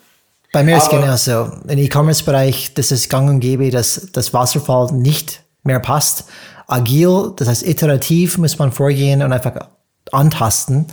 Bei 0.52 0.64
mir 0.64 0.76
aber, 0.76 0.84
ist 0.84 0.90
genauso. 0.92 1.52
Im 1.68 1.78
E-Commerce-Bereich, 1.78 2.74
das 2.76 2.92
ist 2.92 3.10
gang 3.10 3.30
und 3.30 3.40
gäbe, 3.40 3.72
dass 3.72 4.10
das 4.12 4.34
Wasserfall 4.34 4.92
nicht 4.92 5.42
mehr 5.64 5.80
passt 5.80 6.26
agil, 6.72 7.34
das 7.36 7.48
heißt 7.48 7.68
iterativ 7.68 8.38
muss 8.38 8.58
man 8.58 8.72
vorgehen 8.72 9.22
und 9.22 9.34
einfach 9.34 9.68
antasten, 10.12 10.88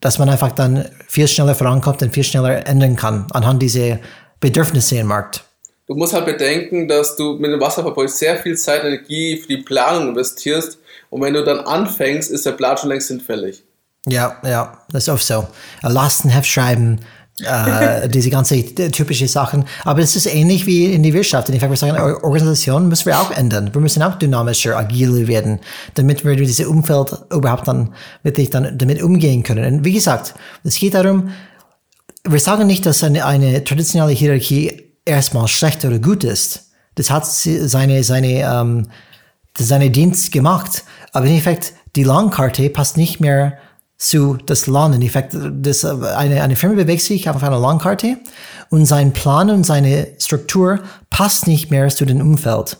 dass 0.00 0.18
man 0.18 0.28
einfach 0.28 0.52
dann 0.52 0.88
viel 1.08 1.28
schneller 1.28 1.54
vorankommt 1.54 2.02
und 2.02 2.12
viel 2.12 2.24
schneller 2.24 2.66
ändern 2.66 2.96
kann 2.96 3.26
anhand 3.30 3.62
dieser 3.62 3.98
Bedürfnisse 4.40 4.96
im 4.96 5.06
Markt. 5.08 5.44
Du 5.86 5.94
musst 5.94 6.14
halt 6.14 6.26
bedenken, 6.26 6.88
dass 6.88 7.16
du 7.16 7.34
mit 7.34 7.52
dem 7.52 7.60
Wasserverbräuch 7.60 8.10
sehr 8.10 8.36
viel 8.38 8.56
Zeit 8.56 8.82
und 8.82 8.88
Energie 8.88 9.36
für 9.36 9.48
die 9.48 9.62
Planung 9.62 10.08
investierst 10.08 10.78
und 11.10 11.22
wenn 11.22 11.34
du 11.34 11.44
dann 11.44 11.60
anfängst, 11.60 12.30
ist 12.30 12.44
der 12.44 12.52
Plan 12.52 12.76
schon 12.76 12.90
längst 12.90 13.08
hinfällig. 13.08 13.62
Ja, 14.08 14.40
ja, 14.44 14.78
das 14.90 15.04
ist 15.04 15.08
oft 15.08 15.24
so. 15.24 15.46
Lastenheft 15.82 16.48
schreiben, 16.48 17.00
äh, 17.42 18.08
diese 18.08 18.30
ganze 18.30 18.64
typische 18.64 19.28
Sachen. 19.28 19.64
Aber 19.84 20.00
es 20.00 20.16
ist 20.16 20.26
ähnlich 20.26 20.66
wie 20.66 20.86
in 20.86 21.02
der 21.02 21.12
Wirtschaft. 21.12 21.48
Und 21.48 21.54
ich 21.54 21.60
würde 21.60 21.76
sagen, 21.76 21.98
Organisation 22.22 22.88
müssen 22.88 23.06
wir 23.06 23.20
auch 23.20 23.30
ändern. 23.30 23.74
Wir 23.74 23.80
müssen 23.80 24.02
auch 24.02 24.14
dynamischer, 24.16 24.76
agiler 24.76 25.26
werden, 25.28 25.60
damit 25.94 26.24
wir 26.24 26.34
dieses 26.36 26.66
Umfeld 26.66 27.12
überhaupt 27.30 27.68
dann 27.68 27.92
wirklich 28.22 28.50
dann 28.50 28.78
damit 28.78 29.02
umgehen 29.02 29.42
können. 29.42 29.74
Und 29.74 29.84
wie 29.84 29.92
gesagt, 29.92 30.34
es 30.64 30.76
geht 30.76 30.94
darum, 30.94 31.30
wir 32.24 32.40
sagen 32.40 32.66
nicht, 32.66 32.86
dass 32.86 33.04
eine, 33.04 33.24
eine 33.24 33.62
traditionelle 33.62 34.12
Hierarchie 34.12 34.94
erstmal 35.04 35.46
schlecht 35.46 35.84
oder 35.84 35.98
gut 35.98 36.24
ist. 36.24 36.70
Das 36.96 37.10
hat 37.10 37.26
seine, 37.26 38.02
seine, 38.02 38.50
ähm, 38.50 38.88
seine 39.58 39.90
Dienst 39.90 40.32
gemacht. 40.32 40.84
Aber 41.12 41.26
im 41.26 41.32
Endeffekt, 41.32 41.74
die 41.94 42.02
Langkarte 42.02 42.68
passt 42.70 42.96
nicht 42.96 43.20
mehr 43.20 43.58
zu 43.98 44.36
das 44.44 44.66
Land. 44.66 44.94
In 44.94 45.02
Effekt, 45.02 45.34
das, 45.34 45.84
eine, 45.84 46.42
eine 46.42 46.56
Firma 46.56 46.76
bewegt 46.76 47.02
sich 47.02 47.28
auf 47.28 47.42
einer 47.42 47.58
Landkarte 47.58 48.18
und 48.70 48.86
sein 48.86 49.12
Plan 49.12 49.50
und 49.50 49.64
seine 49.64 50.08
Struktur 50.18 50.80
passt 51.10 51.46
nicht 51.46 51.70
mehr 51.70 51.88
zu 51.88 52.04
dem 52.04 52.20
Umfeld. 52.20 52.78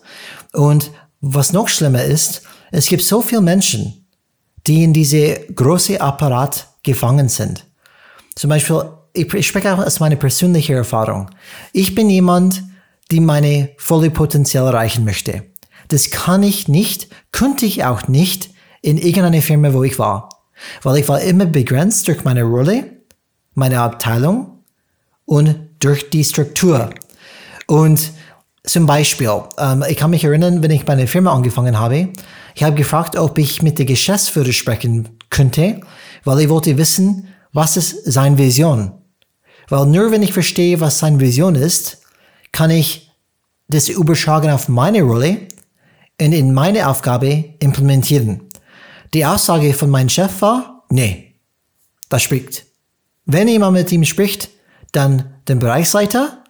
Und 0.53 0.91
was 1.21 1.53
noch 1.53 1.69
schlimmer 1.69 2.05
ist, 2.05 2.43
es 2.71 2.87
gibt 2.87 3.03
so 3.03 3.23
viele 3.23 3.41
Menschen, 3.41 4.07
die 4.67 4.85
in 4.85 4.93
diese 4.93 5.41
große 5.55 6.01
Apparat 6.01 6.67
gefangen 6.83 7.29
sind. 7.29 7.65
Zum 8.35 8.51
Beispiel, 8.51 8.85
ich, 9.13 9.33
ich 9.33 9.47
spreche 9.47 9.73
auch 9.73 9.79
aus 9.79 10.01
meiner 10.01 10.17
persönlichen 10.17 10.77
Erfahrung. 10.77 11.31
Ich 11.73 11.95
bin 11.95 12.11
jemand, 12.11 12.63
die 13.11 13.21
meine 13.21 13.71
volle 13.79 14.11
Potenzial 14.11 14.67
erreichen 14.67 15.05
möchte. 15.05 15.45
Das 15.89 16.11
kann 16.11 16.43
ich 16.43 16.69
nicht, 16.69 17.09
könnte 17.33 17.65
ich 17.65 17.85
auch 17.85 18.09
nicht 18.09 18.51
in 18.83 18.99
irgendeiner 18.99 19.43
Firma, 19.43 19.73
wo 19.73 19.85
ich 19.85 19.99
war. 19.99 20.29
Weil 20.83 20.99
ich 20.99 21.09
war 21.09 21.21
immer 21.21 21.47
begrenzt 21.47 22.09
durch 22.09 22.25
meine 22.25 22.43
Rolle, 22.43 22.85
meine 23.55 23.81
Abteilung 23.81 24.63
und 25.25 25.57
durch 25.81 26.11
die 26.11 26.25
Struktur. 26.25 26.91
Und 27.67 28.13
zum 28.65 28.87
Beispiel, 28.87 29.31
ähm, 29.59 29.85
ich 29.89 29.97
kann 29.97 30.11
mich 30.11 30.25
erinnern, 30.25 30.63
wenn 30.63 30.71
ich 30.71 30.87
meine 30.87 31.07
Firma 31.07 31.33
angefangen 31.33 31.79
habe, 31.79 32.09
ich 32.55 32.63
habe 32.63 32.75
gefragt, 32.75 33.17
ob 33.17 33.39
ich 33.39 33.63
mit 33.63 33.79
der 33.79 33.87
Geschäftsführer 33.87 34.53
sprechen 34.53 35.09
könnte, 35.31 35.81
weil 36.25 36.41
ich 36.41 36.49
wollte 36.49 36.77
wissen, 36.77 37.29
was 37.53 37.77
ist 37.77 38.11
seine 38.11 38.39
Vision. 38.39 38.93
Weil 39.69 39.87
nur 39.87 40.11
wenn 40.11 40.23
ich 40.23 40.33
verstehe, 40.33 40.81
was 40.81 40.99
seine 40.99 41.21
Vision 41.21 41.55
ist, 41.55 42.03
kann 42.53 42.71
ich 42.71 43.11
das 43.69 43.89
überschlagen 43.89 44.51
auf 44.51 44.69
meine 44.69 45.03
Rolle 45.03 45.49
und 46.21 46.33
in 46.33 46.55
meine 46.55 46.89
Aufgabe 46.89 47.45
implementieren. 47.59 48.46
Die 49.15 49.25
Aussage 49.25 49.73
von 49.75 49.91
meinem 49.91 50.09
Chef 50.09 50.41
war, 50.43 50.85
nee, 50.91 51.35
das 52.09 52.23
spricht. 52.23 52.65
Wenn 53.25 53.49
jemand 53.49 53.73
mit 53.73 53.91
ihm 53.93 54.05
spricht, 54.05 54.51
dann 54.93 55.35
den 55.49 55.59
Bereichsleiter, 55.59 56.45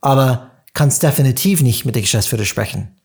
aber 0.00 0.50
kann 0.74 0.88
es 0.88 0.98
definitiv 0.98 1.62
nicht 1.62 1.84
mit 1.84 1.94
der 1.94 2.02
Geschäftsführer 2.02 2.44
sprechen. 2.44 2.96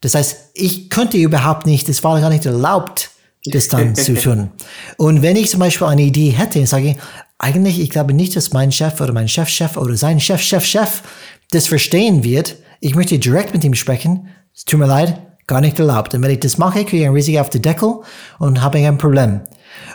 Das 0.00 0.14
heißt, 0.14 0.50
ich 0.54 0.88
könnte 0.88 1.18
überhaupt 1.18 1.66
nicht, 1.66 1.88
es 1.88 2.02
war 2.04 2.20
gar 2.20 2.30
nicht 2.30 2.46
erlaubt, 2.46 3.10
das 3.44 3.68
dann 3.68 3.94
zu 3.94 4.14
tun. 4.14 4.50
Und 4.96 5.22
wenn 5.22 5.36
ich 5.36 5.50
zum 5.50 5.60
Beispiel 5.60 5.86
eine 5.86 6.02
Idee 6.02 6.30
hätte 6.30 6.58
und 6.60 6.66
sage, 6.66 6.96
eigentlich, 7.38 7.80
ich 7.80 7.90
glaube 7.90 8.12
nicht, 8.12 8.36
dass 8.36 8.52
mein 8.52 8.72
Chef 8.72 9.00
oder 9.00 9.12
mein 9.12 9.28
Chefchef 9.28 9.76
oder 9.76 9.96
sein 9.96 10.20
Chef, 10.20 10.42
Chef, 10.42 10.64
Chef 10.64 11.02
das 11.50 11.66
verstehen 11.66 12.22
wird, 12.22 12.56
ich 12.80 12.94
möchte 12.94 13.18
direkt 13.18 13.52
mit 13.52 13.64
ihm 13.64 13.74
sprechen. 13.74 14.28
Es 14.54 14.64
tut 14.64 14.78
mir 14.78 14.86
leid, 14.86 15.18
gar 15.50 15.60
nicht 15.60 15.78
erlaubt. 15.78 16.14
Und 16.14 16.22
wenn 16.22 16.30
ich 16.30 16.40
das 16.40 16.56
mache, 16.56 16.84
kriege 16.84 17.02
ich 17.02 17.08
ein 17.08 17.12
Risiko 17.12 17.40
auf 17.40 17.50
den 17.50 17.60
Deckel 17.60 17.96
und 18.38 18.62
habe 18.62 18.78
ein 18.78 18.96
Problem. 18.96 19.42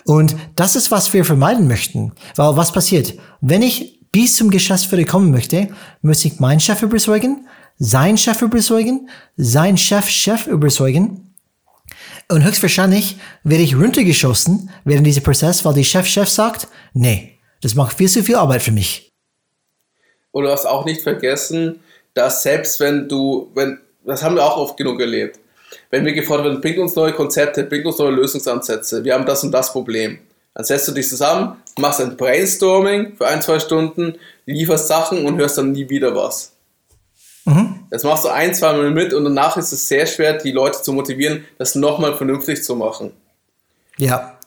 Und 0.06 0.36
das 0.56 0.76
ist, 0.76 0.92
was 0.92 1.12
wir 1.14 1.26
vermeiden 1.26 1.68
möchten. 1.68 2.14
Weil 2.36 2.56
was 2.56 2.72
passiert? 2.72 3.16
Wenn 3.42 3.64
ich 3.64 4.02
bis 4.12 4.36
zum 4.36 4.52
Geschäftsführer 4.52 5.06
kommen 5.06 5.32
möchte, 5.32 5.70
muss 6.02 6.24
ich 6.26 6.40
meinen 6.40 6.60
Chef 6.60 6.84
überzeugen, 6.84 7.48
sein 7.78 8.18
Chef 8.18 8.42
überzeugen, 8.42 9.10
sein 9.36 9.78
Chef 9.78 10.08
Chef 10.08 10.46
überzeugen. 10.46 11.34
Und 12.30 12.44
höchstwahrscheinlich 12.44 13.18
werde 13.44 13.64
ich 13.64 13.76
runtergeschossen 13.76 14.70
während 14.84 15.06
dieser 15.06 15.22
Prozess, 15.22 15.64
weil 15.64 15.76
die 15.76 15.84
Chef-Chef 15.84 16.28
sagt, 16.28 16.68
nee, 16.94 17.40
das 17.62 17.76
macht 17.76 17.98
viel 17.98 18.10
zu 18.10 18.24
viel 18.24 18.36
Arbeit 18.36 18.64
für 18.64 18.72
mich. 18.72 19.14
Und 20.32 20.44
du 20.44 20.52
hast 20.52 20.66
auch 20.66 20.86
nicht 20.86 21.02
vergessen, 21.02 21.80
dass 22.14 22.42
selbst 22.42 22.80
wenn 22.80 23.08
du, 23.08 23.52
wenn, 23.54 23.80
das 24.06 24.24
haben 24.24 24.36
wir 24.36 24.44
auch 24.44 24.58
oft 24.58 24.78
genug 24.78 25.00
erlebt, 25.00 25.40
wenn 25.96 26.06
wir 26.06 26.14
gefordert 26.14 26.48
werden, 26.48 26.62
bringt 26.62 26.78
uns 26.78 26.94
neue 26.96 27.14
Konzepte, 27.14 27.64
bringt 27.64 27.86
uns 27.86 27.98
neue 27.98 28.12
Lösungsansätze, 28.12 29.06
wir 29.06 29.14
haben 29.14 29.26
das 29.26 29.46
und 29.46 29.52
das 29.54 29.72
Problem. 29.72 30.20
Dann 30.54 30.66
setzt 30.66 30.90
du 30.90 30.92
dich 30.92 31.08
zusammen, 31.08 31.56
machst 31.78 32.02
ein 32.02 32.18
Brainstorming 32.18 33.16
für 33.16 33.28
ein, 33.28 33.42
zwei 33.42 33.60
Stunden, 33.60 34.16
lieferst 34.46 34.90
Sachen 34.90 35.26
und 35.26 35.38
hörst 35.38 35.58
dann 35.58 35.72
nie 35.72 35.90
wieder 35.90 36.14
was. 36.14 36.52
Mhm. 37.46 37.86
Das 37.92 38.04
machst 38.04 38.26
du 38.26 38.30
ein, 38.30 38.54
zwei 38.54 38.74
Mal 38.74 38.92
mit 38.92 39.14
und 39.14 39.24
danach 39.24 39.56
ist 39.56 39.72
es 39.72 39.88
sehr 39.88 40.06
schwer, 40.06 40.34
die 40.34 40.52
Leute 40.52 40.82
zu 40.82 40.92
motivieren, 40.92 41.46
das 41.58 41.76
nochmal 41.76 42.18
vernünftig 42.18 42.62
zu 42.62 42.76
machen. 42.76 43.12
Ja. 43.98 44.38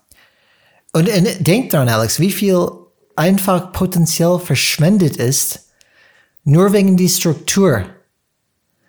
Und, 0.93 1.09
und 1.09 1.47
denk 1.47 1.71
dran, 1.71 1.89
Alex, 1.89 2.21
wie 2.21 2.31
viel 2.31 2.69
einfach 3.17 3.73
potenziell 3.73 4.39
verschwendet 4.39 5.17
ist, 5.17 5.71
nur 6.45 6.75
wegen 6.75 6.99
die 6.99 7.09
Struktur. 7.09 7.87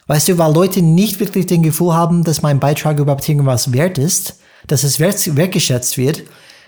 Weißt 0.10 0.28
du, 0.28 0.40
weil 0.40 0.52
Leute 0.52 0.82
nicht 0.82 1.20
wirklich 1.20 1.46
den 1.46 1.62
Gefühl 1.62 1.94
haben, 1.94 2.24
dass 2.24 2.42
mein 2.42 2.60
Beitrag 2.60 2.98
überhaupt 2.98 3.30
irgendwas 3.30 3.74
wert 3.74 4.00
ist, 4.00 4.40
dass 4.66 4.84
es 4.84 5.00
wert, 5.00 5.36
wertgeschätzt 5.36 6.00
wird 6.00 6.24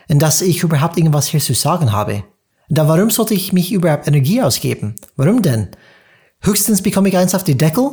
und 0.08 0.22
dass 0.22 0.44
ich 0.44 0.62
überhaupt 0.62 0.96
irgendwas 0.96 1.26
hier 1.26 1.39
zu 1.39 1.56
sagen 1.56 1.92
habe. 1.92 2.24
Da 2.70 2.88
warum 2.88 3.10
sollte 3.10 3.34
ich 3.34 3.52
mich 3.52 3.72
überhaupt 3.72 4.08
Energie 4.08 4.44
ausgeben? 4.44 4.94
Warum 5.16 5.42
denn? 5.42 5.70
Höchstens 6.42 6.84
bekomme 6.84 7.10
ich 7.10 7.18
eins 7.18 7.34
auf 7.34 7.44
die 7.44 7.58
Deckel? 7.58 7.89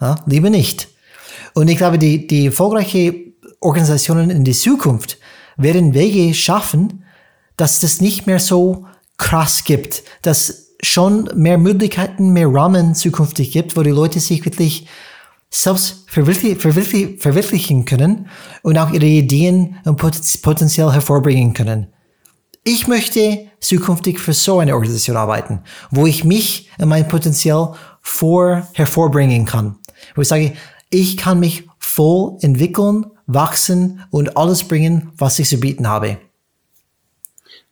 Ja, 0.00 0.16
lieber 0.26 0.50
nicht. 0.50 0.88
Und 1.54 1.68
ich 1.68 1.76
glaube, 1.76 2.00
die, 2.00 2.26
die 2.26 2.46
erfolgreiche 2.46 3.14
Organisationen 3.60 4.30
in 4.30 4.42
die 4.42 4.50
Zukunft 4.50 5.18
werden 5.56 5.94
Wege 5.94 6.34
schaffen, 6.34 7.04
dass 7.56 7.78
das 7.78 8.00
nicht 8.00 8.26
mehr 8.26 8.40
so 8.40 8.86
krass 9.16 9.62
gibt, 9.62 10.02
dass 10.22 10.67
schon 10.82 11.28
mehr 11.34 11.58
Möglichkeiten, 11.58 12.32
mehr 12.32 12.48
Rahmen 12.48 12.94
zukünftig 12.94 13.52
gibt, 13.52 13.76
wo 13.76 13.82
die 13.82 13.90
Leute 13.90 14.20
sich 14.20 14.44
wirklich 14.44 14.86
selbst 15.50 16.04
verwirklich, 16.08 16.58
verwirklich, 16.58 17.20
verwirklichen 17.20 17.84
können 17.84 18.28
und 18.62 18.78
auch 18.78 18.92
ihre 18.92 19.06
Ideen 19.06 19.78
und 19.84 19.96
Potenzial 19.96 20.92
hervorbringen 20.92 21.54
können. 21.54 21.88
Ich 22.64 22.86
möchte 22.86 23.46
zukünftig 23.60 24.18
für 24.18 24.34
so 24.34 24.58
eine 24.58 24.74
Organisation 24.74 25.16
arbeiten, 25.16 25.62
wo 25.90 26.06
ich 26.06 26.24
mich 26.24 26.70
und 26.78 26.88
mein 26.88 27.08
Potenzial 27.08 27.74
vor 28.02 28.68
hervorbringen 28.74 29.46
kann. 29.46 29.78
Wo 30.14 30.22
ich 30.22 30.28
sage, 30.28 30.52
ich 30.90 31.16
kann 31.16 31.40
mich 31.40 31.66
voll 31.78 32.36
entwickeln, 32.40 33.06
wachsen 33.26 34.04
und 34.10 34.36
alles 34.36 34.64
bringen, 34.64 35.12
was 35.16 35.38
ich 35.38 35.48
zu 35.48 35.58
bieten 35.58 35.88
habe. 35.88 36.18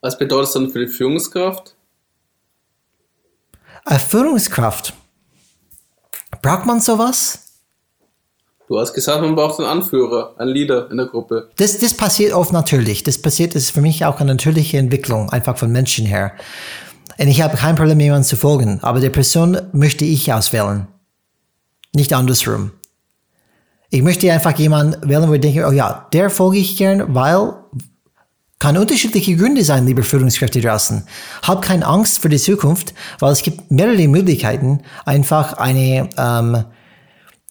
Was 0.01 0.17
bedeutet 0.17 0.47
das 0.47 0.53
dann 0.53 0.69
für 0.69 0.79
die 0.79 0.91
Führungskraft? 0.91 1.76
Eine 3.87 4.01
Führungskraft. 4.01 4.93
Braucht 6.41 6.65
man 6.65 6.81
sowas? 6.81 7.39
Du 8.67 8.77
hast 8.77 8.93
gesagt, 8.93 9.21
man 9.21 9.33
braucht 9.33 9.61
einen 9.61 9.69
Anführer, 9.69 10.35
einen 10.37 10.51
Leader 10.51 10.91
in 10.91 10.97
der 10.97 11.05
Gruppe. 11.05 11.49
Das, 11.55 11.77
das 11.79 11.93
passiert 11.93 12.33
oft 12.33 12.51
natürlich. 12.51 13.03
Das 13.03 13.21
passiert, 13.21 13.55
ist 13.55 13.71
für 13.71 13.79
mich 13.79 14.03
auch 14.03 14.19
eine 14.19 14.33
natürliche 14.33 14.77
Entwicklung, 14.77 15.29
einfach 15.29 15.57
von 15.57 15.71
Menschen 15.71 16.05
her. 16.05 16.33
Und 17.17 17.29
ich 17.29 17.41
habe 17.41 17.55
kein 17.55 17.77
Problem, 17.77 18.01
jemandem 18.01 18.27
zu 18.27 18.35
folgen, 18.35 18.79
aber 18.81 18.99
die 18.99 19.09
Person 19.09 19.57
möchte 19.71 20.03
ich 20.03 20.33
auswählen. 20.33 20.87
Nicht 21.95 22.11
andersrum. 22.11 22.71
Ich 23.89 24.01
möchte 24.01 24.29
einfach 24.33 24.57
jemanden 24.59 25.09
wählen, 25.09 25.29
wo 25.29 25.33
ich 25.33 25.39
denke, 25.39 25.65
oh 25.65 25.71
ja, 25.71 26.09
der 26.11 26.29
folge 26.29 26.57
ich 26.57 26.75
gern, 26.75 27.15
weil 27.15 27.53
kann 28.59 28.77
unterschiedliche 28.77 29.35
Gründe 29.35 29.63
sein, 29.63 29.85
liebe 29.85 30.03
Führungskräfte 30.03 30.61
draußen. 30.61 31.03
Hab 31.43 31.61
keine 31.61 31.85
Angst 31.85 32.19
für 32.19 32.29
die 32.29 32.37
Zukunft, 32.37 32.93
weil 33.19 33.31
es 33.31 33.43
gibt 33.43 33.69
mehrere 33.71 34.07
Möglichkeiten, 34.07 34.81
einfach 35.05 35.53
eine, 35.53 36.09
ähm, 36.17 36.63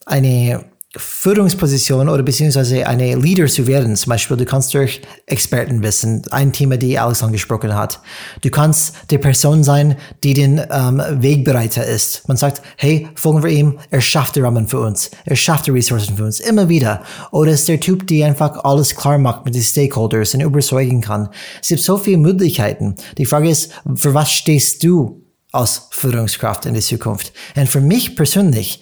eine 0.04 0.64
Führungsposition 0.97 2.09
oder 2.09 2.22
beziehungsweise 2.22 2.86
eine 2.86 3.16
Leader 3.16 3.47
zu 3.47 3.66
werden. 3.66 3.97
Zum 3.97 4.11
Beispiel, 4.11 4.36
du 4.36 4.44
kannst 4.44 4.74
durch 4.74 5.03
Expertenwissen, 5.26 6.22
ein 6.30 6.53
Thema, 6.53 6.76
die 6.76 6.99
Alex 6.99 7.22
angesprochen 7.22 7.74
hat. 7.74 8.01
Du 8.42 8.51
kannst 8.51 8.94
die 9.11 9.18
Person 9.18 9.64
sein, 9.64 9.97
die 10.24 10.34
den 10.34 10.61
ähm, 10.70 11.03
Wegbereiter 11.11 11.84
ist. 11.84 12.26
Man 12.28 12.36
sagt, 12.36 12.62
hey, 12.76 13.09
folgen 13.14 13.42
wir 13.42 13.51
ihm, 13.51 13.78
er 13.90 14.01
schafft 14.01 14.36
die 14.36 14.40
Rahmen 14.40 14.68
für 14.68 14.80
uns, 14.80 15.11
er 15.24 15.36
schafft 15.36 15.66
die 15.66 15.70
Ressourcen 15.70 16.16
für 16.16 16.24
uns, 16.24 16.40
immer 16.40 16.68
wieder. 16.68 17.03
Oder 17.30 17.53
ist 17.53 17.68
der 17.68 17.80
Typ, 17.80 18.07
der 18.07 18.26
einfach 18.26 18.64
alles 18.64 18.94
klar 18.94 19.18
macht 19.18 19.44
mit 19.44 19.55
den 19.55 19.62
Stakeholders 19.62 20.34
und 20.34 20.40
überzeugen 20.40 21.01
kann. 21.01 21.28
Es 21.62 21.68
gibt 21.68 21.82
so 21.82 21.97
viele 21.99 22.18
Möglichkeiten. 22.18 22.94
Die 23.18 23.26
Frage 23.26 23.51
ist, 23.51 23.72
für 23.94 24.14
was 24.14 24.30
stehst 24.30 24.82
du 24.84 25.22
als 25.53 25.88
Führungskraft 25.90 26.66
in 26.66 26.74
der 26.74 26.82
Zukunft? 26.82 27.32
Und 27.55 27.68
für 27.68 27.80
mich 27.80 28.16
persönlich 28.16 28.80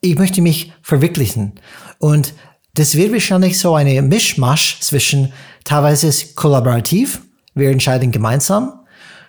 ich 0.00 0.18
möchte 0.18 0.42
mich 0.42 0.72
verwirklichen. 0.82 1.52
Und 1.98 2.34
das 2.74 2.94
wird 2.94 3.12
wahrscheinlich 3.12 3.58
so 3.58 3.74
eine 3.74 4.00
Mischmasch 4.02 4.80
zwischen 4.80 5.32
teilweise 5.64 6.08
ist 6.08 6.36
kollaborativ, 6.36 7.22
wir 7.54 7.70
entscheiden 7.70 8.12
gemeinsam, 8.12 8.72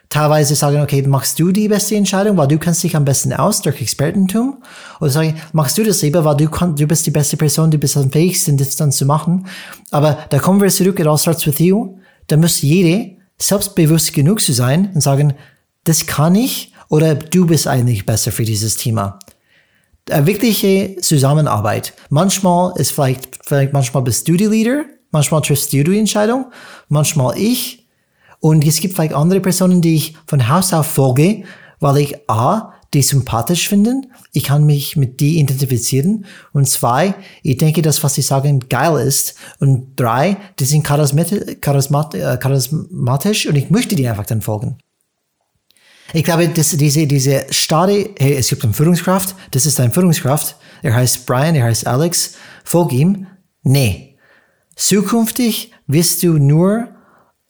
teilweise 0.09 0.55
sagen, 0.55 0.81
okay, 0.81 1.01
machst 1.03 1.39
du 1.39 1.51
die 1.51 1.67
beste 1.67 1.95
Entscheidung, 1.95 2.37
weil 2.37 2.47
du 2.47 2.59
kannst 2.59 2.83
dich 2.83 2.95
am 2.95 3.05
besten 3.05 3.33
aus 3.33 3.61
durch 3.61 3.81
Expertentum, 3.81 4.61
oder 4.99 5.09
sagen, 5.09 5.41
machst 5.53 5.77
du 5.77 5.83
das 5.83 6.01
lieber, 6.01 6.23
weil 6.23 6.37
du, 6.37 6.47
du 6.47 6.87
bist 6.87 7.05
die 7.05 7.11
beste 7.11 7.37
Person, 7.37 7.71
du 7.71 7.77
bist 7.77 7.97
am 7.97 8.11
fähigsten, 8.11 8.57
das 8.57 8.75
dann 8.75 8.91
zu 8.91 9.05
machen. 9.05 9.47
Aber 9.89 10.19
da 10.29 10.39
kommen 10.39 10.61
wir 10.61 10.69
zurück, 10.69 10.99
it 10.99 11.07
all 11.07 11.17
starts 11.17 11.45
with 11.47 11.59
you. 11.59 11.97
Da 12.27 12.37
muss 12.37 12.61
jede 12.61 13.17
selbstbewusst 13.37 14.13
genug 14.13 14.41
zu 14.41 14.53
sein 14.53 14.91
und 14.93 15.01
sagen, 15.01 15.33
das 15.83 16.05
kann 16.05 16.35
ich, 16.35 16.73
oder 16.89 17.15
du 17.15 17.47
bist 17.47 17.67
eigentlich 17.67 18.05
besser 18.05 18.31
für 18.31 18.43
dieses 18.43 18.77
Thema 18.77 19.17
eine 20.09 20.25
wirkliche 20.25 20.97
Zusammenarbeit. 21.01 21.93
Manchmal 22.09 22.73
ist 22.77 22.91
vielleicht, 22.91 23.39
vielleicht 23.43 23.73
manchmal 23.73 24.03
bist 24.03 24.27
du 24.27 24.33
die 24.33 24.45
Leader, 24.45 24.85
manchmal 25.11 25.41
triffst 25.41 25.71
du 25.73 25.83
die 25.83 25.99
Entscheidung, 25.99 26.51
manchmal 26.89 27.37
ich. 27.37 27.87
Und 28.39 28.65
es 28.65 28.79
gibt 28.79 28.95
vielleicht 28.95 29.13
andere 29.13 29.39
Personen, 29.39 29.81
die 29.81 29.95
ich 29.95 30.15
von 30.25 30.49
Haus 30.49 30.73
auf 30.73 30.87
folge, 30.87 31.43
weil 31.79 31.97
ich 31.97 32.29
A, 32.29 32.73
die 32.93 33.01
sympathisch 33.01 33.69
finde, 33.69 34.01
ich 34.33 34.43
kann 34.43 34.65
mich 34.65 34.97
mit 34.97 35.19
die 35.21 35.39
identifizieren 35.39 36.25
und 36.51 36.67
zwei, 36.67 37.13
ich 37.41 37.57
denke, 37.57 37.81
dass 37.81 38.03
was 38.03 38.15
sie 38.15 38.21
sagen 38.21 38.67
geil 38.67 38.99
ist 39.07 39.35
und 39.59 39.93
drei, 39.95 40.37
die 40.59 40.65
sind 40.65 40.83
charismatisch, 40.83 41.57
charismatisch 41.61 43.45
und 43.45 43.55
ich 43.55 43.69
möchte 43.69 43.95
die 43.95 44.07
einfach 44.07 44.25
dann 44.25 44.41
folgen. 44.41 44.77
Ich 46.13 46.23
glaube, 46.23 46.47
dass 46.49 46.71
diese, 46.71 47.07
diese 47.07 47.45
starre, 47.51 48.09
hey, 48.19 48.35
es 48.35 48.49
gibt 48.49 48.63
eine 48.63 48.73
Führungskraft, 48.73 49.35
das 49.51 49.65
ist 49.65 49.79
eine 49.79 49.91
Führungskraft, 49.91 50.55
er 50.81 50.95
heißt 50.95 51.25
Brian, 51.25 51.55
er 51.55 51.65
heißt 51.65 51.87
Alex, 51.87 52.35
folg 52.63 52.91
ihm. 52.91 53.27
Nee. 53.63 54.17
Zukünftig 54.75 55.71
wirst 55.87 56.23
du 56.23 56.33
nur 56.33 56.89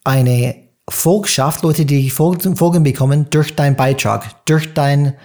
eine 0.04 0.56
Volkschaft, 0.88 1.64
Leute, 1.64 1.86
die 1.86 2.10
Folgen 2.10 2.84
bekommen, 2.84 3.28
durch 3.30 3.56
deinen 3.56 3.76
Beitrag, 3.76 4.46
durch 4.46 4.74
dein 4.74 5.16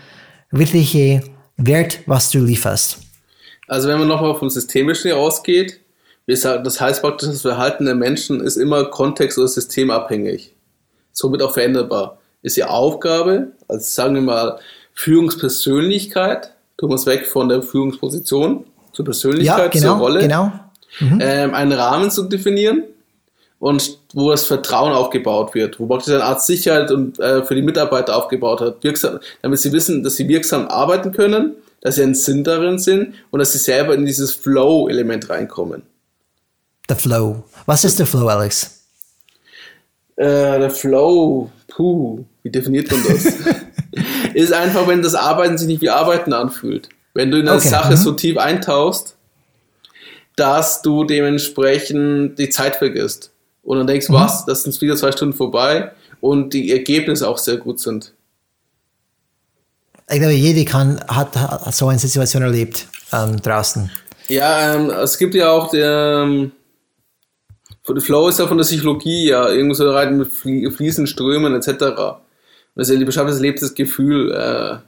wirkliche 0.50 1.22
Wert, 1.56 2.00
was 2.06 2.30
du 2.30 2.38
lieferst. 2.38 2.98
Also 3.66 3.88
wenn 3.88 3.98
man 3.98 4.08
nochmal 4.08 4.36
vom 4.36 4.48
Systemischen 4.48 5.12
ausgeht, 5.12 5.80
das 6.26 6.80
heißt 6.80 7.02
praktisch, 7.02 7.28
das 7.28 7.42
Verhalten 7.42 7.84
der 7.84 7.94
Menschen 7.94 8.40
ist 8.40 8.56
immer 8.56 8.84
kontext- 8.84 9.38
oder 9.38 9.48
systemabhängig. 9.48 10.54
Somit 11.12 11.42
auch 11.42 11.52
veränderbar 11.52 12.18
ist 12.42 12.56
die 12.56 12.64
Aufgabe, 12.64 13.52
als 13.68 13.94
sagen 13.94 14.14
wir 14.14 14.22
mal 14.22 14.58
Führungspersönlichkeit, 14.94 16.52
tun 16.76 16.90
wir 16.90 16.94
es 16.94 17.06
weg 17.06 17.26
von 17.26 17.48
der 17.48 17.62
Führungsposition 17.62 18.64
zur 18.92 19.04
Persönlichkeit, 19.04 19.74
ja, 19.74 19.80
genau, 19.80 19.94
zur 19.94 19.98
Rolle, 19.98 20.20
genau. 20.20 20.52
Mhm. 21.00 21.18
Ähm, 21.20 21.54
einen 21.54 21.72
Rahmen 21.72 22.10
zu 22.10 22.22
definieren 22.24 22.84
und 23.58 23.98
wo 24.14 24.30
das 24.30 24.46
Vertrauen 24.46 24.92
aufgebaut 24.92 25.54
wird, 25.54 25.78
wo 25.78 25.86
praktisch 25.86 26.14
eine 26.14 26.24
Art 26.24 26.42
Sicherheit 26.42 26.90
und 26.90 27.18
äh, 27.18 27.42
für 27.44 27.54
die 27.54 27.62
Mitarbeiter 27.62 28.16
aufgebaut 28.16 28.60
hat, 28.60 28.82
wirksam, 28.82 29.18
damit 29.42 29.60
sie 29.60 29.72
wissen, 29.72 30.02
dass 30.02 30.16
sie 30.16 30.28
wirksam 30.28 30.68
arbeiten 30.68 31.12
können, 31.12 31.56
dass 31.80 31.96
sie 31.96 32.02
einen 32.02 32.14
Sinn 32.14 32.44
darin 32.44 32.78
sind 32.78 33.14
und 33.30 33.40
dass 33.40 33.52
sie 33.52 33.58
selber 33.58 33.94
in 33.94 34.06
dieses 34.06 34.32
Flow-Element 34.32 35.28
reinkommen. 35.28 35.82
Der 36.88 36.96
Flow. 36.96 37.44
Was 37.66 37.84
ist 37.84 37.98
der 37.98 38.06
Flow, 38.06 38.28
Alex? 38.28 38.84
Äh, 40.16 40.58
der 40.58 40.70
Flow, 40.70 41.50
puh, 41.76 42.24
wie 42.42 42.50
definiert 42.50 42.90
man 42.90 43.02
das? 43.06 43.26
ist 44.34 44.52
einfach, 44.52 44.88
wenn 44.88 45.02
das 45.02 45.14
Arbeiten 45.14 45.58
sich 45.58 45.68
nicht 45.68 45.82
wie 45.82 45.90
Arbeiten 45.90 46.32
anfühlt. 46.32 46.88
Wenn 47.12 47.30
du 47.30 47.38
in 47.38 47.48
eine 47.48 47.58
Okay, 47.58 47.68
Sache 47.68 47.92
mhm. 47.92 47.96
so 47.96 48.12
tief 48.12 48.38
eintauchst, 48.38 49.16
dass 50.36 50.82
du 50.82 51.04
dementsprechend 51.04 52.38
die 52.38 52.48
Zeit 52.48 52.76
vergisst. 52.76 53.30
Und 53.62 53.78
dann 53.78 53.86
Mhm. 53.86 53.90
denkst, 53.90 54.06
was, 54.10 54.44
das 54.46 54.62
sind 54.62 54.80
wieder 54.80 54.96
zwei 54.96 55.12
Stunden 55.12 55.34
vorbei 55.36 55.92
und 56.20 56.54
die 56.54 56.72
Ergebnisse 56.72 57.28
auch 57.28 57.38
sehr 57.38 57.56
gut 57.56 57.80
sind. 57.80 58.12
Ich 60.08 60.18
glaube, 60.18 60.34
jeder 60.34 60.70
kann, 60.70 61.00
hat, 61.08 61.36
hat 61.36 61.74
so 61.74 61.88
eine 61.88 61.98
Situation 61.98 62.42
erlebt 62.42 62.86
ähm, 63.12 63.40
draußen. 63.42 63.90
Ja, 64.28 64.74
ähm, 64.74 64.90
es 64.90 65.18
gibt 65.18 65.34
ja 65.34 65.50
auch 65.50 65.70
der 65.70 66.22
ähm, 66.24 66.52
Flow 68.00 68.28
ist 68.28 68.38
ja 68.38 68.46
von 68.46 68.58
der 68.58 68.64
Psychologie, 68.64 69.28
ja, 69.28 69.48
irgendwo 69.50 69.74
so 69.74 69.90
rein 69.90 70.18
mit 70.18 70.28
flie- 70.32 70.70
fließenden 70.70 71.06
Strömen 71.06 71.54
etc. 71.54 71.68
Und 71.70 72.16
das 72.74 72.88
ist 72.88 72.98
ja 72.98 73.04
beschreibt 73.04 73.28
das 73.30 73.36
erlebtes 73.36 73.74
Gefühl. 73.74 74.32
Äh, 74.32 74.78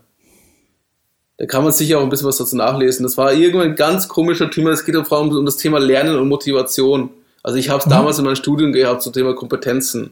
da 1.40 1.46
kann 1.46 1.62
man 1.62 1.72
sicher 1.72 1.98
auch 1.98 2.02
ein 2.02 2.08
bisschen 2.08 2.26
was 2.26 2.38
dazu 2.38 2.56
nachlesen. 2.56 3.04
Das 3.04 3.16
war 3.16 3.32
irgendwann 3.32 3.68
ein 3.70 3.76
ganz 3.76 4.08
komischer 4.08 4.50
Thema. 4.50 4.70
Es 4.70 4.84
geht 4.84 4.96
auch 4.96 5.06
vor 5.06 5.18
allem 5.18 5.30
um 5.30 5.46
das 5.46 5.56
Thema 5.56 5.78
Lernen 5.78 6.18
und 6.18 6.28
Motivation. 6.28 7.10
Also 7.44 7.56
ich 7.58 7.68
habe 7.70 7.78
es 7.80 7.88
damals 7.88 8.18
in 8.18 8.24
meinem 8.24 8.34
Studium 8.34 8.72
gehabt 8.72 9.02
zum 9.02 9.12
Thema 9.12 9.34
Kompetenzen. 9.34 10.10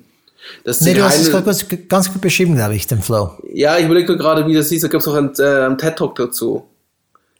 Das 0.63 0.77
ist 0.81 0.85
Nee, 0.87 0.95
du 0.95 1.03
hast 1.03 1.19
es 1.19 1.33
ganz, 1.33 1.67
ganz 1.89 2.13
gut 2.13 2.23
beschrieben, 2.23 2.55
glaube 2.55 2.77
ich, 2.77 2.87
den 2.87 3.03
Flow. 3.03 3.33
ja, 3.53 3.77
ich 3.79 3.87
überlege 3.87 4.07
nur 4.07 4.17
gerade, 4.17 4.47
wie 4.47 4.55
das 4.55 4.69
hieß. 4.69 4.83
Da 4.83 4.89
gab 4.89 5.01
es 5.01 5.09
auch 5.09 5.15
einen, 5.15 5.33
äh, 5.41 5.43
einen 5.65 5.77
TED-Talk 5.77 6.15
dazu. 6.15 6.65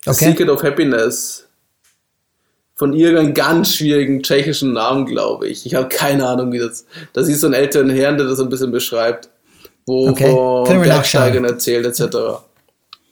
The 0.05 0.11
Okay. 0.11 0.25
Secret 0.33 0.49
of 0.49 0.63
Happiness. 0.65 1.46
Von 2.79 2.93
irgendeinem 2.93 3.33
ganz 3.33 3.75
schwierigen 3.75 4.23
tschechischen 4.23 4.75
Namen, 4.75 5.07
glaube 5.07 5.49
ich. 5.49 5.65
Ich 5.65 5.75
habe 5.75 5.89
keine 5.89 6.27
Ahnung, 6.29 6.53
wie 6.53 6.59
das. 6.59 6.85
Das 7.15 7.27
ist 7.27 7.41
so 7.41 7.47
ein 7.47 7.55
älteren 7.55 7.89
Herrn, 7.89 8.19
der 8.19 8.27
das 8.27 8.39
ein 8.39 8.51
bisschen 8.51 8.71
beschreibt. 8.71 9.31
Wo 9.87 10.09
Okay. 10.11 10.31
von 10.31 10.67
Können 10.67 10.83
wir 10.83 10.89
Bergsteigern 10.91 11.45
erzählt, 11.45 11.87
etc. 11.87 12.43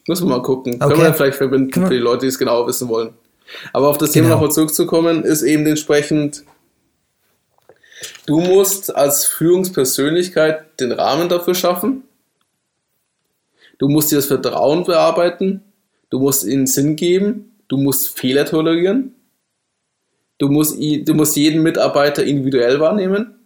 Muss 0.07 0.21
man 0.21 0.29
mal 0.29 0.43
gucken. 0.43 0.79
Können 0.79 0.93
Okay. 0.93 1.01
wir 1.01 1.05
dann 1.07 1.15
vielleicht 1.15 1.39
verbinden 1.39 1.71
Können 1.71 1.87
wir- 1.87 1.89
für 1.89 1.95
die 1.95 2.01
Leute, 2.01 2.21
die 2.23 2.27
es 2.27 2.39
genau 2.39 2.67
wissen 2.67 2.89
wollen. 2.89 3.15
Aber 3.73 3.89
auf 3.89 3.97
das 3.97 4.11
Thema 4.11 4.25
Genau. 4.27 4.35
nochmal 4.37 4.51
zurückzukommen, 4.53 5.23
ist 5.25 5.43
eben 5.43 5.65
entsprechend, 5.67 6.45
du 8.27 8.41
musst 8.41 8.95
als 8.95 9.25
Führungspersönlichkeit 9.25 10.79
den 10.81 10.93
Rahmen 10.93 11.29
dafür 11.31 11.55
schaffen. 11.55 12.03
Du 13.79 13.89
musst 13.89 14.11
dir 14.13 14.17
das 14.17 14.27
Vertrauen 14.27 14.85
bearbeiten. 14.85 15.63
Du 16.11 16.19
musst 16.21 16.45
ihnen 16.45 16.67
Sinn 16.67 16.97
geben. 16.97 17.53
Du 17.69 17.77
musst 17.77 18.09
Fehler 18.19 18.45
tolerieren. 18.45 19.15
Du 20.39 20.49
musst, 20.49 20.77
du 20.79 21.15
musst 21.15 21.37
jeden 21.37 21.63
Mitarbeiter 21.63 22.25
individuell 22.25 22.81
wahrnehmen. 22.81 23.37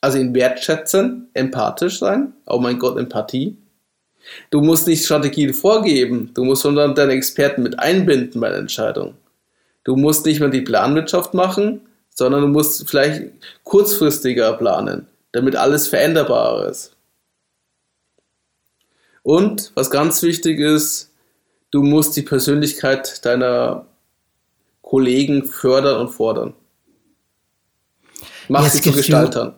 Also 0.00 0.18
ihn 0.18 0.34
wertschätzen, 0.34 1.30
empathisch 1.32 1.98
sein. 1.98 2.34
Oh 2.46 2.58
mein 2.58 2.78
Gott, 2.78 2.98
Empathie. 2.98 3.56
Du 4.50 4.60
musst 4.60 4.86
nicht 4.86 5.04
Strategien 5.04 5.54
vorgeben. 5.54 6.30
Du 6.34 6.44
musst 6.44 6.62
sondern 6.62 6.94
deine 6.94 7.12
Experten 7.12 7.62
mit 7.62 7.78
einbinden 7.78 8.40
bei 8.40 8.50
der 8.50 8.58
Entscheidung. 8.58 9.14
Du 9.84 9.96
musst 9.96 10.26
nicht 10.26 10.40
mehr 10.40 10.48
die 10.48 10.60
Planwirtschaft 10.60 11.34
machen, 11.34 11.80
sondern 12.10 12.42
du 12.42 12.48
musst 12.48 12.88
vielleicht 12.88 13.32
kurzfristiger 13.64 14.52
planen, 14.54 15.06
damit 15.32 15.56
alles 15.56 15.88
veränderbar 15.88 16.68
ist. 16.68 16.94
Und 19.22 19.72
was 19.74 19.90
ganz 19.90 20.22
wichtig 20.22 20.58
ist, 20.60 21.12
du 21.70 21.82
musst 21.82 22.16
die 22.16 22.22
Persönlichkeit 22.22 23.24
deiner 23.24 23.86
Kollegen 24.82 25.44
fördern 25.44 26.00
und 26.00 26.08
fordern. 26.10 26.54
Mach 28.48 28.64
Jetzt 28.64 28.74
sie 28.74 28.82
zu 28.82 28.92
Gestaltern. 28.92 29.54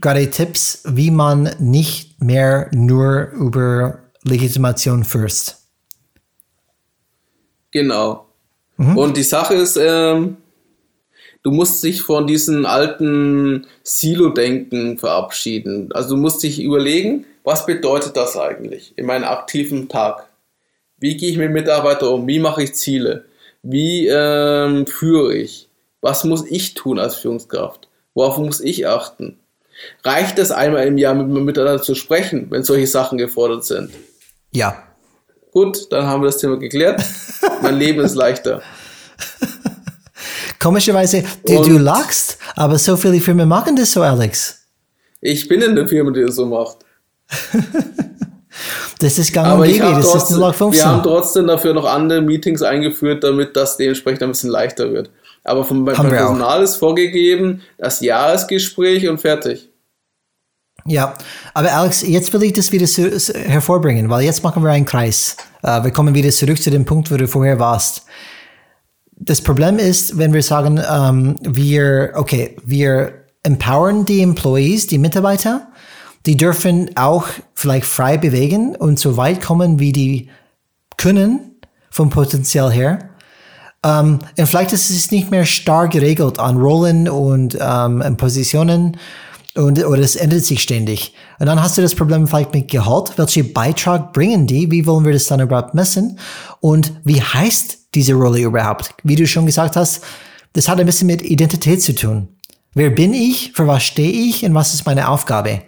Gerade 0.00 0.28
Tipps, 0.30 0.82
wie 0.86 1.10
man 1.10 1.54
nicht 1.58 2.22
mehr 2.22 2.70
nur 2.74 3.30
über 3.30 4.00
Legitimation 4.24 5.04
first. 5.04 5.62
Genau. 7.70 8.26
Und 8.78 9.16
die 9.16 9.22
Sache 9.22 9.54
ist, 9.54 9.76
ähm, 9.76 10.36
du 11.42 11.50
musst 11.50 11.82
dich 11.82 12.02
von 12.02 12.26
diesem 12.26 12.66
alten 12.66 13.66
Silo-Denken 13.82 14.98
verabschieden. 14.98 15.90
Also 15.92 16.10
du 16.10 16.20
musst 16.20 16.42
dich 16.42 16.60
überlegen, 16.60 17.24
was 17.42 17.64
bedeutet 17.64 18.16
das 18.16 18.36
eigentlich 18.36 18.92
in 18.96 19.06
meinem 19.06 19.24
aktiven 19.24 19.88
Tag? 19.88 20.28
Wie 20.98 21.16
gehe 21.16 21.30
ich 21.30 21.38
mit 21.38 21.52
Mitarbeitern 21.52 22.08
um? 22.08 22.26
Wie 22.26 22.38
mache 22.38 22.64
ich 22.64 22.74
Ziele? 22.74 23.24
Wie 23.68 24.06
ähm, 24.06 24.86
führe 24.86 25.34
ich? 25.34 25.68
Was 26.00 26.22
muss 26.22 26.44
ich 26.48 26.74
tun 26.74 27.00
als 27.00 27.16
Führungskraft? 27.16 27.88
Worauf 28.14 28.38
muss 28.38 28.60
ich 28.60 28.86
achten? 28.86 29.40
Reicht 30.04 30.38
es 30.38 30.52
einmal 30.52 30.86
im 30.86 30.98
Jahr 30.98 31.14
mit, 31.14 31.26
miteinander 31.26 31.82
zu 31.82 31.96
sprechen, 31.96 32.46
wenn 32.50 32.62
solche 32.62 32.86
Sachen 32.86 33.18
gefordert 33.18 33.64
sind? 33.64 33.90
Ja. 34.52 34.84
Gut, 35.50 35.90
dann 35.90 36.06
haben 36.06 36.22
wir 36.22 36.26
das 36.26 36.38
Thema 36.38 36.58
geklärt. 36.58 37.02
mein 37.62 37.76
Leben 37.76 38.04
ist 38.04 38.14
leichter. 38.14 38.62
Komischerweise, 40.60 41.24
du, 41.44 41.64
du 41.64 41.78
lachst, 41.78 42.38
aber 42.54 42.78
so 42.78 42.96
viele 42.96 43.20
Firmen 43.20 43.48
machen 43.48 43.74
das 43.74 43.90
so, 43.90 44.02
Alex. 44.02 44.64
Ich 45.20 45.48
bin 45.48 45.60
in 45.60 45.74
der 45.74 45.88
Firma, 45.88 46.12
die 46.12 46.22
das 46.22 46.36
so 46.36 46.46
macht. 46.46 46.78
Das 48.98 49.18
ist 49.18 49.32
gang 49.32 49.58
und 49.58 49.66
gäbe, 49.66 49.84
das 49.84 50.06
ist 50.06 50.12
trotzdem, 50.12 50.38
nur 50.38 50.48
Log 50.48 50.72
wir 50.72 50.84
haben 50.84 51.02
15. 51.02 51.02
trotzdem 51.02 51.46
dafür 51.46 51.74
noch 51.74 51.84
andere 51.84 52.22
Meetings 52.22 52.62
eingeführt, 52.62 53.24
damit 53.24 53.54
das 53.54 53.76
dementsprechend 53.76 54.22
ein 54.22 54.30
bisschen 54.30 54.50
leichter 54.50 54.92
wird. 54.92 55.10
Aber 55.44 55.64
vom, 55.64 55.86
auch. 55.88 55.94
Personal 55.94 56.62
ist 56.62 56.76
vorgegeben, 56.76 57.62
das 57.78 58.00
Jahresgespräch 58.00 59.08
und 59.08 59.18
fertig. 59.18 59.70
Ja, 60.86 61.14
aber 61.52 61.72
Alex, 61.72 62.02
jetzt 62.02 62.32
will 62.32 62.44
ich 62.44 62.52
das 62.52 62.72
wieder 62.72 62.86
so, 62.86 63.18
so 63.18 63.34
hervorbringen, 63.34 64.08
weil 64.08 64.24
jetzt 64.24 64.42
machen 64.42 64.62
wir 64.62 64.70
einen 64.70 64.84
Kreis. 64.84 65.36
Äh, 65.62 65.82
wir 65.84 65.90
kommen 65.90 66.14
wieder 66.14 66.30
zurück 66.30 66.62
zu 66.62 66.70
dem 66.70 66.84
Punkt, 66.84 67.10
wo 67.10 67.16
du 67.16 67.26
vorher 67.26 67.58
warst. 67.58 68.04
Das 69.18 69.40
Problem 69.40 69.78
ist, 69.78 70.16
wenn 70.18 70.32
wir 70.32 70.42
sagen, 70.42 70.80
ähm, 70.90 71.36
wir, 71.42 72.12
okay, 72.14 72.56
wir 72.64 73.24
empowern 73.42 74.04
die 74.04 74.22
Employees, 74.22 74.86
die 74.86 74.98
Mitarbeiter, 74.98 75.68
die 76.26 76.36
dürfen 76.36 76.90
auch 76.96 77.26
vielleicht 77.54 77.86
frei 77.86 78.18
bewegen 78.18 78.74
und 78.76 78.98
so 78.98 79.16
weit 79.16 79.40
kommen, 79.40 79.78
wie 79.78 79.92
die 79.92 80.28
können, 80.96 81.56
vom 81.90 82.10
Potenzial 82.10 82.72
her. 82.72 82.98
Ähm, 83.84 84.18
und 84.36 84.46
vielleicht 84.46 84.72
ist 84.72 84.90
es 84.90 85.10
nicht 85.10 85.30
mehr 85.30 85.46
starr 85.46 85.88
geregelt 85.88 86.38
an 86.38 86.56
Rollen 86.56 87.08
und 87.08 87.56
ähm, 87.60 88.16
Positionen 88.16 88.96
und, 89.54 89.82
oder 89.84 90.02
es 90.02 90.16
ändert 90.16 90.44
sich 90.44 90.62
ständig. 90.62 91.14
Und 91.38 91.46
dann 91.46 91.62
hast 91.62 91.78
du 91.78 91.82
das 91.82 91.94
Problem 91.94 92.26
vielleicht 92.26 92.52
mit 92.52 92.70
Gehalt. 92.70 93.12
Welchen 93.16 93.52
Beitrag 93.52 94.12
bringen 94.12 94.46
die? 94.46 94.70
Wie 94.70 94.84
wollen 94.86 95.04
wir 95.04 95.12
das 95.12 95.28
dann 95.28 95.40
überhaupt 95.40 95.74
messen? 95.74 96.18
Und 96.60 96.92
wie 97.04 97.22
heißt 97.22 97.78
diese 97.94 98.14
Rolle 98.14 98.40
überhaupt? 98.40 98.94
Wie 99.02 99.16
du 99.16 99.26
schon 99.26 99.46
gesagt 99.46 99.76
hast, 99.76 100.02
das 100.52 100.68
hat 100.68 100.78
ein 100.78 100.86
bisschen 100.86 101.06
mit 101.06 101.22
Identität 101.22 101.82
zu 101.82 101.94
tun. 101.94 102.28
Wer 102.74 102.90
bin 102.90 103.14
ich? 103.14 103.52
Für 103.54 103.66
was 103.66 103.84
stehe 103.84 104.10
ich? 104.10 104.44
Und 104.44 104.54
was 104.54 104.74
ist 104.74 104.84
meine 104.84 105.08
Aufgabe? 105.08 105.62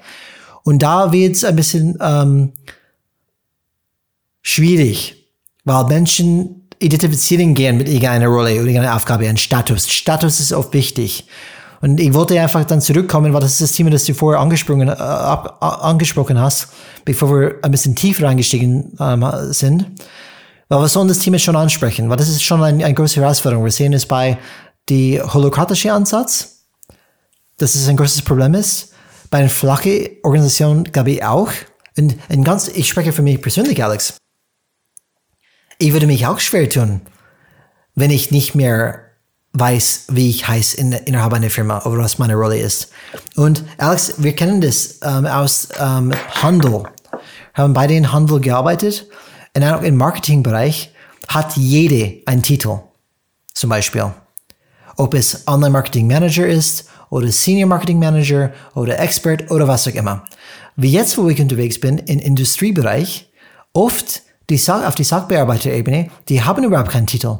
Und 0.69 0.83
da 0.83 1.13
wird 1.13 1.35
es 1.35 1.45
ein 1.45 1.57
bisschen 1.57 1.97
ähm, 1.99 2.53
schwierig, 4.43 5.33
weil 5.65 5.85
Menschen 5.85 6.69
identifizieren 6.79 7.55
gern 7.55 7.79
mit 7.79 7.89
irgendeiner 7.89 8.27
Rolle 8.27 8.51
oder 8.51 8.67
irgendeiner 8.67 8.95
Aufgabe, 8.95 9.27
ein 9.27 9.39
Status. 9.39 9.89
Status 9.89 10.41
ist 10.41 10.53
oft 10.53 10.75
wichtig. 10.75 11.25
Und 11.81 11.99
ich 11.99 12.13
wollte 12.13 12.39
einfach 12.39 12.67
dann 12.67 12.83
zurückkommen, 12.83 13.33
weil 13.33 13.41
das 13.41 13.53
ist 13.53 13.63
das 13.63 13.73
Thema, 13.73 13.89
das 13.89 14.05
du 14.05 14.13
vorher 14.13 14.43
angesprochen, 14.43 14.89
äh, 14.89 14.93
ab, 14.93 15.57
angesprochen 15.63 16.39
hast, 16.39 16.69
bevor 17.07 17.31
wir 17.31 17.55
ein 17.63 17.71
bisschen 17.71 17.97
tiefer 17.97 18.29
eingestiegen 18.29 18.93
ähm, 19.01 19.25
sind. 19.53 19.87
Weil 20.69 20.81
wir 20.81 20.89
sollen 20.89 21.09
das 21.09 21.21
Thema 21.21 21.39
schon 21.39 21.57
ansprechen, 21.57 22.11
weil 22.11 22.19
das 22.19 22.29
ist 22.29 22.43
schon 22.43 22.63
ein, 22.63 22.85
eine 22.85 22.93
große 22.93 23.23
Herausforderung. 23.23 23.65
Wir 23.65 23.73
sehen 23.73 23.95
es 23.95 24.05
bei 24.05 24.37
die 24.91 25.19
holokratische 25.19 25.95
Ansatz, 25.95 26.67
dass 27.57 27.75
es 27.75 27.89
ein 27.89 27.97
großes 27.97 28.21
Problem 28.21 28.53
ist. 28.53 28.93
Bei 29.31 29.39
einer 29.39 29.49
flachen 29.49 30.09
Organisation 30.23 30.85
glaube 30.85 31.13
ich 31.13 31.25
auch. 31.25 31.51
Und 31.97 32.17
ein 32.29 32.45
ganz, 32.45 32.69
ich 32.69 32.89
spreche 32.89 33.13
für 33.13 33.23
mich 33.23 33.43
persönlich, 33.43 33.83
Alex. 33.83 34.17
Ich 35.79 35.93
würde 35.93 36.07
mich 36.07 36.27
auch 36.27 36.39
schwer 36.41 36.69
tun, 36.69 37.03
wenn 37.95 38.11
ich 38.11 38.31
nicht 38.31 38.55
mehr 38.55 39.01
weiß, 39.53 40.07
wie 40.11 40.31
ich 40.31 40.47
heiße 40.47 40.77
in, 40.77 40.93
innerhalb 40.93 41.33
einer 41.33 41.51
Firma 41.51 41.85
oder 41.85 42.03
was 42.03 42.19
meine 42.19 42.35
Rolle 42.35 42.59
ist. 42.59 42.91
Und 43.37 43.65
Alex, 43.79 44.15
wir 44.19 44.35
kennen 44.35 44.61
das 44.61 45.01
ähm, 45.03 45.27
aus 45.27 45.69
ähm, 45.79 46.13
Handel. 46.43 46.85
Haben 47.55 47.75
beide 47.75 47.95
in 47.95 48.13
Handel 48.13 48.41
gearbeitet. 48.41 49.09
Und 49.55 49.65
auch 49.65 49.83
im 49.83 49.97
Marketingbereich 49.97 50.93
hat 51.27 51.57
jede 51.57 52.23
einen 52.27 52.43
Titel. 52.43 52.81
Zum 53.53 53.71
Beispiel. 53.71 54.13
Ob 54.97 55.15
es 55.15 55.47
Online 55.47 55.71
Marketing 55.71 56.07
Manager 56.07 56.47
ist 56.47 56.89
oder 57.11 57.29
Senior 57.29 57.69
Marketing 57.69 57.99
Manager 57.99 58.53
oder 58.75 58.99
Expert 58.99 59.51
oder 59.51 59.69
was 59.69 59.89
auch 59.89 59.95
immer. 59.95 60.25
Wie 60.77 60.93
jetzt, 60.93 61.19
wo 61.19 61.29
ich 61.29 61.41
unterwegs 61.41 61.81
bin, 61.81 61.99
im 61.99 62.19
Industriebereich, 62.19 63.31
oft 63.73 64.23
die 64.51 64.57
Sa 64.57 64.87
auf 64.87 64.95
die 64.95 65.05
Sachbearbeiterebene, 65.05 66.11
die 66.29 66.43
haben 66.43 66.65
überhaupt 66.65 66.91
keinen 66.91 67.07
Titel. 67.07 67.39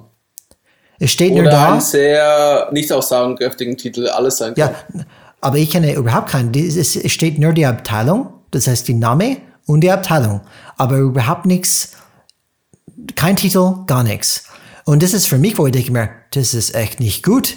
Es 0.99 1.13
steht 1.13 1.33
nur 1.33 1.43
Oder 1.43 1.51
da. 1.51 1.73
einen 1.73 1.81
sehr 1.81 2.69
nicht 2.73 2.93
aussagekräftigen 2.93 3.77
Titel, 3.77 4.09
alles 4.09 4.39
sein 4.39 4.55
kann. 4.55 4.75
Ja, 4.95 5.05
aber 5.41 5.59
ich 5.59 5.71
kenne 5.71 5.95
überhaupt 5.95 6.31
keinen. 6.31 6.53
Es 6.55 7.13
steht 7.13 7.39
nur 7.39 7.53
die 7.53 7.67
Abteilung, 7.67 8.31
das 8.51 8.67
heißt 8.67 8.89
die 8.89 8.95
Name 8.95 9.39
und 9.67 9.83
die 9.83 9.91
Abteilung, 9.91 10.41
aber 10.77 10.97
überhaupt 10.97 11.47
nichts 11.47 11.93
kein 13.15 13.37
Titel, 13.37 13.85
gar 13.87 14.03
nichts. 14.03 14.45
Und 14.85 15.03
das 15.03 15.13
ist 15.13 15.27
für 15.27 15.39
mich, 15.39 15.59
wo 15.59 15.67
ich 15.67 15.73
denke 15.73 15.93
mir, 15.93 16.11
das 16.33 16.55
ist 16.55 16.75
echt 16.75 16.99
nicht 16.99 17.25
gut. 17.25 17.57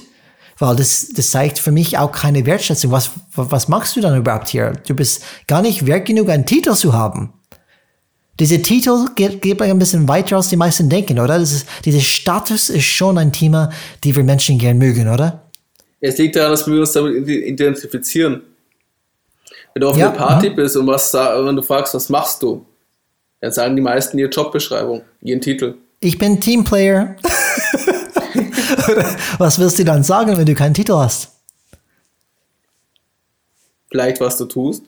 Weil 0.61 0.75
das, 0.75 1.09
das 1.15 1.31
zeigt 1.31 1.57
für 1.57 1.71
mich 1.71 1.97
auch 1.97 2.11
keine 2.11 2.45
Wertschätzung. 2.45 2.91
Was, 2.91 3.09
was 3.33 3.67
machst 3.67 3.95
du 3.95 4.01
dann 4.01 4.15
überhaupt 4.15 4.47
hier? 4.47 4.73
Du 4.87 4.93
bist 4.93 5.23
gar 5.47 5.63
nicht 5.63 5.87
wert 5.87 6.05
genug, 6.05 6.29
einen 6.29 6.45
Titel 6.45 6.75
zu 6.75 6.93
haben. 6.93 7.33
Diese 8.39 8.61
Titel 8.61 9.07
geht, 9.15 9.41
geht 9.41 9.59
ein 9.59 9.79
bisschen 9.79 10.07
weiter, 10.07 10.35
als 10.35 10.49
die 10.49 10.57
meisten 10.57 10.87
denken, 10.87 11.19
oder? 11.19 11.39
Das 11.39 11.51
ist, 11.51 11.65
dieser 11.83 11.99
Status 11.99 12.69
ist 12.69 12.85
schon 12.85 13.17
ein 13.17 13.31
Thema, 13.31 13.71
die 14.03 14.15
wir 14.15 14.23
Menschen 14.23 14.59
gern 14.59 14.77
mögen, 14.77 15.09
oder? 15.09 15.49
Es 15.99 16.19
liegt 16.19 16.35
daran, 16.35 16.51
dass 16.51 16.67
wir 16.67 16.79
uns 16.79 16.91
damit 16.91 17.27
identifizieren. 17.27 18.43
Wenn 19.73 19.81
du 19.81 19.89
auf 19.89 19.97
ja, 19.97 20.09
einer 20.09 20.15
Party 20.15 20.49
aha. 20.49 20.55
bist 20.55 20.77
und 20.77 20.85
was, 20.85 21.11
wenn 21.11 21.55
du 21.55 21.63
fragst, 21.63 21.95
was 21.95 22.07
machst 22.09 22.43
du? 22.43 22.63
Dann 23.39 23.51
sagen 23.51 23.75
die 23.75 23.81
meisten 23.81 24.15
ihre 24.19 24.29
Jobbeschreibung, 24.29 25.01
ihren 25.21 25.41
Titel. 25.41 25.73
Ich 26.01 26.19
bin 26.19 26.39
Teamplayer. 26.39 27.15
was 29.37 29.59
wirst 29.59 29.79
du 29.79 29.85
dann 29.85 30.03
sagen, 30.03 30.37
wenn 30.37 30.45
du 30.45 30.55
keinen 30.55 30.73
Titel 30.73 30.93
hast? 30.93 31.29
Vielleicht, 33.89 34.21
was 34.21 34.37
du 34.37 34.45
tust. 34.45 34.83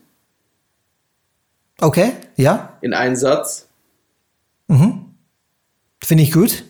Okay, 1.81 2.13
ja. 2.37 2.77
In 2.81 2.93
einen 2.93 3.15
Satz. 3.15 3.67
Mhm. 4.67 5.05
Finde 6.03 6.23
ich 6.23 6.31
gut. 6.31 6.63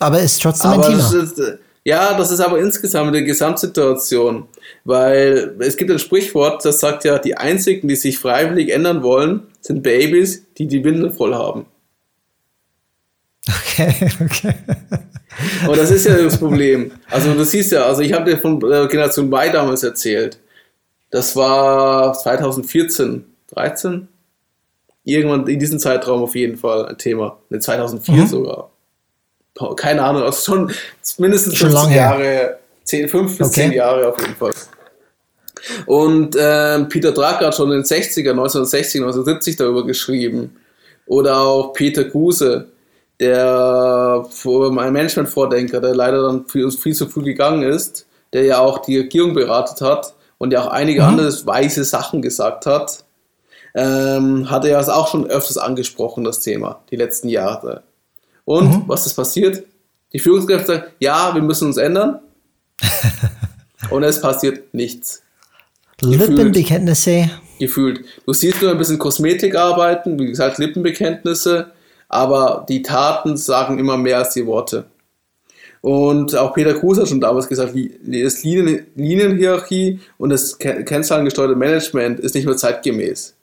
Aber 0.00 0.20
ist 0.20 0.42
trotzdem 0.42 0.70
aber 0.70 0.86
ein 0.86 0.90
Thema. 0.92 1.02
Das 1.02 1.12
ist, 1.12 1.38
äh, 1.38 1.58
ja, 1.84 2.14
das 2.14 2.30
ist 2.30 2.40
aber 2.40 2.58
insgesamt 2.58 3.08
eine 3.08 3.24
Gesamtsituation. 3.24 4.48
Weil 4.84 5.56
es 5.60 5.76
gibt 5.76 5.90
ein 5.90 5.98
Sprichwort, 5.98 6.64
das 6.64 6.80
sagt 6.80 7.04
ja, 7.04 7.18
die 7.18 7.36
einzigen, 7.36 7.88
die 7.88 7.96
sich 7.96 8.18
freiwillig 8.18 8.70
ändern 8.70 9.02
wollen, 9.02 9.46
sind 9.60 9.82
Babys, 9.82 10.44
die 10.56 10.66
die 10.66 10.82
Windel 10.84 11.12
voll 11.12 11.34
haben. 11.34 11.66
Okay, 13.48 13.94
okay. 14.24 14.54
Und 15.68 15.76
das 15.76 15.90
ist 15.90 16.06
ja 16.06 16.16
das 16.16 16.38
Problem. 16.38 16.90
Also 17.10 17.32
du 17.32 17.44
siehst 17.44 17.72
ja, 17.72 17.86
also 17.86 18.02
ich 18.02 18.12
habe 18.12 18.30
dir 18.30 18.38
von 18.38 18.56
äh, 18.56 18.86
Generation 18.88 19.32
Y 19.32 19.52
damals 19.52 19.82
erzählt. 19.82 20.38
Das 21.10 21.34
war 21.36 22.12
2014, 22.12 23.24
13? 23.54 24.08
Irgendwann 25.04 25.46
in 25.46 25.58
diesem 25.58 25.78
Zeitraum 25.78 26.22
auf 26.22 26.34
jeden 26.34 26.58
Fall 26.58 26.86
ein 26.86 26.98
Thema. 26.98 27.38
Ne, 27.48 27.60
2004 27.60 28.14
mhm. 28.14 28.26
sogar. 28.26 28.70
Keine 29.76 30.02
Ahnung, 30.02 30.22
also 30.22 30.40
schon 30.40 30.72
mindestens 31.16 31.56
schon 31.56 31.70
15 31.70 31.92
Jahre, 31.92 32.58
10, 32.84 33.08
5 33.08 33.38
bis 33.38 33.48
okay. 33.48 33.62
10 33.62 33.72
Jahre 33.72 34.08
auf 34.08 34.20
jeden 34.20 34.36
Fall. 34.36 34.52
Und 35.86 36.36
äh, 36.36 36.84
Peter 36.84 37.10
Drucker 37.10 37.46
hat 37.46 37.56
schon 37.56 37.72
in 37.72 37.78
den 37.78 37.84
60er, 37.84 38.30
1960, 38.30 39.00
1970 39.00 39.56
darüber 39.56 39.84
geschrieben. 39.84 40.56
Oder 41.06 41.38
auch 41.38 41.72
Peter 41.72 42.04
Guse, 42.04 42.68
der 43.20 44.24
mein 44.70 44.92
Management-Vordenker, 44.92 45.80
der 45.80 45.94
leider 45.94 46.22
dann 46.22 46.46
viel, 46.46 46.70
viel 46.70 46.94
zu 46.94 47.08
früh 47.08 47.22
gegangen 47.22 47.62
ist, 47.62 48.06
der 48.32 48.44
ja 48.44 48.58
auch 48.58 48.78
die 48.78 48.98
Regierung 48.98 49.34
beratet 49.34 49.80
hat 49.80 50.14
und 50.38 50.52
ja 50.52 50.62
auch 50.62 50.68
einige 50.68 51.02
mhm. 51.02 51.08
andere 51.08 51.46
weise 51.46 51.84
Sachen 51.84 52.22
gesagt 52.22 52.66
hat, 52.66 53.04
ähm, 53.74 54.50
hat 54.50 54.64
er 54.64 54.70
ja 54.70 54.80
auch 54.80 55.08
schon 55.08 55.26
öfters 55.26 55.58
angesprochen, 55.58 56.24
das 56.24 56.40
Thema, 56.40 56.82
die 56.90 56.96
letzten 56.96 57.28
Jahre. 57.28 57.82
Und 58.44 58.70
mhm. 58.70 58.84
was 58.86 59.06
ist 59.06 59.14
passiert? 59.14 59.64
Die 60.12 60.18
Führungskräfte 60.18 60.66
sagen, 60.66 60.84
ja, 61.00 61.34
wir 61.34 61.42
müssen 61.42 61.68
uns 61.68 61.76
ändern. 61.76 62.20
und 63.90 64.02
es 64.04 64.20
passiert 64.20 64.72
nichts. 64.72 65.22
Lippenbekenntnisse. 66.00 67.30
Gefühlt. 67.58 68.04
Du 68.24 68.32
siehst 68.32 68.62
nur 68.62 68.70
ein 68.70 68.78
bisschen 68.78 68.98
Kosmetik 68.98 69.56
arbeiten, 69.56 70.18
wie 70.18 70.26
gesagt, 70.26 70.58
Lippenbekenntnisse, 70.58 71.72
aber 72.08 72.64
die 72.68 72.82
Taten 72.82 73.36
sagen 73.36 73.78
immer 73.78 73.96
mehr 73.96 74.18
als 74.18 74.34
die 74.34 74.46
Worte. 74.46 74.86
Und 75.80 76.34
auch 76.36 76.54
Peter 76.54 76.74
Kruse 76.74 77.02
hat 77.02 77.08
schon 77.08 77.20
damals 77.20 77.48
gesagt, 77.48 77.74
das 77.74 78.42
Linien, 78.42 78.86
Linienhierarchie 78.96 80.00
und 80.18 80.30
das 80.30 80.58
kennzahlengesteuerte 80.58 81.54
Management 81.54 82.18
ist 82.20 82.34
nicht 82.34 82.46
mehr 82.46 82.56
zeitgemäß. 82.56 83.34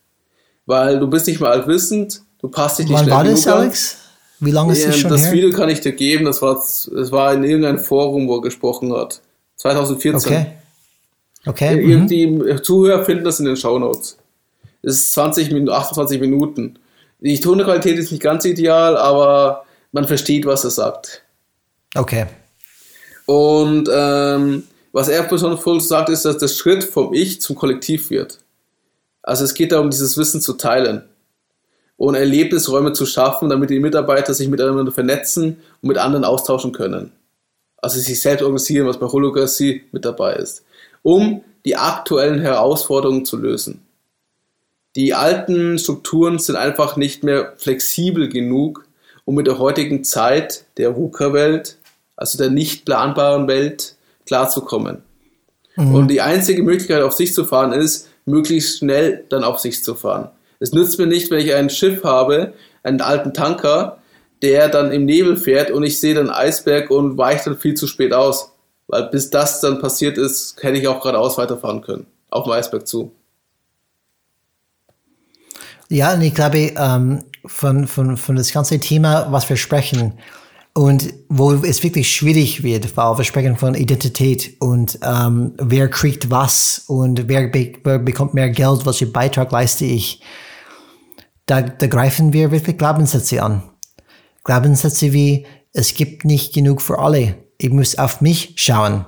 Weil 0.65 0.99
du 0.99 1.07
bist 1.07 1.27
nicht 1.27 1.39
mehr 1.39 1.51
altwissend, 1.51 2.21
du 2.41 2.49
passt 2.49 2.79
dich 2.79 2.89
nicht 2.89 2.99
Wann 2.99 3.09
war 3.09 3.23
das, 3.23 3.47
Alex? 3.47 3.97
Wie 4.39 4.51
lange 4.51 4.73
ist 4.73 4.85
das 4.85 4.97
schon 4.97 5.11
Das 5.11 5.25
her? 5.25 5.31
Video 5.31 5.49
kann 5.51 5.69
ich 5.69 5.79
dir 5.79 5.93
geben, 5.93 6.25
das 6.25 6.41
war, 6.41 6.55
das 6.55 7.11
war 7.11 7.33
in 7.33 7.43
irgendeinem 7.43 7.79
Forum, 7.79 8.27
wo 8.27 8.37
er 8.37 8.41
gesprochen 8.41 8.91
hat. 8.93 9.21
2014. 9.57 10.31
Okay. 10.33 10.45
Okay. 11.45 11.85
Die, 11.85 11.95
mhm. 11.95 12.07
die 12.49 12.61
Zuhörer 12.61 13.05
finden 13.05 13.23
das 13.23 13.39
in 13.39 13.45
den 13.45 13.55
Show 13.55 13.79
Notes. 13.79 14.17
Es 14.81 14.95
ist 14.95 15.13
20 15.13 15.51
Minuten, 15.51 15.69
28 15.69 16.19
Minuten. 16.19 16.79
Die 17.19 17.39
Tonqualität 17.39 17.97
ist 17.97 18.11
nicht 18.11 18.23
ganz 18.23 18.45
ideal, 18.45 18.97
aber 18.97 19.65
man 19.91 20.07
versteht, 20.07 20.45
was 20.45 20.63
er 20.63 20.71
sagt. 20.71 21.23
Okay. 21.95 22.25
Und 23.25 23.89
ähm, 23.91 24.63
was 24.91 25.07
er 25.07 25.23
besonders 25.23 25.87
sagt, 25.87 26.09
ist, 26.09 26.25
dass 26.25 26.37
der 26.37 26.47
Schritt 26.47 26.83
vom 26.83 27.13
Ich 27.13 27.41
zum 27.41 27.55
Kollektiv 27.55 28.09
wird. 28.09 28.39
Also 29.23 29.43
es 29.43 29.53
geht 29.53 29.71
darum, 29.71 29.89
dieses 29.89 30.17
Wissen 30.17 30.41
zu 30.41 30.53
teilen 30.53 31.03
und 31.97 32.15
Erlebnisräume 32.15 32.93
zu 32.93 33.05
schaffen, 33.05 33.49
damit 33.49 33.69
die 33.69 33.79
Mitarbeiter 33.79 34.33
sich 34.33 34.47
miteinander 34.47 34.91
vernetzen 34.91 35.57
und 35.81 35.87
mit 35.87 35.97
anderen 35.97 36.25
austauschen 36.25 36.71
können. 36.71 37.11
Also 37.77 37.99
sich 37.99 38.21
selbst 38.21 38.43
organisieren, 38.43 38.87
was 38.87 38.99
bei 38.99 39.07
Holography 39.07 39.83
mit 39.91 40.05
dabei 40.05 40.35
ist, 40.35 40.63
um 41.01 41.43
die 41.65 41.75
aktuellen 41.75 42.39
Herausforderungen 42.39 43.25
zu 43.25 43.37
lösen. 43.37 43.84
Die 44.95 45.13
alten 45.13 45.77
Strukturen 45.77 46.39
sind 46.39 46.55
einfach 46.55 46.95
nicht 46.95 47.23
mehr 47.23 47.53
flexibel 47.57 48.29
genug, 48.29 48.85
um 49.25 49.35
mit 49.35 49.47
der 49.47 49.59
heutigen 49.59 50.03
Zeit 50.03 50.65
der 50.77 50.95
VUCA-Welt 50.95 51.77
also 52.15 52.37
der 52.37 52.49
nicht 52.49 52.85
planbaren 52.85 53.47
Welt, 53.47 53.95
klarzukommen. 54.25 55.03
Mhm. 55.75 55.93
Und 55.93 56.07
die 56.07 56.21
einzige 56.21 56.63
Möglichkeit, 56.63 57.01
auf 57.01 57.13
sich 57.13 57.33
zu 57.33 57.45
fahren, 57.45 57.73
ist, 57.73 58.09
möglichst 58.25 58.79
schnell 58.79 59.23
dann 59.29 59.43
auf 59.43 59.59
sich 59.59 59.83
zu 59.83 59.95
fahren. 59.95 60.29
Es 60.59 60.71
nützt 60.71 60.97
mir 60.97 61.07
nicht, 61.07 61.29
wenn 61.29 61.39
ich 61.39 61.53
ein 61.53 61.69
Schiff 61.69 62.03
habe, 62.03 62.53
einen 62.81 63.01
alten 63.01 63.33
Tanker, 63.33 63.99
der 64.41 64.69
dann 64.69 64.91
im 64.91 65.05
Nebel 65.05 65.37
fährt 65.37 65.71
und 65.71 65.83
ich 65.83 65.99
sehe 65.99 66.15
dann 66.15 66.29
Eisberg 66.29 66.89
und 66.89 67.17
weiche 67.17 67.45
dann 67.45 67.57
viel 67.57 67.75
zu 67.75 67.87
spät 67.87 68.13
aus. 68.13 68.51
Weil 68.87 69.09
bis 69.09 69.29
das 69.29 69.61
dann 69.61 69.79
passiert 69.79 70.17
ist, 70.17 70.61
hätte 70.61 70.77
ich 70.77 70.87
auch 70.87 71.01
geradeaus 71.01 71.37
weiterfahren 71.37 71.81
können. 71.81 72.05
Auf 72.29 72.43
dem 72.45 72.53
Eisberg 72.53 72.87
zu. 72.87 73.11
Ja, 75.89 76.13
und 76.13 76.21
ich 76.21 76.33
glaube, 76.33 76.73
ähm, 76.77 77.23
von, 77.45 77.87
von, 77.87 78.17
von 78.17 78.35
das 78.35 78.51
ganze 78.51 78.79
Thema, 78.79 79.31
was 79.31 79.47
wir 79.49 79.57
sprechen, 79.57 80.13
und 80.77 81.13
wo 81.29 81.53
es 81.53 81.83
wirklich 81.83 82.13
schwierig 82.13 82.61
wird, 82.61 82.97
weil 82.97 83.17
wir 83.17 83.23
sprechen 83.23 83.55
von 83.55 83.75
Identität 83.75 84.57
und 84.59 84.99
ähm, 85.03 85.53
wer 85.57 85.87
kriegt 85.87 86.29
was 86.29 86.83
und 86.87 87.29
wer, 87.29 87.47
be 87.47 87.73
wer 87.83 87.97
bekommt 87.97 88.33
mehr 88.33 88.49
Geld, 88.49 88.85
welchen 88.85 89.13
Beitrag 89.13 89.53
leiste 89.53 89.85
ich. 89.85 90.21
Da, 91.45 91.61
da 91.61 91.87
greifen 91.87 92.33
wir 92.33 92.51
wirklich 92.51 92.77
Glaubenssätze 92.77 93.41
an. 93.41 93.63
Glaubenssätze 94.43 95.13
wie, 95.13 95.45
es 95.71 95.93
gibt 95.93 96.25
nicht 96.25 96.53
genug 96.53 96.81
für 96.81 96.99
alle. 96.99 97.37
Ich 97.57 97.69
muss 97.69 97.97
auf 97.97 98.19
mich 98.19 98.53
schauen. 98.57 99.05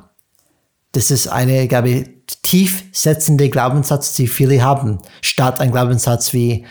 Das 0.94 1.12
ist 1.12 1.28
eine, 1.28 1.68
glaube 1.68 1.90
ich, 1.90 2.10
tief 2.44 2.84
setzende 2.92 3.50
Glaubenssatz, 3.50 4.16
die 4.16 4.28
viele 4.28 4.64
haben, 4.64 5.00
statt 5.22 5.60
ein 5.60 5.72
Glaubenssatz 5.72 6.34
wie, 6.34 6.66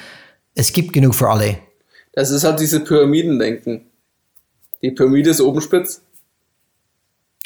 es 0.55 0.73
gibt 0.73 0.93
genug 0.93 1.15
für 1.15 1.29
alle. 1.29 1.59
Das 2.13 2.31
ist 2.31 2.45
halt 2.45 2.61
diese 2.61 2.81
Pyramidendenken 2.81 3.87
die 4.83 4.91
Pyramide 4.91 5.31
ist 5.31 5.41
oben 5.41 5.61
spitz. 5.61 6.03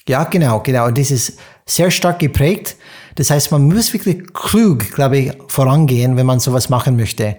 Ja, 0.09 0.25
genau, 0.25 0.61
genau. 0.61 0.87
Und 0.87 0.99
das 0.99 1.11
ist 1.11 1.39
sehr 1.67 1.91
stark 1.91 2.19
geprägt. 2.19 2.77
Das 3.15 3.31
heißt, 3.31 3.53
man 3.53 3.63
muss 3.63 3.93
wirklich 3.93 4.33
klug, 4.33 4.91
glaube 4.93 5.19
ich, 5.19 5.33
vorangehen, 5.49 6.17
wenn 6.17 6.27
man 6.27 6.41
sowas 6.41 6.69
machen 6.69 6.97
möchte. 6.97 7.37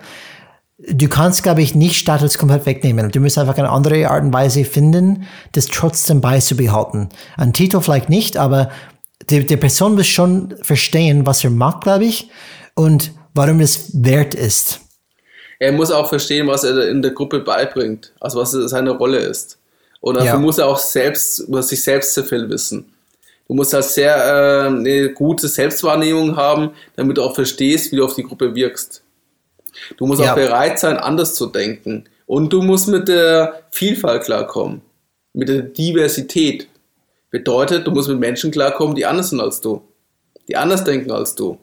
Du 0.90 1.08
kannst, 1.08 1.44
glaube 1.44 1.62
ich, 1.62 1.76
nicht 1.76 2.00
Status 2.00 2.38
komplett 2.38 2.66
wegnehmen. 2.66 3.12
Du 3.12 3.20
musst 3.20 3.38
einfach 3.38 3.58
eine 3.58 3.70
andere 3.70 4.10
Art 4.10 4.24
und 4.24 4.34
Weise 4.34 4.66
finden, 4.66 5.28
das 5.52 5.68
trotzdem 5.68 6.22
beizubehalten. 6.22 7.10
Ein 7.38 7.54
Titel 7.54 7.82
vielleicht 7.82 8.10
nicht, 8.10 8.38
aber 8.38 8.72
die, 9.30 9.46
die 9.46 9.58
Person 9.58 9.96
muss 9.96 10.08
schon 10.08 10.56
verstehen, 10.62 11.26
was 11.26 11.44
er 11.44 11.50
macht, 11.50 11.84
glaube 11.84 12.06
ich, 12.06 12.30
und 12.76 13.12
warum 13.34 13.60
es 13.60 13.90
wert 13.94 14.34
ist. 14.34 14.80
Er 15.60 15.72
muss 15.72 15.92
auch 15.92 16.10
verstehen, 16.10 16.48
was 16.48 16.64
er 16.64 16.90
in 16.90 17.02
der 17.02 17.12
Gruppe 17.12 17.40
beibringt, 17.40 18.14
also 18.20 18.40
was 18.40 18.52
seine 18.52 18.92
Rolle 18.92 19.20
ist. 19.20 19.60
Und 20.00 20.16
dafür 20.16 20.34
ja. 20.34 20.40
muss 20.40 20.58
er 20.58 20.68
auch 20.68 20.80
selbst, 20.80 21.48
muss 21.50 21.70
sich 21.70 21.84
selbst 21.84 22.14
zu 22.14 22.24
viel 22.24 22.50
wissen. 22.50 22.92
Du 23.48 23.54
musst 23.54 23.74
halt 23.74 23.84
sehr 23.84 24.16
äh, 24.16 24.68
eine 24.68 25.14
gute 25.14 25.48
Selbstwahrnehmung 25.48 26.36
haben, 26.36 26.72
damit 26.96 27.18
du 27.18 27.22
auch 27.22 27.36
verstehst, 27.36 27.92
wie 27.92 27.98
du 27.98 28.06
auf 28.06 28.16
die 28.16 28.24
Gruppe 28.24 28.56
wirkst. 28.56 29.04
Du 29.98 30.08
musst 30.08 30.22
ja. 30.22 30.32
auch 30.32 30.36
bereit 30.36 30.80
sein, 30.80 30.98
anders 30.98 31.36
zu 31.36 31.48
denken. 31.48 32.06
Und 32.26 32.54
du 32.54 32.62
musst 32.62 32.88
mit 32.88 33.08
der 33.08 33.62
Vielfalt 33.72 34.24
klarkommen. 34.24 34.82
Mit 35.34 35.50
der 35.50 35.62
Diversität. 35.62 36.68
Bedeutet, 37.32 37.88
du 37.88 37.92
musst 37.92 38.10
mit 38.10 38.20
Menschen 38.20 38.52
klarkommen, 38.52 38.96
die 38.96 39.06
anders 39.06 39.30
sind 39.30 39.40
als 39.40 39.62
du. 39.62 39.82
Die 40.48 40.58
anders 40.58 40.84
denken 40.84 41.12
als 41.12 41.34
du. 41.34 41.58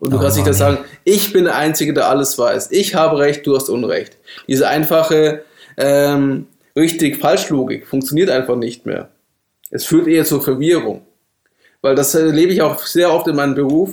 Und 0.00 0.12
du 0.12 0.16
Oh 0.16 0.20
kannst 0.20 0.36
nicht 0.36 0.48
das 0.48 0.58
sagen, 0.58 0.78
ich 1.04 1.32
bin 1.32 1.44
der 1.44 1.56
Einzige, 1.56 1.92
der 1.92 2.08
alles 2.08 2.38
weiß. 2.38 2.70
Ich 2.70 2.94
habe 2.94 3.18
Recht, 3.18 3.46
du 3.46 3.54
hast 3.54 3.68
Unrecht. 3.68 4.16
Diese 4.48 4.66
einfache 4.68 5.44
ähm, 5.76 6.46
richtig-falsch-Logik 6.76 7.86
funktioniert 7.86 8.30
einfach 8.30 8.56
nicht 8.56 8.86
mehr. 8.86 9.10
Es 9.70 9.84
führt 9.84 10.06
eher 10.06 10.24
zur 10.24 10.42
Verwirrung. 10.42 11.02
Weil 11.82 11.94
das 11.94 12.14
erlebe 12.14 12.52
ich 12.52 12.62
auch 12.62 12.86
sehr 12.86 13.12
oft 13.12 13.26
in 13.26 13.36
meinem 13.36 13.54
Beruf. 13.54 13.92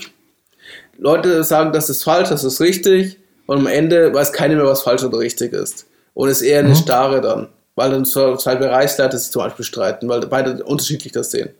Leute 0.97 1.43
sagen, 1.43 1.73
das 1.73 1.89
ist 1.89 2.03
falsch, 2.03 2.29
das 2.29 2.43
ist 2.43 2.61
richtig. 2.61 3.17
Und 3.45 3.59
am 3.59 3.67
Ende 3.67 4.13
weiß 4.13 4.33
keiner 4.33 4.55
mehr, 4.55 4.65
was 4.65 4.83
falsch 4.83 5.03
oder 5.03 5.19
richtig 5.19 5.53
ist. 5.53 5.87
Und 6.13 6.29
es 6.29 6.41
ist 6.41 6.47
eher 6.47 6.59
eine 6.59 6.75
Starre 6.75 7.21
dann. 7.21 7.47
Weil 7.77 7.91
dann 7.91 8.05
zwei 8.05 8.55
Bereichsleiter 8.55 9.17
sich 9.17 9.31
zum 9.31 9.43
Beispiel 9.43 9.63
streiten, 9.63 10.09
weil 10.09 10.21
beide 10.21 10.63
unterschiedlich 10.63 11.13
das 11.13 11.29
sehen. 11.29 11.51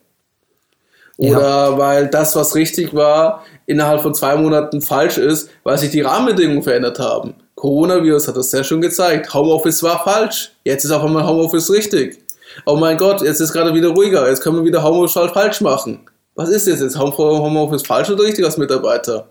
Oder 1.18 1.78
weil 1.78 2.08
das, 2.08 2.36
was 2.36 2.56
richtig 2.56 2.96
war, 2.96 3.46
innerhalb 3.68 4.02
von 4.02 4.16
zwei 4.16 4.36
Monaten 4.36 4.82
falsch 4.82 5.20
ist, 5.20 5.50
weil 5.64 5.78
sich 5.78 5.92
die 5.92 6.02
Rahmenbedingungen 6.02 6.64
verändert 6.64 6.98
haben. 6.98 7.36
Coronavirus 7.54 8.28
hat 8.28 8.38
das 8.38 8.50
sehr 8.50 8.64
schön 8.64 8.82
gezeigt. 8.82 9.32
Homeoffice 9.32 9.84
war 9.84 10.04
falsch. 10.04 10.52
Jetzt 10.64 10.86
ist 10.86 10.92
auf 10.92 11.04
einmal 11.04 11.26
Homeoffice 11.26 11.72
richtig. 11.72 12.18
Oh 12.66 12.76
mein 12.76 12.98
Gott, 12.98 13.22
jetzt 13.22 13.40
ist 13.40 13.54
gerade 13.54 13.74
wieder 13.76 13.90
ruhiger. 13.90 14.28
Jetzt 14.28 14.42
können 14.42 14.58
wir 14.58 14.64
wieder 14.66 14.84
Homeoffice 14.84 15.32
falsch 15.32 15.62
machen. 15.62 16.02
Was 16.34 16.50
ist 16.50 16.68
jetzt? 16.68 16.82
Ist 16.82 16.98
Homeoffice 16.98 17.86
falsch 17.86 18.10
oder 18.10 18.24
richtig 18.24 18.44
als 18.44 18.58
Mitarbeiter? 18.58 19.28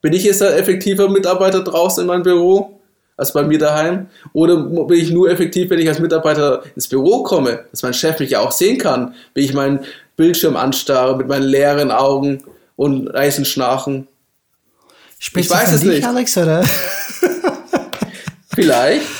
Bin 0.00 0.14
ich 0.14 0.24
jetzt 0.24 0.40
der 0.40 0.58
effektive 0.58 1.08
Mitarbeiter 1.08 1.62
draußen 1.62 2.02
in 2.02 2.06
meinem 2.06 2.22
Büro 2.22 2.80
als 3.16 3.32
bei 3.32 3.42
mir 3.42 3.58
daheim? 3.58 4.06
Oder 4.32 4.56
bin 4.56 4.98
ich 4.98 5.10
nur 5.10 5.30
effektiv, 5.30 5.70
wenn 5.70 5.78
ich 5.78 5.88
als 5.88 5.98
Mitarbeiter 6.00 6.62
ins 6.74 6.88
Büro 6.88 7.22
komme, 7.22 7.64
dass 7.70 7.82
mein 7.82 7.94
Chef 7.94 8.18
mich 8.18 8.30
ja 8.30 8.40
auch 8.40 8.52
sehen 8.52 8.78
kann, 8.78 9.14
wie 9.34 9.40
ich 9.42 9.54
meinen 9.54 9.80
Bildschirm 10.16 10.56
anstarre 10.56 11.16
mit 11.16 11.28
meinen 11.28 11.44
leeren 11.44 11.90
Augen 11.90 12.42
und 12.76 13.08
reißen 13.08 13.44
Schnarchen? 13.44 14.08
Sprichst 15.18 15.50
Ich 15.50 15.56
weiß 15.56 15.72
es 15.72 15.80
dich, 15.80 15.90
nicht. 15.90 16.06
Alex, 16.06 16.36
oder? 16.36 16.62
Vielleicht. 18.54 19.06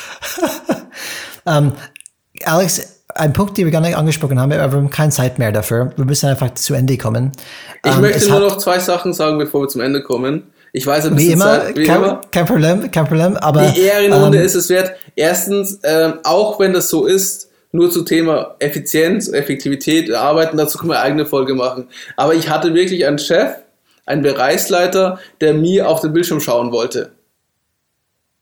Ähm, 1.47 1.73
Alex, 2.47 3.03
ein 3.15 3.35
Punkt, 3.35 3.59
den 3.59 3.67
wir 3.67 3.71
gar 3.71 3.83
nicht 3.83 3.99
angesprochen 3.99 4.41
haben, 4.41 4.51
aber 4.53 4.73
wir 4.73 4.79
haben 4.79 4.89
keine 4.89 5.11
Zeit 5.13 5.39
mehr 5.39 5.53
dafür. 5.53 5.93
Wir 5.97 6.07
müssen 6.07 6.31
einfach 6.31 6.55
zu 6.55 6.73
Ende 6.73 6.97
kommen. 6.97 7.33
Ich 7.85 7.93
Ähm, 7.93 8.01
möchte 8.01 8.31
nur 8.31 8.41
noch 8.41 8.57
zwei 8.57 8.79
Sachen 8.79 9.13
sagen, 9.13 9.37
bevor 9.37 9.61
wir 9.63 9.69
zum 9.69 9.83
Ende 9.83 10.03
kommen. 10.03 10.54
Ich 10.77 10.85
weiß 10.85 11.07
ein 11.07 11.13
Wie 11.13 11.29
bisschen 11.29 11.33
immer, 11.35 11.61
Zeit, 11.61 11.79
wie 11.79 11.85
kein, 11.85 11.97
immer. 11.99 12.21
kein 12.33 12.47
Problem, 12.47 12.91
kein 12.91 13.07
Problem, 13.07 13.37
aber. 13.37 13.63
Die 13.67 13.81
Ehrenrunde 13.81 14.39
ähm, 14.39 14.45
ist 14.45 14.57
es 14.57 14.69
wert. 14.69 14.91
Erstens, 15.15 15.79
ähm, 15.85 16.15
auch 16.25 16.59
wenn 16.59 16.73
das 16.73 16.89
so 16.89 17.07
ist, 17.07 17.49
nur 17.71 17.93
zu 17.93 18.03
Thema 18.03 18.57
Effizienz, 18.59 19.29
Effektivität, 19.29 20.13
Arbeiten, 20.13 20.57
dazu 20.57 20.77
können 20.77 20.91
wir 20.91 20.97
eine 20.97 21.05
eigene 21.05 21.27
Folge 21.27 21.55
machen. 21.55 21.87
Aber 22.17 22.35
ich 22.35 22.51
hatte 22.51 22.75
wirklich 22.75 23.07
einen 23.07 23.21
Chef, 23.21 23.55
einen 24.05 24.23
Bereichsleiter, 24.23 25.21
der 25.41 25.55
mir 25.55 25.89
auf 25.89 26.01
den 26.01 26.13
Bildschirm 26.13 26.41
schauen 26.41 26.73
wollte. 26.73 27.13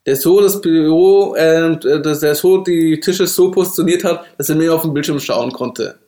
Der 0.07 0.17
so 0.17 0.41
das 0.41 0.63
Büro, 0.63 1.35
äh, 1.35 1.79
der 1.79 2.35
so 2.35 2.63
die 2.63 2.99
Tische 2.99 3.27
so 3.27 3.51
positioniert 3.51 4.05
hat, 4.05 4.25
dass 4.39 4.49
er 4.49 4.57
mir 4.57 4.75
auf 4.75 4.81
den 4.81 4.95
Bildschirm 4.95 5.21
schauen 5.21 5.53
konnte. 5.53 5.99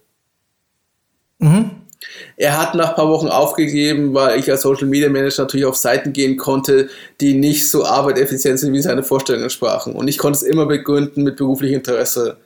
Er 2.37 2.59
hat 2.59 2.75
nach 2.75 2.91
ein 2.91 2.95
paar 2.97 3.09
Wochen 3.09 3.29
aufgegeben, 3.29 4.13
weil 4.15 4.39
ich 4.39 4.51
als 4.51 4.63
Social 4.63 4.87
Media 4.89 5.09
Manager 5.09 5.43
natürlich 5.43 5.67
auf 5.67 5.77
Seiten 5.77 6.13
gehen 6.13 6.37
konnte, 6.37 6.89
die 7.21 7.35
nicht 7.35 7.71
so 7.71 7.85
arbeiteffizient 7.85 8.59
sind, 8.59 8.73
wie 8.73 8.83
seine 8.83 9.05
Vorstellungen 9.05 9.51
sprachen. 9.51 9.95
Und 9.95 10.09
ich 10.09 10.19
konnte 10.19 10.39
es 10.39 10.43
immer 10.43 10.67
begründen 10.67 11.23
mit 11.23 11.37
beruflichem 11.37 11.77
Interesse. 11.77 12.39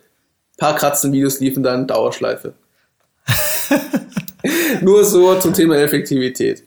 Ein 0.52 0.58
paar 0.58 0.76
Katzenvideos 0.76 1.40
liefen 1.40 1.62
dann 1.62 1.82
in 1.82 1.86
Dauerschleife. 1.86 2.52
Nur 4.82 5.04
so 5.04 5.34
zum 5.36 5.54
Thema 5.54 5.76
Effektivität. 5.78 6.64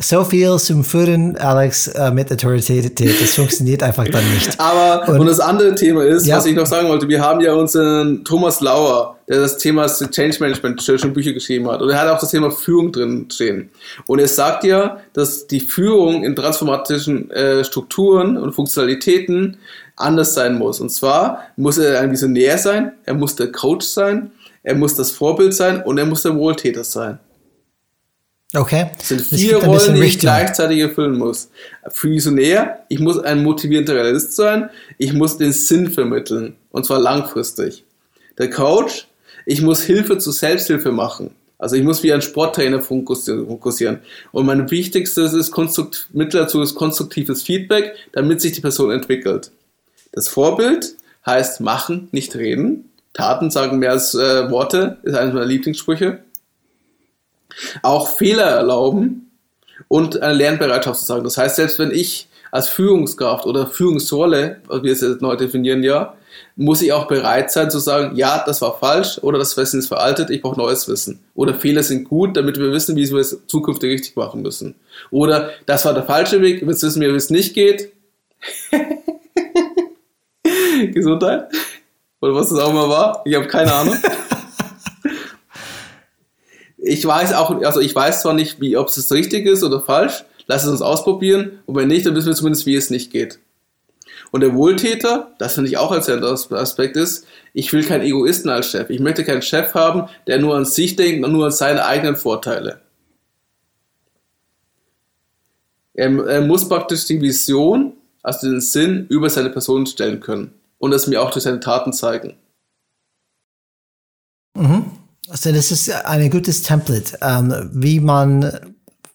So 0.00 0.24
viel 0.24 0.56
zum 0.58 0.84
Führen, 0.84 1.36
Alex, 1.36 1.88
äh, 1.88 2.10
mit 2.10 2.32
Autorität. 2.32 2.98
Das 2.98 3.34
funktioniert 3.34 3.82
einfach 3.82 4.08
dann 4.08 4.24
nicht. 4.32 4.54
Aber, 4.58 5.06
und, 5.12 5.20
Und- 5.20 5.26
das 5.26 5.38
andere 5.40 5.74
Thema 5.74 6.02
ist, 6.04 6.26
Ja. 6.26 6.38
was 6.38 6.46
ich 6.46 6.54
noch 6.56 6.66
sagen 6.66 6.88
wollte, 6.88 7.08
wir 7.08 7.20
haben 7.20 7.40
ja 7.40 7.52
unseren 7.52 8.24
Thomas 8.24 8.60
Lauer, 8.60 9.16
der 9.28 9.40
das 9.40 9.58
Thema 9.58 9.86
Change 9.86 10.38
Management 10.40 10.82
schon 10.82 11.12
Bücher 11.12 11.32
geschrieben 11.32 11.68
hat. 11.70 11.82
Und 11.82 11.90
er 11.90 12.00
hat 12.00 12.08
auch 12.08 12.18
das 12.18 12.30
Thema 12.30 12.50
Führung 12.50 12.90
drin 12.92 13.26
stehen. 13.30 13.70
Und 14.06 14.18
er 14.18 14.28
sagt 14.28 14.64
ja, 14.64 14.98
dass 15.12 15.46
die 15.46 15.60
Führung 15.60 16.24
in 16.24 16.34
transformatischen 16.36 17.30
äh, 17.30 17.62
Strukturen 17.62 18.36
und 18.38 18.52
Funktionalitäten 18.54 19.58
anders 19.96 20.34
sein 20.34 20.58
muss. 20.58 20.80
Und 20.80 20.90
zwar 20.90 21.40
muss 21.56 21.76
er 21.78 22.00
ein 22.00 22.10
Visionär 22.10 22.56
sein, 22.58 22.92
er 23.04 23.14
muss 23.14 23.36
der 23.36 23.52
Coach 23.52 23.86
sein, 23.86 24.30
er 24.62 24.74
muss 24.74 24.94
das 24.94 25.10
Vorbild 25.10 25.54
sein 25.54 25.82
und 25.82 25.98
er 25.98 26.06
muss 26.06 26.22
der 26.22 26.34
Wohltäter 26.36 26.84
sein. 26.84 27.18
Okay. 28.54 28.90
Das 28.98 29.08
sind 29.08 29.22
vier 29.22 29.56
Rollen, 29.56 29.94
die 29.94 30.00
ich 30.00 30.06
Richtung. 30.06 30.20
gleichzeitig 30.20 30.78
erfüllen 30.80 31.16
muss. 31.16 31.48
Für 31.88 32.10
Visionär, 32.10 32.80
ich 32.88 33.00
muss 33.00 33.18
ein 33.18 33.42
motivierender 33.42 33.94
Realist 33.94 34.36
sein, 34.36 34.68
ich 34.98 35.12
muss 35.14 35.38
den 35.38 35.52
Sinn 35.52 35.90
vermitteln, 35.90 36.54
und 36.70 36.84
zwar 36.84 37.00
langfristig. 37.00 37.84
Der 38.38 38.50
Coach, 38.50 39.06
ich 39.46 39.62
muss 39.62 39.82
Hilfe 39.82 40.18
zur 40.18 40.32
Selbsthilfe 40.32 40.92
machen. 40.92 41.30
Also 41.58 41.76
ich 41.76 41.84
muss 41.84 42.02
wie 42.02 42.12
ein 42.12 42.22
Sporttrainer 42.22 42.80
fokussi- 42.80 43.46
fokussieren. 43.46 44.00
Und 44.32 44.46
mein 44.46 44.70
wichtigstes 44.70 45.32
ist 45.32 45.52
konstrukt 45.52 46.08
Mittel 46.12 46.40
dazu 46.40 46.60
ist 46.60 46.74
konstruktives 46.74 47.42
Feedback, 47.42 47.94
damit 48.12 48.40
sich 48.40 48.52
die 48.52 48.60
Person 48.60 48.90
entwickelt. 48.90 49.50
Das 50.10 50.28
Vorbild 50.28 50.96
heißt 51.24 51.60
machen, 51.60 52.08
nicht 52.10 52.34
reden. 52.34 52.90
Taten 53.14 53.50
sagen 53.50 53.78
mehr 53.78 53.92
als 53.92 54.14
äh, 54.14 54.50
Worte, 54.50 54.98
ist 55.04 55.14
eines 55.14 55.34
meiner 55.34 55.46
Lieblingssprüche 55.46 56.18
auch 57.82 58.08
Fehler 58.08 58.44
erlauben 58.44 59.30
und 59.88 60.22
eine 60.22 60.34
Lernbereitschaft 60.34 61.00
zu 61.00 61.06
sagen. 61.06 61.24
Das 61.24 61.38
heißt, 61.38 61.56
selbst 61.56 61.78
wenn 61.78 61.90
ich 61.90 62.28
als 62.50 62.68
Führungskraft 62.68 63.46
oder 63.46 63.66
Führungsrolle, 63.66 64.60
wie 64.70 64.82
wir 64.82 64.92
es 64.92 65.00
jetzt 65.00 65.22
neu 65.22 65.36
definieren, 65.36 65.82
ja, 65.82 66.14
muss 66.54 66.82
ich 66.82 66.92
auch 66.92 67.08
bereit 67.08 67.50
sein 67.50 67.70
zu 67.70 67.78
sagen, 67.78 68.16
ja, 68.16 68.42
das 68.44 68.60
war 68.60 68.78
falsch 68.78 69.18
oder 69.22 69.38
das 69.38 69.56
Wissen 69.56 69.78
ist 69.78 69.88
veraltet, 69.88 70.30
ich 70.30 70.42
brauche 70.42 70.58
neues 70.58 70.86
Wissen. 70.86 71.20
Oder 71.34 71.54
Fehler 71.54 71.82
sind 71.82 72.08
gut, 72.08 72.36
damit 72.36 72.58
wir 72.58 72.72
wissen, 72.72 72.94
wie 72.94 73.10
wir 73.10 73.18
es 73.18 73.38
zukünftig 73.46 73.90
richtig 73.90 74.16
machen 74.16 74.42
müssen. 74.42 74.74
Oder 75.10 75.50
das 75.66 75.84
war 75.86 75.94
der 75.94 76.02
falsche 76.02 76.42
Weg, 76.42 76.62
jetzt 76.62 76.82
wissen 76.82 77.00
wir, 77.00 77.12
wie 77.12 77.16
es 77.16 77.30
nicht 77.30 77.54
geht. 77.54 77.92
Gesundheit? 80.92 81.48
Oder 82.20 82.34
was 82.34 82.50
das 82.50 82.58
auch 82.58 82.72
mal 82.72 82.88
war? 82.88 83.22
Ich 83.24 83.34
habe 83.34 83.46
keine 83.46 83.72
Ahnung. 83.72 83.96
Ich 86.84 87.06
weiß 87.06 87.32
auch, 87.34 87.62
also 87.62 87.80
ich 87.80 87.94
weiß 87.94 88.22
zwar 88.22 88.34
nicht, 88.34 88.60
wie, 88.60 88.76
ob 88.76 88.88
es 88.88 89.12
richtig 89.12 89.46
ist 89.46 89.62
oder 89.62 89.80
falsch, 89.80 90.24
lass 90.46 90.64
es 90.64 90.70
uns 90.70 90.82
ausprobieren 90.82 91.60
und 91.66 91.76
wenn 91.76 91.88
nicht, 91.88 92.04
dann 92.04 92.14
wissen 92.16 92.26
wir 92.26 92.34
zumindest, 92.34 92.66
wie 92.66 92.74
es 92.74 92.90
nicht 92.90 93.12
geht. 93.12 93.38
Und 94.32 94.40
der 94.40 94.54
Wohltäter, 94.54 95.32
das 95.38 95.54
finde 95.54 95.68
ich 95.68 95.76
auch 95.76 95.92
als 95.92 96.08
Aspekt 96.08 96.96
ist, 96.96 97.26
ich 97.52 97.72
will 97.72 97.84
keinen 97.84 98.02
Egoisten 98.02 98.48
als 98.48 98.66
Chef. 98.66 98.88
Ich 98.88 98.98
möchte 98.98 99.24
keinen 99.24 99.42
Chef 99.42 99.74
haben, 99.74 100.08
der 100.26 100.38
nur 100.38 100.56
an 100.56 100.64
sich 100.64 100.96
denkt 100.96 101.24
und 101.24 101.32
nur 101.32 101.46
an 101.46 101.52
seine 101.52 101.84
eigenen 101.84 102.16
Vorteile. 102.16 102.80
Er, 105.94 106.26
er 106.26 106.40
muss 106.40 106.68
praktisch 106.68 107.04
die 107.04 107.20
Vision, 107.20 107.92
also 108.22 108.48
den 108.48 108.60
Sinn, 108.60 109.06
über 109.08 109.28
seine 109.28 109.50
Person 109.50 109.86
stellen 109.86 110.20
können 110.20 110.54
und 110.78 110.90
das 110.90 111.06
mir 111.06 111.20
auch 111.20 111.30
durch 111.30 111.44
seine 111.44 111.60
Taten 111.60 111.92
zeigen. 111.92 112.34
Also 115.28 115.52
das 115.52 115.70
ist 115.70 115.90
ein 115.90 116.30
gutes 116.30 116.62
Template, 116.62 117.18
ähm, 117.22 117.70
wie 117.72 118.00
man 118.00 118.74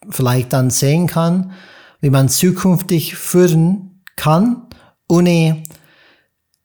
vielleicht 0.09 0.53
dann 0.53 0.69
sehen 0.69 1.07
kann, 1.07 1.51
wie 1.99 2.09
man 2.09 2.29
zukünftig 2.29 3.15
führen 3.15 4.03
kann, 4.15 4.67
ohne 5.09 5.63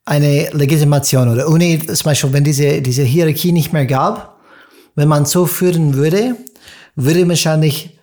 eine 0.04 0.50
Legitimation 0.52 1.28
oder 1.28 1.48
ohne 1.48 1.78
zum 1.86 2.04
Beispiel, 2.04 2.32
wenn 2.32 2.44
diese, 2.44 2.82
diese 2.82 3.02
Hierarchie 3.02 3.52
nicht 3.52 3.72
mehr 3.72 3.86
gab, 3.86 4.40
wenn 4.94 5.08
man 5.08 5.26
so 5.26 5.46
führen 5.46 5.94
würde, 5.94 6.36
würde 6.96 7.20
man 7.20 7.30
wahrscheinlich 7.30 7.98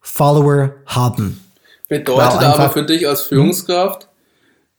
Follower 0.00 0.74
haben. 0.86 1.40
Bedeutet 1.88 2.42
aber 2.42 2.70
für 2.70 2.84
dich 2.84 3.06
als 3.08 3.22
Führungskraft, 3.22 4.08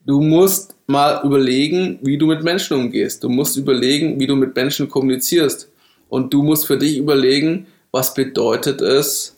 du 0.05 0.21
musst 0.21 0.75
mal 0.87 1.21
überlegen, 1.23 1.99
wie 2.01 2.17
du 2.17 2.27
mit 2.27 2.43
Menschen 2.43 2.77
umgehst. 2.77 3.23
Du 3.23 3.29
musst 3.29 3.57
überlegen, 3.57 4.19
wie 4.19 4.27
du 4.27 4.35
mit 4.35 4.55
Menschen 4.55 4.89
kommunizierst. 4.89 5.69
Und 6.09 6.33
du 6.33 6.43
musst 6.43 6.67
für 6.67 6.77
dich 6.77 6.97
überlegen, 6.97 7.67
was 7.91 8.13
bedeutet 8.13 8.81
es, 8.81 9.35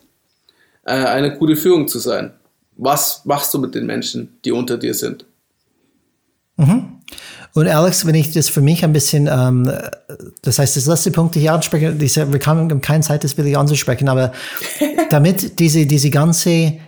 äh, 0.84 0.92
eine 0.92 1.36
gute 1.36 1.56
Führung 1.56 1.88
zu 1.88 1.98
sein. 1.98 2.32
Was 2.76 3.24
machst 3.24 3.52
du 3.52 3.58
mit 3.58 3.74
den 3.74 3.86
Menschen, 3.86 4.38
die 4.44 4.52
unter 4.52 4.78
dir 4.78 4.94
sind? 4.94 5.24
Und 7.54 7.66
Alex, 7.66 8.06
wenn 8.06 8.14
ich 8.14 8.32
das 8.32 8.48
für 8.48 8.60
mich 8.60 8.84
ein 8.84 8.92
bisschen, 8.92 9.28
ähm, 9.30 9.70
das 10.42 10.58
heißt, 10.58 10.76
das 10.76 10.86
letzte 10.86 11.10
Punkt, 11.10 11.34
den 11.34 11.42
ich 11.42 11.50
anspreche, 11.50 11.92
diese, 11.92 12.32
wir 12.32 12.40
haben 12.40 12.80
keine 12.80 13.02
Zeit, 13.02 13.24
das 13.24 13.36
wirklich 13.36 13.56
anzusprechen, 13.56 14.08
aber 14.08 14.32
damit 15.10 15.58
diese, 15.58 15.86
diese 15.86 16.10
ganze 16.10 16.78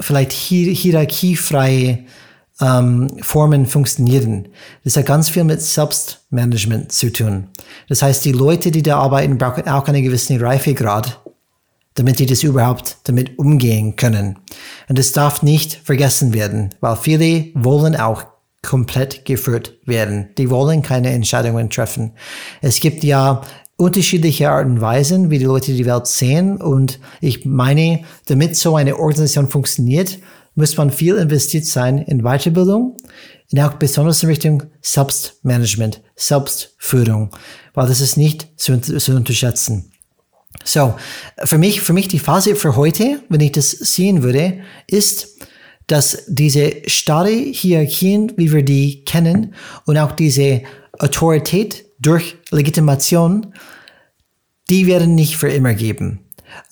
vielleicht 0.00 0.32
hier, 0.32 0.72
hierarchiefreie 0.72 2.04
ähm, 2.60 3.10
Formen 3.20 3.66
funktionieren, 3.66 4.48
das 4.84 4.96
hat 4.96 5.06
ganz 5.06 5.28
viel 5.28 5.44
mit 5.44 5.62
Selbstmanagement 5.62 6.92
zu 6.92 7.12
tun. 7.12 7.48
Das 7.88 8.02
heißt, 8.02 8.24
die 8.24 8.32
Leute, 8.32 8.70
die 8.70 8.82
da 8.82 8.98
arbeiten, 8.98 9.38
brauchen 9.38 9.66
auch 9.68 9.86
einen 9.88 10.02
gewissen 10.02 10.40
Reifegrad, 10.40 11.20
damit 11.94 12.18
die 12.18 12.26
das 12.26 12.42
überhaupt 12.42 12.98
damit 13.04 13.38
umgehen 13.38 13.96
können. 13.96 14.38
Und 14.88 14.98
das 14.98 15.12
darf 15.12 15.42
nicht 15.42 15.74
vergessen 15.84 16.34
werden, 16.34 16.70
weil 16.80 16.96
viele 16.96 17.46
wollen 17.54 17.96
auch 17.96 18.24
komplett 18.62 19.24
geführt 19.24 19.78
werden. 19.86 20.28
Die 20.36 20.50
wollen 20.50 20.82
keine 20.82 21.10
Entscheidungen 21.10 21.70
treffen. 21.70 22.12
Es 22.60 22.80
gibt 22.80 23.04
ja 23.04 23.42
unterschiedliche 23.76 24.50
Arten 24.50 24.72
und 24.72 24.80
Weisen, 24.82 25.30
wie 25.30 25.38
die 25.38 25.46
Leute 25.46 25.72
die 25.72 25.86
Welt 25.86 26.06
sehen. 26.06 26.58
Und 26.58 27.00
ich 27.22 27.46
meine, 27.46 28.00
damit 28.26 28.56
so 28.56 28.76
eine 28.76 28.98
Organisation 28.98 29.48
funktioniert, 29.48 30.18
muss 30.60 30.76
man 30.76 30.90
viel 30.90 31.16
investiert 31.16 31.64
sein 31.64 31.98
in 31.98 32.22
Weiterbildung 32.22 32.96
und 33.50 33.60
auch 33.60 33.74
besonders 33.74 34.22
in 34.22 34.28
Richtung 34.28 34.62
Selbstmanagement, 34.80 36.02
Selbstführung, 36.14 37.30
weil 37.74 37.88
das 37.88 38.00
ist 38.00 38.16
nicht 38.16 38.48
zu, 38.56 38.80
zu 38.80 39.16
unterschätzen. 39.16 39.92
So, 40.64 40.94
für 41.44 41.58
mich, 41.58 41.80
für 41.80 41.92
mich 41.92 42.08
die 42.08 42.18
Phase 42.18 42.54
für 42.54 42.76
heute, 42.76 43.22
wenn 43.28 43.40
ich 43.40 43.52
das 43.52 43.70
sehen 43.70 44.22
würde, 44.22 44.60
ist, 44.86 45.38
dass 45.86 46.24
diese 46.28 46.82
starre 46.86 47.30
Hierarchien, 47.30 48.32
wie 48.36 48.52
wir 48.52 48.62
die 48.62 49.04
kennen, 49.04 49.54
und 49.86 49.98
auch 49.98 50.12
diese 50.12 50.62
Autorität 50.98 51.86
durch 51.98 52.36
Legitimation, 52.50 53.54
die 54.68 54.86
werden 54.86 55.14
nicht 55.14 55.36
für 55.36 55.48
immer 55.48 55.74
geben. 55.74 56.20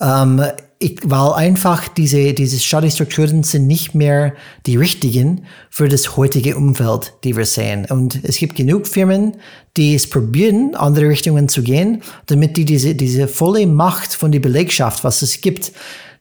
Ähm, 0.01 0.43
ich, 0.81 0.99
weil 1.03 1.33
einfach 1.33 1.89
diese, 1.89 2.35
diese 2.35 2.59
Study-Strukturen 2.59 3.43
sind 3.43 3.67
nicht 3.67 3.95
mehr 3.95 4.35
die 4.67 4.77
richtigen 4.77 5.45
für 5.71 5.89
das 5.89 6.17
heutige 6.17 6.57
Umfeld, 6.57 7.15
die 7.25 7.37
wir 7.37 7.47
sehen. 7.47 7.87
Und 7.91 8.21
es 8.23 8.39
gibt 8.39 8.55
genug 8.55 8.87
Firmen, 8.87 9.37
die 9.77 9.95
es 9.95 10.09
probieren, 10.09 10.77
andere 10.77 11.09
Richtungen 11.09 11.49
zu 11.49 11.63
gehen, 11.63 12.03
damit 12.27 12.57
die 12.57 12.65
diese, 12.65 12.95
diese 12.95 13.27
volle 13.27 13.67
Macht 13.67 14.15
von 14.15 14.31
der 14.31 14.41
Belegschaft, 14.41 15.03
was 15.03 15.23
es 15.23 15.41
gibt, 15.41 15.73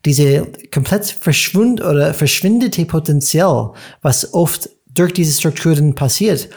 diese 0.05 0.47
komplett 0.73 1.05
verschwund 1.05 1.81
oder 1.81 2.13
verschwindete 2.13 2.85
Potenzial, 2.85 3.73
was 4.01 4.33
oft 4.33 4.69
durch 4.93 5.13
diese 5.13 5.37
Strukturen 5.37 5.93
passiert, 5.93 6.49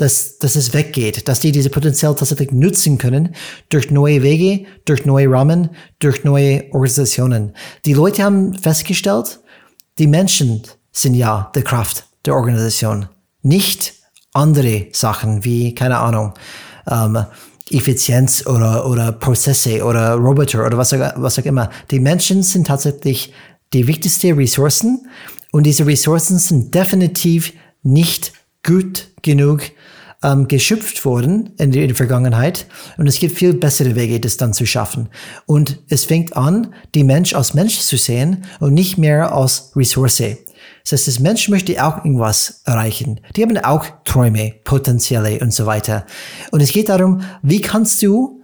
dass, 0.00 0.38
dass 0.38 0.56
es 0.56 0.72
weggeht, 0.72 1.28
dass 1.28 1.40
die 1.40 1.52
diese 1.52 1.68
Potenzial 1.68 2.14
tatsächlich 2.14 2.52
nutzen 2.52 2.96
können 2.96 3.34
durch 3.68 3.90
neue 3.90 4.22
Wege, 4.22 4.64
durch 4.86 5.04
neue 5.04 5.30
Rahmen, 5.30 5.70
durch 5.98 6.24
neue 6.24 6.64
Organisationen. 6.72 7.54
Die 7.84 7.92
Leute 7.92 8.22
haben 8.22 8.54
festgestellt, 8.54 9.40
die 9.98 10.06
Menschen 10.06 10.62
sind 10.92 11.14
ja 11.14 11.52
die 11.54 11.62
Kraft 11.62 12.06
der 12.24 12.34
Organisation, 12.34 13.08
nicht 13.42 13.94
andere 14.32 14.86
Sachen 14.92 15.44
wie, 15.44 15.74
keine 15.74 15.98
Ahnung, 15.98 16.32
ähm, 16.88 17.26
Effizienz 17.70 18.46
oder, 18.46 18.86
oder 18.86 19.12
Prozesse 19.12 19.84
oder 19.84 20.14
Roboter 20.14 20.64
oder 20.64 20.78
was 20.78 20.94
auch, 20.94 21.12
was 21.16 21.38
auch 21.38 21.44
immer. 21.44 21.70
Die 21.90 22.00
Menschen 22.00 22.42
sind 22.42 22.66
tatsächlich 22.66 23.32
die 23.72 23.86
wichtigsten 23.86 24.34
Ressourcen 24.34 25.06
und 25.52 25.64
diese 25.64 25.86
Ressourcen 25.86 26.38
sind 26.38 26.74
definitiv 26.74 27.52
nicht 27.82 28.32
gut 28.64 29.08
genug 29.22 29.62
ähm, 30.22 30.48
geschöpft 30.48 31.04
worden 31.04 31.50
in 31.58 31.72
der, 31.72 31.82
in 31.82 31.88
der 31.88 31.96
Vergangenheit 31.96 32.66
und 32.98 33.06
es 33.06 33.18
gibt 33.18 33.36
viel 33.36 33.54
bessere 33.54 33.96
Wege, 33.96 34.20
das 34.20 34.36
dann 34.36 34.52
zu 34.52 34.66
schaffen. 34.66 35.08
Und 35.46 35.78
es 35.88 36.04
fängt 36.04 36.36
an, 36.36 36.74
die 36.94 37.04
Mensch 37.04 37.34
als 37.34 37.54
Mensch 37.54 37.78
zu 37.80 37.96
sehen 37.96 38.44
und 38.58 38.74
nicht 38.74 38.98
mehr 38.98 39.32
als 39.32 39.72
Ressource. 39.74 40.22
Das 40.84 40.92
heißt, 40.92 41.08
das 41.08 41.20
Mensch 41.20 41.48
möchte 41.48 41.84
auch 41.84 42.04
irgendwas 42.04 42.62
erreichen. 42.64 43.20
Die 43.36 43.42
haben 43.42 43.56
auch 43.58 43.86
Träume, 44.04 44.54
Potenziale 44.64 45.38
und 45.40 45.52
so 45.52 45.66
weiter. 45.66 46.06
Und 46.50 46.60
es 46.60 46.72
geht 46.72 46.88
darum, 46.88 47.22
wie 47.42 47.60
kannst 47.60 48.02
du 48.02 48.40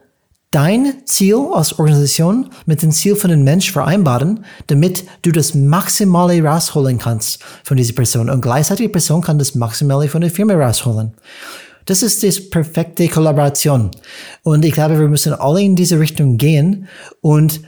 dein 0.51 1.05
Ziel 1.05 1.49
als 1.53 1.79
Organisation 1.79 2.51
mit 2.67 2.83
dem 2.83 2.93
Ziel 2.93 3.17
von 3.17 3.31
dem 3.31 3.45
Mensch 3.45 3.71
vereinbaren, 3.73 4.45
damit 4.69 5.05
du 5.23 5.33
das 5.33 5.55
Maximale 5.55 6.43
rausholen 6.43 6.99
kannst 6.99 7.43
von 7.65 7.77
dieser 7.77 7.95
Person. 7.95 8.31
Und 8.31 8.41
gleichzeitig 8.41 8.87
die 8.87 8.93
Person 8.93 9.21
kann 9.21 9.39
das 9.39 9.55
Maximale 9.55 10.09
von 10.09 10.21
der 10.21 10.31
Firma 10.31 10.55
rausholen. 10.55 11.13
Das 11.87 12.03
ist 12.03 12.23
die 12.23 12.31
perfekte 12.31 13.09
Kollaboration. 13.09 13.93
Und 14.43 14.65
ich 14.65 14.73
glaube, 14.73 14.99
wir 14.99 15.09
müssen 15.09 15.33
alle 15.33 15.63
in 15.63 15.77
diese 15.77 15.99
Richtung 16.01 16.37
gehen. 16.37 16.89
Und 17.21 17.61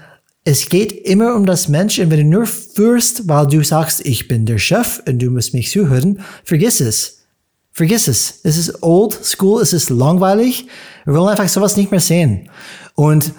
es 0.45 0.69
geht 0.69 0.93
immer 0.93 1.35
um 1.37 1.47
das 1.47 1.69
Mensch. 1.69 1.99
Und 2.01 2.11
wenn 2.11 2.31
du 2.31 2.39
nur 2.39 2.47
führst, 2.47 3.29
weil 3.29 3.47
du 3.47 3.63
sagst, 3.63 4.05
ich 4.05 4.27
bin 4.27 4.45
der 4.45 4.59
Chef 4.59 5.01
und 5.07 5.21
du 5.21 5.31
musst 5.31 5.55
mich 5.55 5.71
zuhören, 5.71 6.21
vergiss 6.45 6.81
es. 6.81 7.19
Vergiss 7.71 8.09
es. 8.09 8.41
Es 8.43 8.57
ist 8.57 8.83
old 8.83 9.17
school, 9.25 9.63
es 9.63 9.73
ist 9.73 9.89
langweilig. 9.89 10.67
Wir 11.05 11.15
wollen 11.15 11.29
einfach 11.29 11.49
sowas 11.49 11.77
nicht 11.77 11.93
mehr 11.93 12.01
sehen. 12.01 12.51
Und 12.97 13.33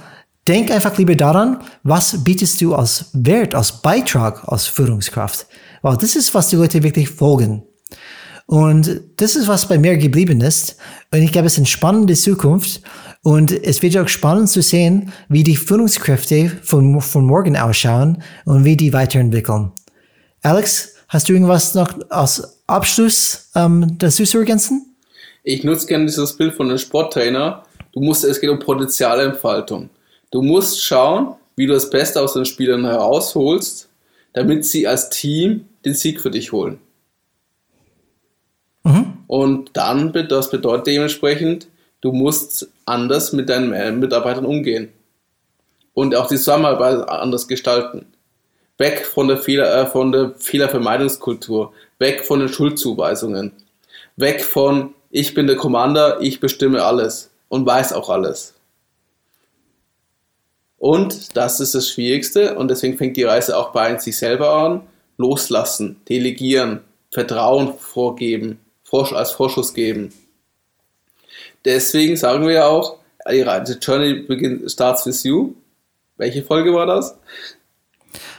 denk 0.48 0.72
einfach 0.72 0.98
lieber 0.98 1.16
daran, 1.16 1.60
was 1.84 2.24
bietest 2.24 2.62
du 2.62 2.74
als 2.74 3.06
Wert, 3.12 3.54
als 3.54 3.82
Beitrag, 3.82 4.48
als 4.48 4.66
Führungskraft. 4.68 5.46
Weil 5.82 5.98
das 5.98 6.16
ist, 6.16 6.34
was 6.34 6.48
die 6.48 6.56
Leute 6.56 6.84
wirklich 6.84 7.10
folgen. 7.10 7.64
Und 8.50 9.02
das 9.18 9.36
ist, 9.36 9.48
was 9.48 9.68
bei 9.68 9.78
mir 9.78 9.96
geblieben 9.98 10.42
ist. 10.42 10.78
Und 11.12 11.22
ich 11.22 11.32
glaube, 11.32 11.46
es 11.46 11.54
ist 11.54 11.60
eine 11.60 11.68
spannende 11.68 12.16
Zukunft. 12.16 12.82
Und 13.22 13.52
es 13.52 13.84
wird 13.84 13.96
auch 13.96 14.08
spannend 14.08 14.50
zu 14.50 14.64
sehen, 14.64 15.14
wie 15.28 15.44
die 15.44 15.56
Führungskräfte 15.56 16.50
von, 16.64 17.00
von 17.00 17.26
morgen 17.26 17.56
ausschauen 17.56 18.24
und 18.46 18.66
wie 18.66 18.76
die 18.76 18.92
weiterentwickeln. 18.92 19.72
Alex, 20.42 20.96
hast 21.10 21.30
du 21.30 21.34
irgendwas 21.34 21.76
noch 21.76 21.94
als 22.10 22.60
Abschluss 22.66 23.52
ähm, 23.54 24.00
dazu 24.00 24.24
zu 24.24 24.40
ergänzen? 24.40 24.96
Ich 25.44 25.64
nutze 25.64 25.86
gerne 25.86 26.08
dieses 26.08 26.36
Bild 26.36 26.56
von 26.56 26.70
einem 26.70 26.80
Sporttrainer. 26.80 27.62
Du 27.94 28.00
musst, 28.00 28.24
es 28.24 28.42
geht 28.42 28.50
um 28.50 28.58
Potenzialentfaltung. 28.58 29.92
Du 30.32 30.42
musst 30.42 30.84
schauen, 30.84 31.36
wie 31.56 31.68
du 31.68 31.74
das 31.74 31.88
Beste 31.88 32.20
aus 32.20 32.34
den 32.34 32.46
Spielern 32.46 32.84
herausholst, 32.84 33.90
damit 34.34 34.66
sie 34.66 34.88
als 34.88 35.12
Team 35.12 35.66
den 35.86 35.94
Sieg 35.94 36.20
für 36.20 36.32
dich 36.32 36.52
holen. 36.52 36.80
Und 39.30 39.70
dann, 39.74 40.12
das 40.28 40.50
bedeutet 40.50 40.88
dementsprechend, 40.88 41.68
du 42.02 42.12
musst 42.12 42.68
anders 42.86 43.32
mit 43.32 43.48
deinen 43.48 43.74
äh, 43.74 43.92
Mitarbeitern 43.92 44.44
umgehen. 44.44 44.92
Und 45.94 46.16
auch 46.16 46.28
die 46.28 46.38
Zusammenarbeit 46.38 47.08
anders 47.08 47.48
gestalten. 47.48 48.08
Weg 48.80 49.06
von 49.06 49.28
der, 49.28 49.38
Fehler, 49.38 49.84
äh, 49.84 49.86
von 49.86 50.12
der 50.12 50.34
Fehlervermeidungskultur, 50.36 51.74
weg 52.00 52.26
von 52.26 52.40
den 52.40 52.50
Schuldzuweisungen, 52.50 53.52
weg 54.16 54.44
von 54.44 54.96
ich 55.12 55.36
bin 55.36 55.46
der 55.46 55.58
Commander, 55.58 56.20
ich 56.22 56.40
bestimme 56.40 56.84
alles 56.84 57.30
und 57.50 57.68
weiß 57.68 57.94
auch 57.94 58.10
alles. 58.10 58.56
Und 60.80 61.38
das 61.38 61.60
ist 61.60 61.76
das 61.76 61.88
Schwierigste 61.88 62.56
und 62.56 62.72
deswegen 62.72 62.98
fängt 62.98 63.16
die 63.16 63.26
Reise 63.26 63.56
auch 63.56 63.74
bei 63.74 63.96
sich 64.00 64.18
selber 64.18 64.54
an. 64.54 64.82
Loslassen, 65.18 66.02
delegieren, 66.10 66.80
Vertrauen 67.12 67.76
vorgeben, 67.78 68.60
als 68.94 69.32
Vorschuss 69.32 69.74
geben. 69.74 70.14
Deswegen 71.66 72.16
sagen 72.18 72.46
wir 72.46 72.54
ja 72.54 72.68
auch, 72.68 73.00
The 73.28 73.78
Journey 73.82 74.22
begin, 74.24 74.68
starts 74.68 75.06
with 75.06 75.24
you. 75.24 75.56
Welche 76.18 76.44
Folge 76.44 76.74
war 76.74 76.86
das? 76.86 77.18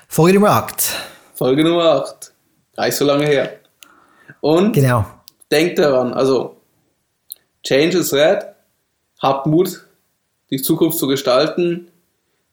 Folge 0.09 0.35
Nummer 0.35 0.51
8. 0.51 0.93
Folge 1.35 1.65
Nummer 1.65 1.85
8. 1.85 2.33
Gar 2.77 2.87
nicht 2.87 2.97
so 2.97 3.05
lange 3.05 3.27
her. 3.27 3.61
Und 4.41 4.73
genau. 4.73 5.07
denkt 5.51 5.79
daran, 5.79 6.13
also 6.13 6.57
Change 7.63 7.99
is 7.99 8.13
red, 8.13 8.47
habt 9.21 9.47
Mut, 9.47 9.87
die 10.51 10.61
Zukunft 10.61 10.99
zu 10.99 11.07
gestalten. 11.07 11.91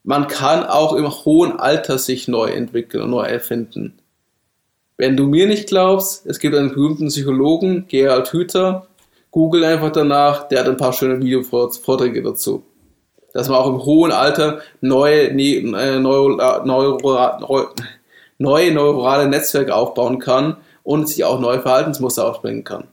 Man 0.03 0.27
kann 0.27 0.65
auch 0.65 0.93
im 0.93 1.09
hohen 1.09 1.59
Alter 1.59 1.97
sich 1.97 2.27
neu 2.27 2.49
entwickeln 2.49 3.03
und 3.03 3.09
neu 3.11 3.23
erfinden. 3.23 3.99
Wenn 4.97 5.15
du 5.15 5.27
mir 5.27 5.45
nicht 5.45 5.67
glaubst, 5.67 6.25
es 6.25 6.39
gibt 6.39 6.55
einen 6.55 6.69
berühmten 6.69 7.07
Psychologen, 7.09 7.85
Gerald 7.87 8.33
Hüther, 8.33 8.87
google 9.29 9.63
einfach 9.63 9.91
danach, 9.91 10.47
der 10.47 10.61
hat 10.61 10.67
ein 10.67 10.77
paar 10.77 10.91
schöne 10.91 11.19
Videovorträge 11.21 12.23
dazu. 12.23 12.63
Dass 13.31 13.47
man 13.47 13.59
auch 13.59 13.67
im 13.67 13.85
hohen 13.85 14.11
Alter 14.11 14.59
neue, 14.81 15.31
ne, 15.35 15.57
äh, 15.57 15.99
neuro, 15.99 16.39
äh, 16.39 16.65
neuro, 16.65 17.67
neue 18.39 18.71
neurale 18.71 19.29
Netzwerke 19.29 19.75
aufbauen 19.75 20.17
kann 20.17 20.57
und 20.81 21.07
sich 21.07 21.23
auch 21.23 21.39
neue 21.39 21.61
Verhaltensmuster 21.61 22.27
aufbringen 22.27 22.63
kann. 22.63 22.85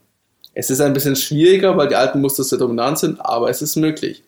Es 0.52 0.68
ist 0.68 0.82
ein 0.82 0.93
bisschen 0.93 1.16
schwieriger, 1.16 1.76
weil 1.78 1.89
die 1.89 1.97
alten 1.97 2.20
Muster 2.20 2.44
sehr 2.44 2.59
dominant 2.59 2.98
sind, 2.98 3.18
aber 3.20 3.48
es 3.48 3.62
ist 3.62 3.76
möglich. 3.76 4.22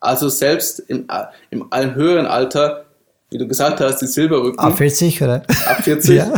Also 0.00 0.28
selbst 0.28 0.80
im, 0.80 1.06
äh, 1.08 1.26
im 1.50 1.68
höheren 1.94 2.26
Alter, 2.26 2.86
wie 3.30 3.38
du 3.38 3.46
gesagt 3.46 3.80
hast, 3.80 4.00
die 4.00 4.06
Silberrücken. 4.06 4.58
Ab 4.58 4.76
40 4.76 5.22
oder? 5.22 5.42
Ab 5.66 5.84
40. 5.84 6.16
ja 6.16 6.32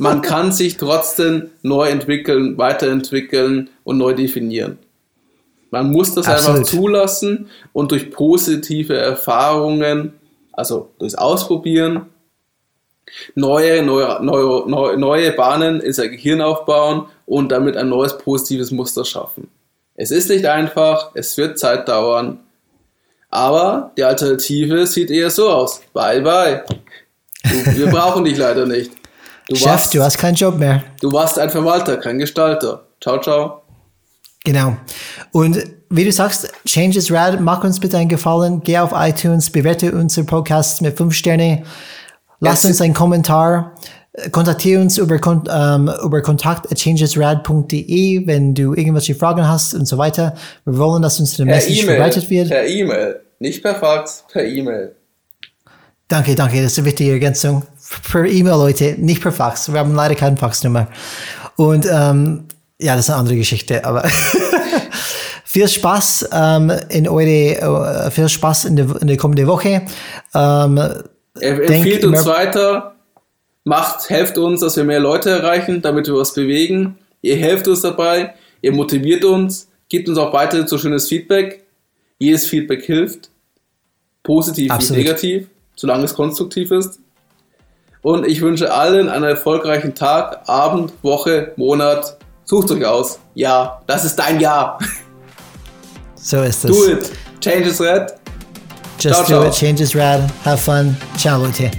man 0.00 0.22
kann 0.22 0.52
sich 0.52 0.76
trotzdem 0.76 1.50
neu 1.62 1.88
entwickeln, 1.88 2.58
weiterentwickeln 2.58 3.70
und 3.84 3.98
neu 3.98 4.14
definieren. 4.14 4.78
Man 5.70 5.90
muss 5.90 6.14
das 6.14 6.26
Absolut. 6.26 6.58
einfach 6.58 6.70
zulassen 6.70 7.48
und 7.72 7.92
durch 7.92 8.10
positive 8.10 8.96
Erfahrungen, 8.96 10.14
also 10.52 10.90
durchs 10.98 11.14
Ausprobieren, 11.14 12.06
neue, 13.34 13.82
neue, 13.82 14.24
neue, 14.24 14.98
neue 14.98 15.32
Bahnen 15.32 15.80
in 15.80 15.92
sein 15.92 16.10
Gehirn 16.10 16.40
aufbauen 16.40 17.06
und 17.26 17.52
damit 17.52 17.76
ein 17.76 17.88
neues 17.88 18.18
positives 18.18 18.70
Muster 18.70 19.04
schaffen. 19.04 19.48
Es 19.94 20.10
ist 20.10 20.30
nicht 20.30 20.46
einfach, 20.46 21.10
es 21.14 21.36
wird 21.36 21.58
Zeit 21.58 21.88
dauern, 21.88 22.40
Aber 23.28 23.92
die 23.96 24.02
Alternative 24.02 24.86
sieht 24.86 25.10
eher 25.10 25.30
so 25.30 25.50
aus. 25.50 25.82
Bye, 25.92 26.20
bye. 26.20 26.64
Du, 27.44 27.78
wir 27.78 27.86
brauchen 27.86 28.24
dich 28.24 28.36
leider 28.36 28.66
nicht. 28.66 28.90
Du 29.50 29.56
Chef, 29.56 29.66
warst, 29.66 29.94
du 29.94 30.02
hast 30.02 30.16
keinen 30.16 30.36
Job 30.36 30.58
mehr. 30.58 30.84
Du 31.00 31.12
warst 31.12 31.36
ein 31.36 31.50
Verwalter, 31.50 31.96
kein 31.96 32.20
Gestalter. 32.20 32.86
Ciao, 33.00 33.20
ciao. 33.20 33.62
Genau. 34.44 34.76
Und 35.32 35.58
wie 35.90 36.04
du 36.04 36.12
sagst, 36.12 36.52
Change 36.64 36.98
is 36.98 37.10
Rad, 37.10 37.40
mach 37.40 37.64
uns 37.64 37.80
bitte 37.80 37.98
einen 37.98 38.08
Gefallen, 38.08 38.60
geh 38.62 38.78
auf 38.78 38.92
iTunes, 38.94 39.50
bewerte 39.50 39.90
unseren 39.90 40.26
Podcast 40.26 40.82
mit 40.82 40.96
fünf 40.96 41.14
Sterne, 41.14 41.64
lass 42.38 42.64
uns 42.64 42.80
einen 42.80 42.94
Kommentar, 42.94 43.74
kontaktiere 44.30 44.80
uns 44.80 44.98
über, 44.98 45.16
ähm, 45.16 45.90
über 46.04 46.22
kontakt.changesrad.de, 46.22 48.28
wenn 48.28 48.54
du 48.54 48.74
irgendwelche 48.74 49.16
Fragen 49.16 49.48
hast 49.48 49.74
und 49.74 49.86
so 49.86 49.98
weiter. 49.98 50.36
Wir 50.64 50.78
wollen, 50.78 51.02
dass 51.02 51.18
uns 51.18 51.36
der 51.36 51.46
Message 51.46 51.82
e 51.82 51.86
verbreitet 51.86 52.30
wird. 52.30 52.50
Per 52.50 52.68
E-Mail, 52.68 53.18
nicht 53.40 53.64
per 53.64 53.74
Fax, 53.74 54.22
per 54.32 54.44
E-Mail. 54.44 54.94
Danke, 56.06 56.36
danke, 56.36 56.62
das 56.62 56.70
ist 56.72 56.78
eine 56.78 56.86
wichtige 56.86 57.10
Ergänzung. 57.12 57.64
Per 58.12 58.24
E-Mail, 58.24 58.52
Leute, 58.52 58.94
nicht 58.98 59.20
per 59.20 59.32
Fax. 59.32 59.72
Wir 59.72 59.80
haben 59.80 59.94
leider 59.94 60.14
keine 60.14 60.36
Faxnummer. 60.36 60.88
Und 61.56 61.86
ähm, 61.90 62.44
ja, 62.78 62.94
das 62.94 63.06
ist 63.06 63.10
eine 63.10 63.18
andere 63.18 63.36
Geschichte, 63.36 63.84
aber 63.84 64.08
viel 65.44 65.68
Spaß 65.68 66.28
ähm, 66.32 66.72
in 66.88 67.08
eure, 67.08 68.06
uh, 68.06 68.10
viel 68.10 68.28
Spaß 68.28 68.66
in 68.66 68.76
der, 68.76 68.86
in 69.00 69.08
der 69.08 69.16
kommenden 69.16 69.46
Woche. 69.46 69.82
Ähm, 70.34 70.80
Empfehlt 71.40 72.04
uns 72.04 72.24
weiter, 72.26 72.94
macht, 73.64 74.08
helft 74.08 74.38
uns, 74.38 74.60
dass 74.60 74.76
wir 74.76 74.84
mehr 74.84 75.00
Leute 75.00 75.30
erreichen, 75.30 75.82
damit 75.82 76.06
wir 76.06 76.14
was 76.14 76.32
bewegen. 76.32 76.96
Ihr 77.22 77.36
helft 77.36 77.68
uns 77.68 77.82
dabei, 77.82 78.34
ihr 78.62 78.72
motiviert 78.72 79.24
uns, 79.24 79.68
gebt 79.88 80.08
uns 80.08 80.18
auch 80.18 80.32
weiter 80.32 80.66
so 80.66 80.78
schönes 80.78 81.08
Feedback. 81.08 81.64
Jedes 82.18 82.46
Feedback 82.46 82.84
hilft, 82.84 83.30
positiv 84.22 84.70
Absolut. 84.70 84.98
wie 84.98 85.02
negativ, 85.04 85.48
solange 85.74 86.04
es 86.04 86.14
konstruktiv 86.14 86.70
ist. 86.70 87.00
Und 88.02 88.26
ich 88.26 88.40
wünsche 88.40 88.72
allen 88.72 89.08
einen 89.08 89.24
erfolgreichen 89.24 89.94
Tag, 89.94 90.40
Abend, 90.46 90.92
Woche, 91.02 91.52
Monat, 91.56 92.16
Sucht 92.50 92.68
euch 92.72 92.84
aus. 92.84 93.20
Ja, 93.34 93.80
das 93.86 94.04
ist 94.04 94.16
dein 94.16 94.40
Ja. 94.40 94.76
So 96.16 96.42
ist 96.42 96.64
es. 96.64 96.70
Do 96.72 96.88
it. 96.90 97.12
Change 97.40 97.68
is 97.68 97.80
red. 97.80 98.12
Just 98.98 99.14
ciao, 99.14 99.22
do 99.22 99.26
ciao. 99.26 99.44
it. 99.44 99.54
Change 99.54 99.80
is 99.80 99.94
rad. 99.94 100.28
Have 100.44 100.58
fun. 100.58 100.96
Ciao, 101.16 101.38
Leute. 101.38 101.70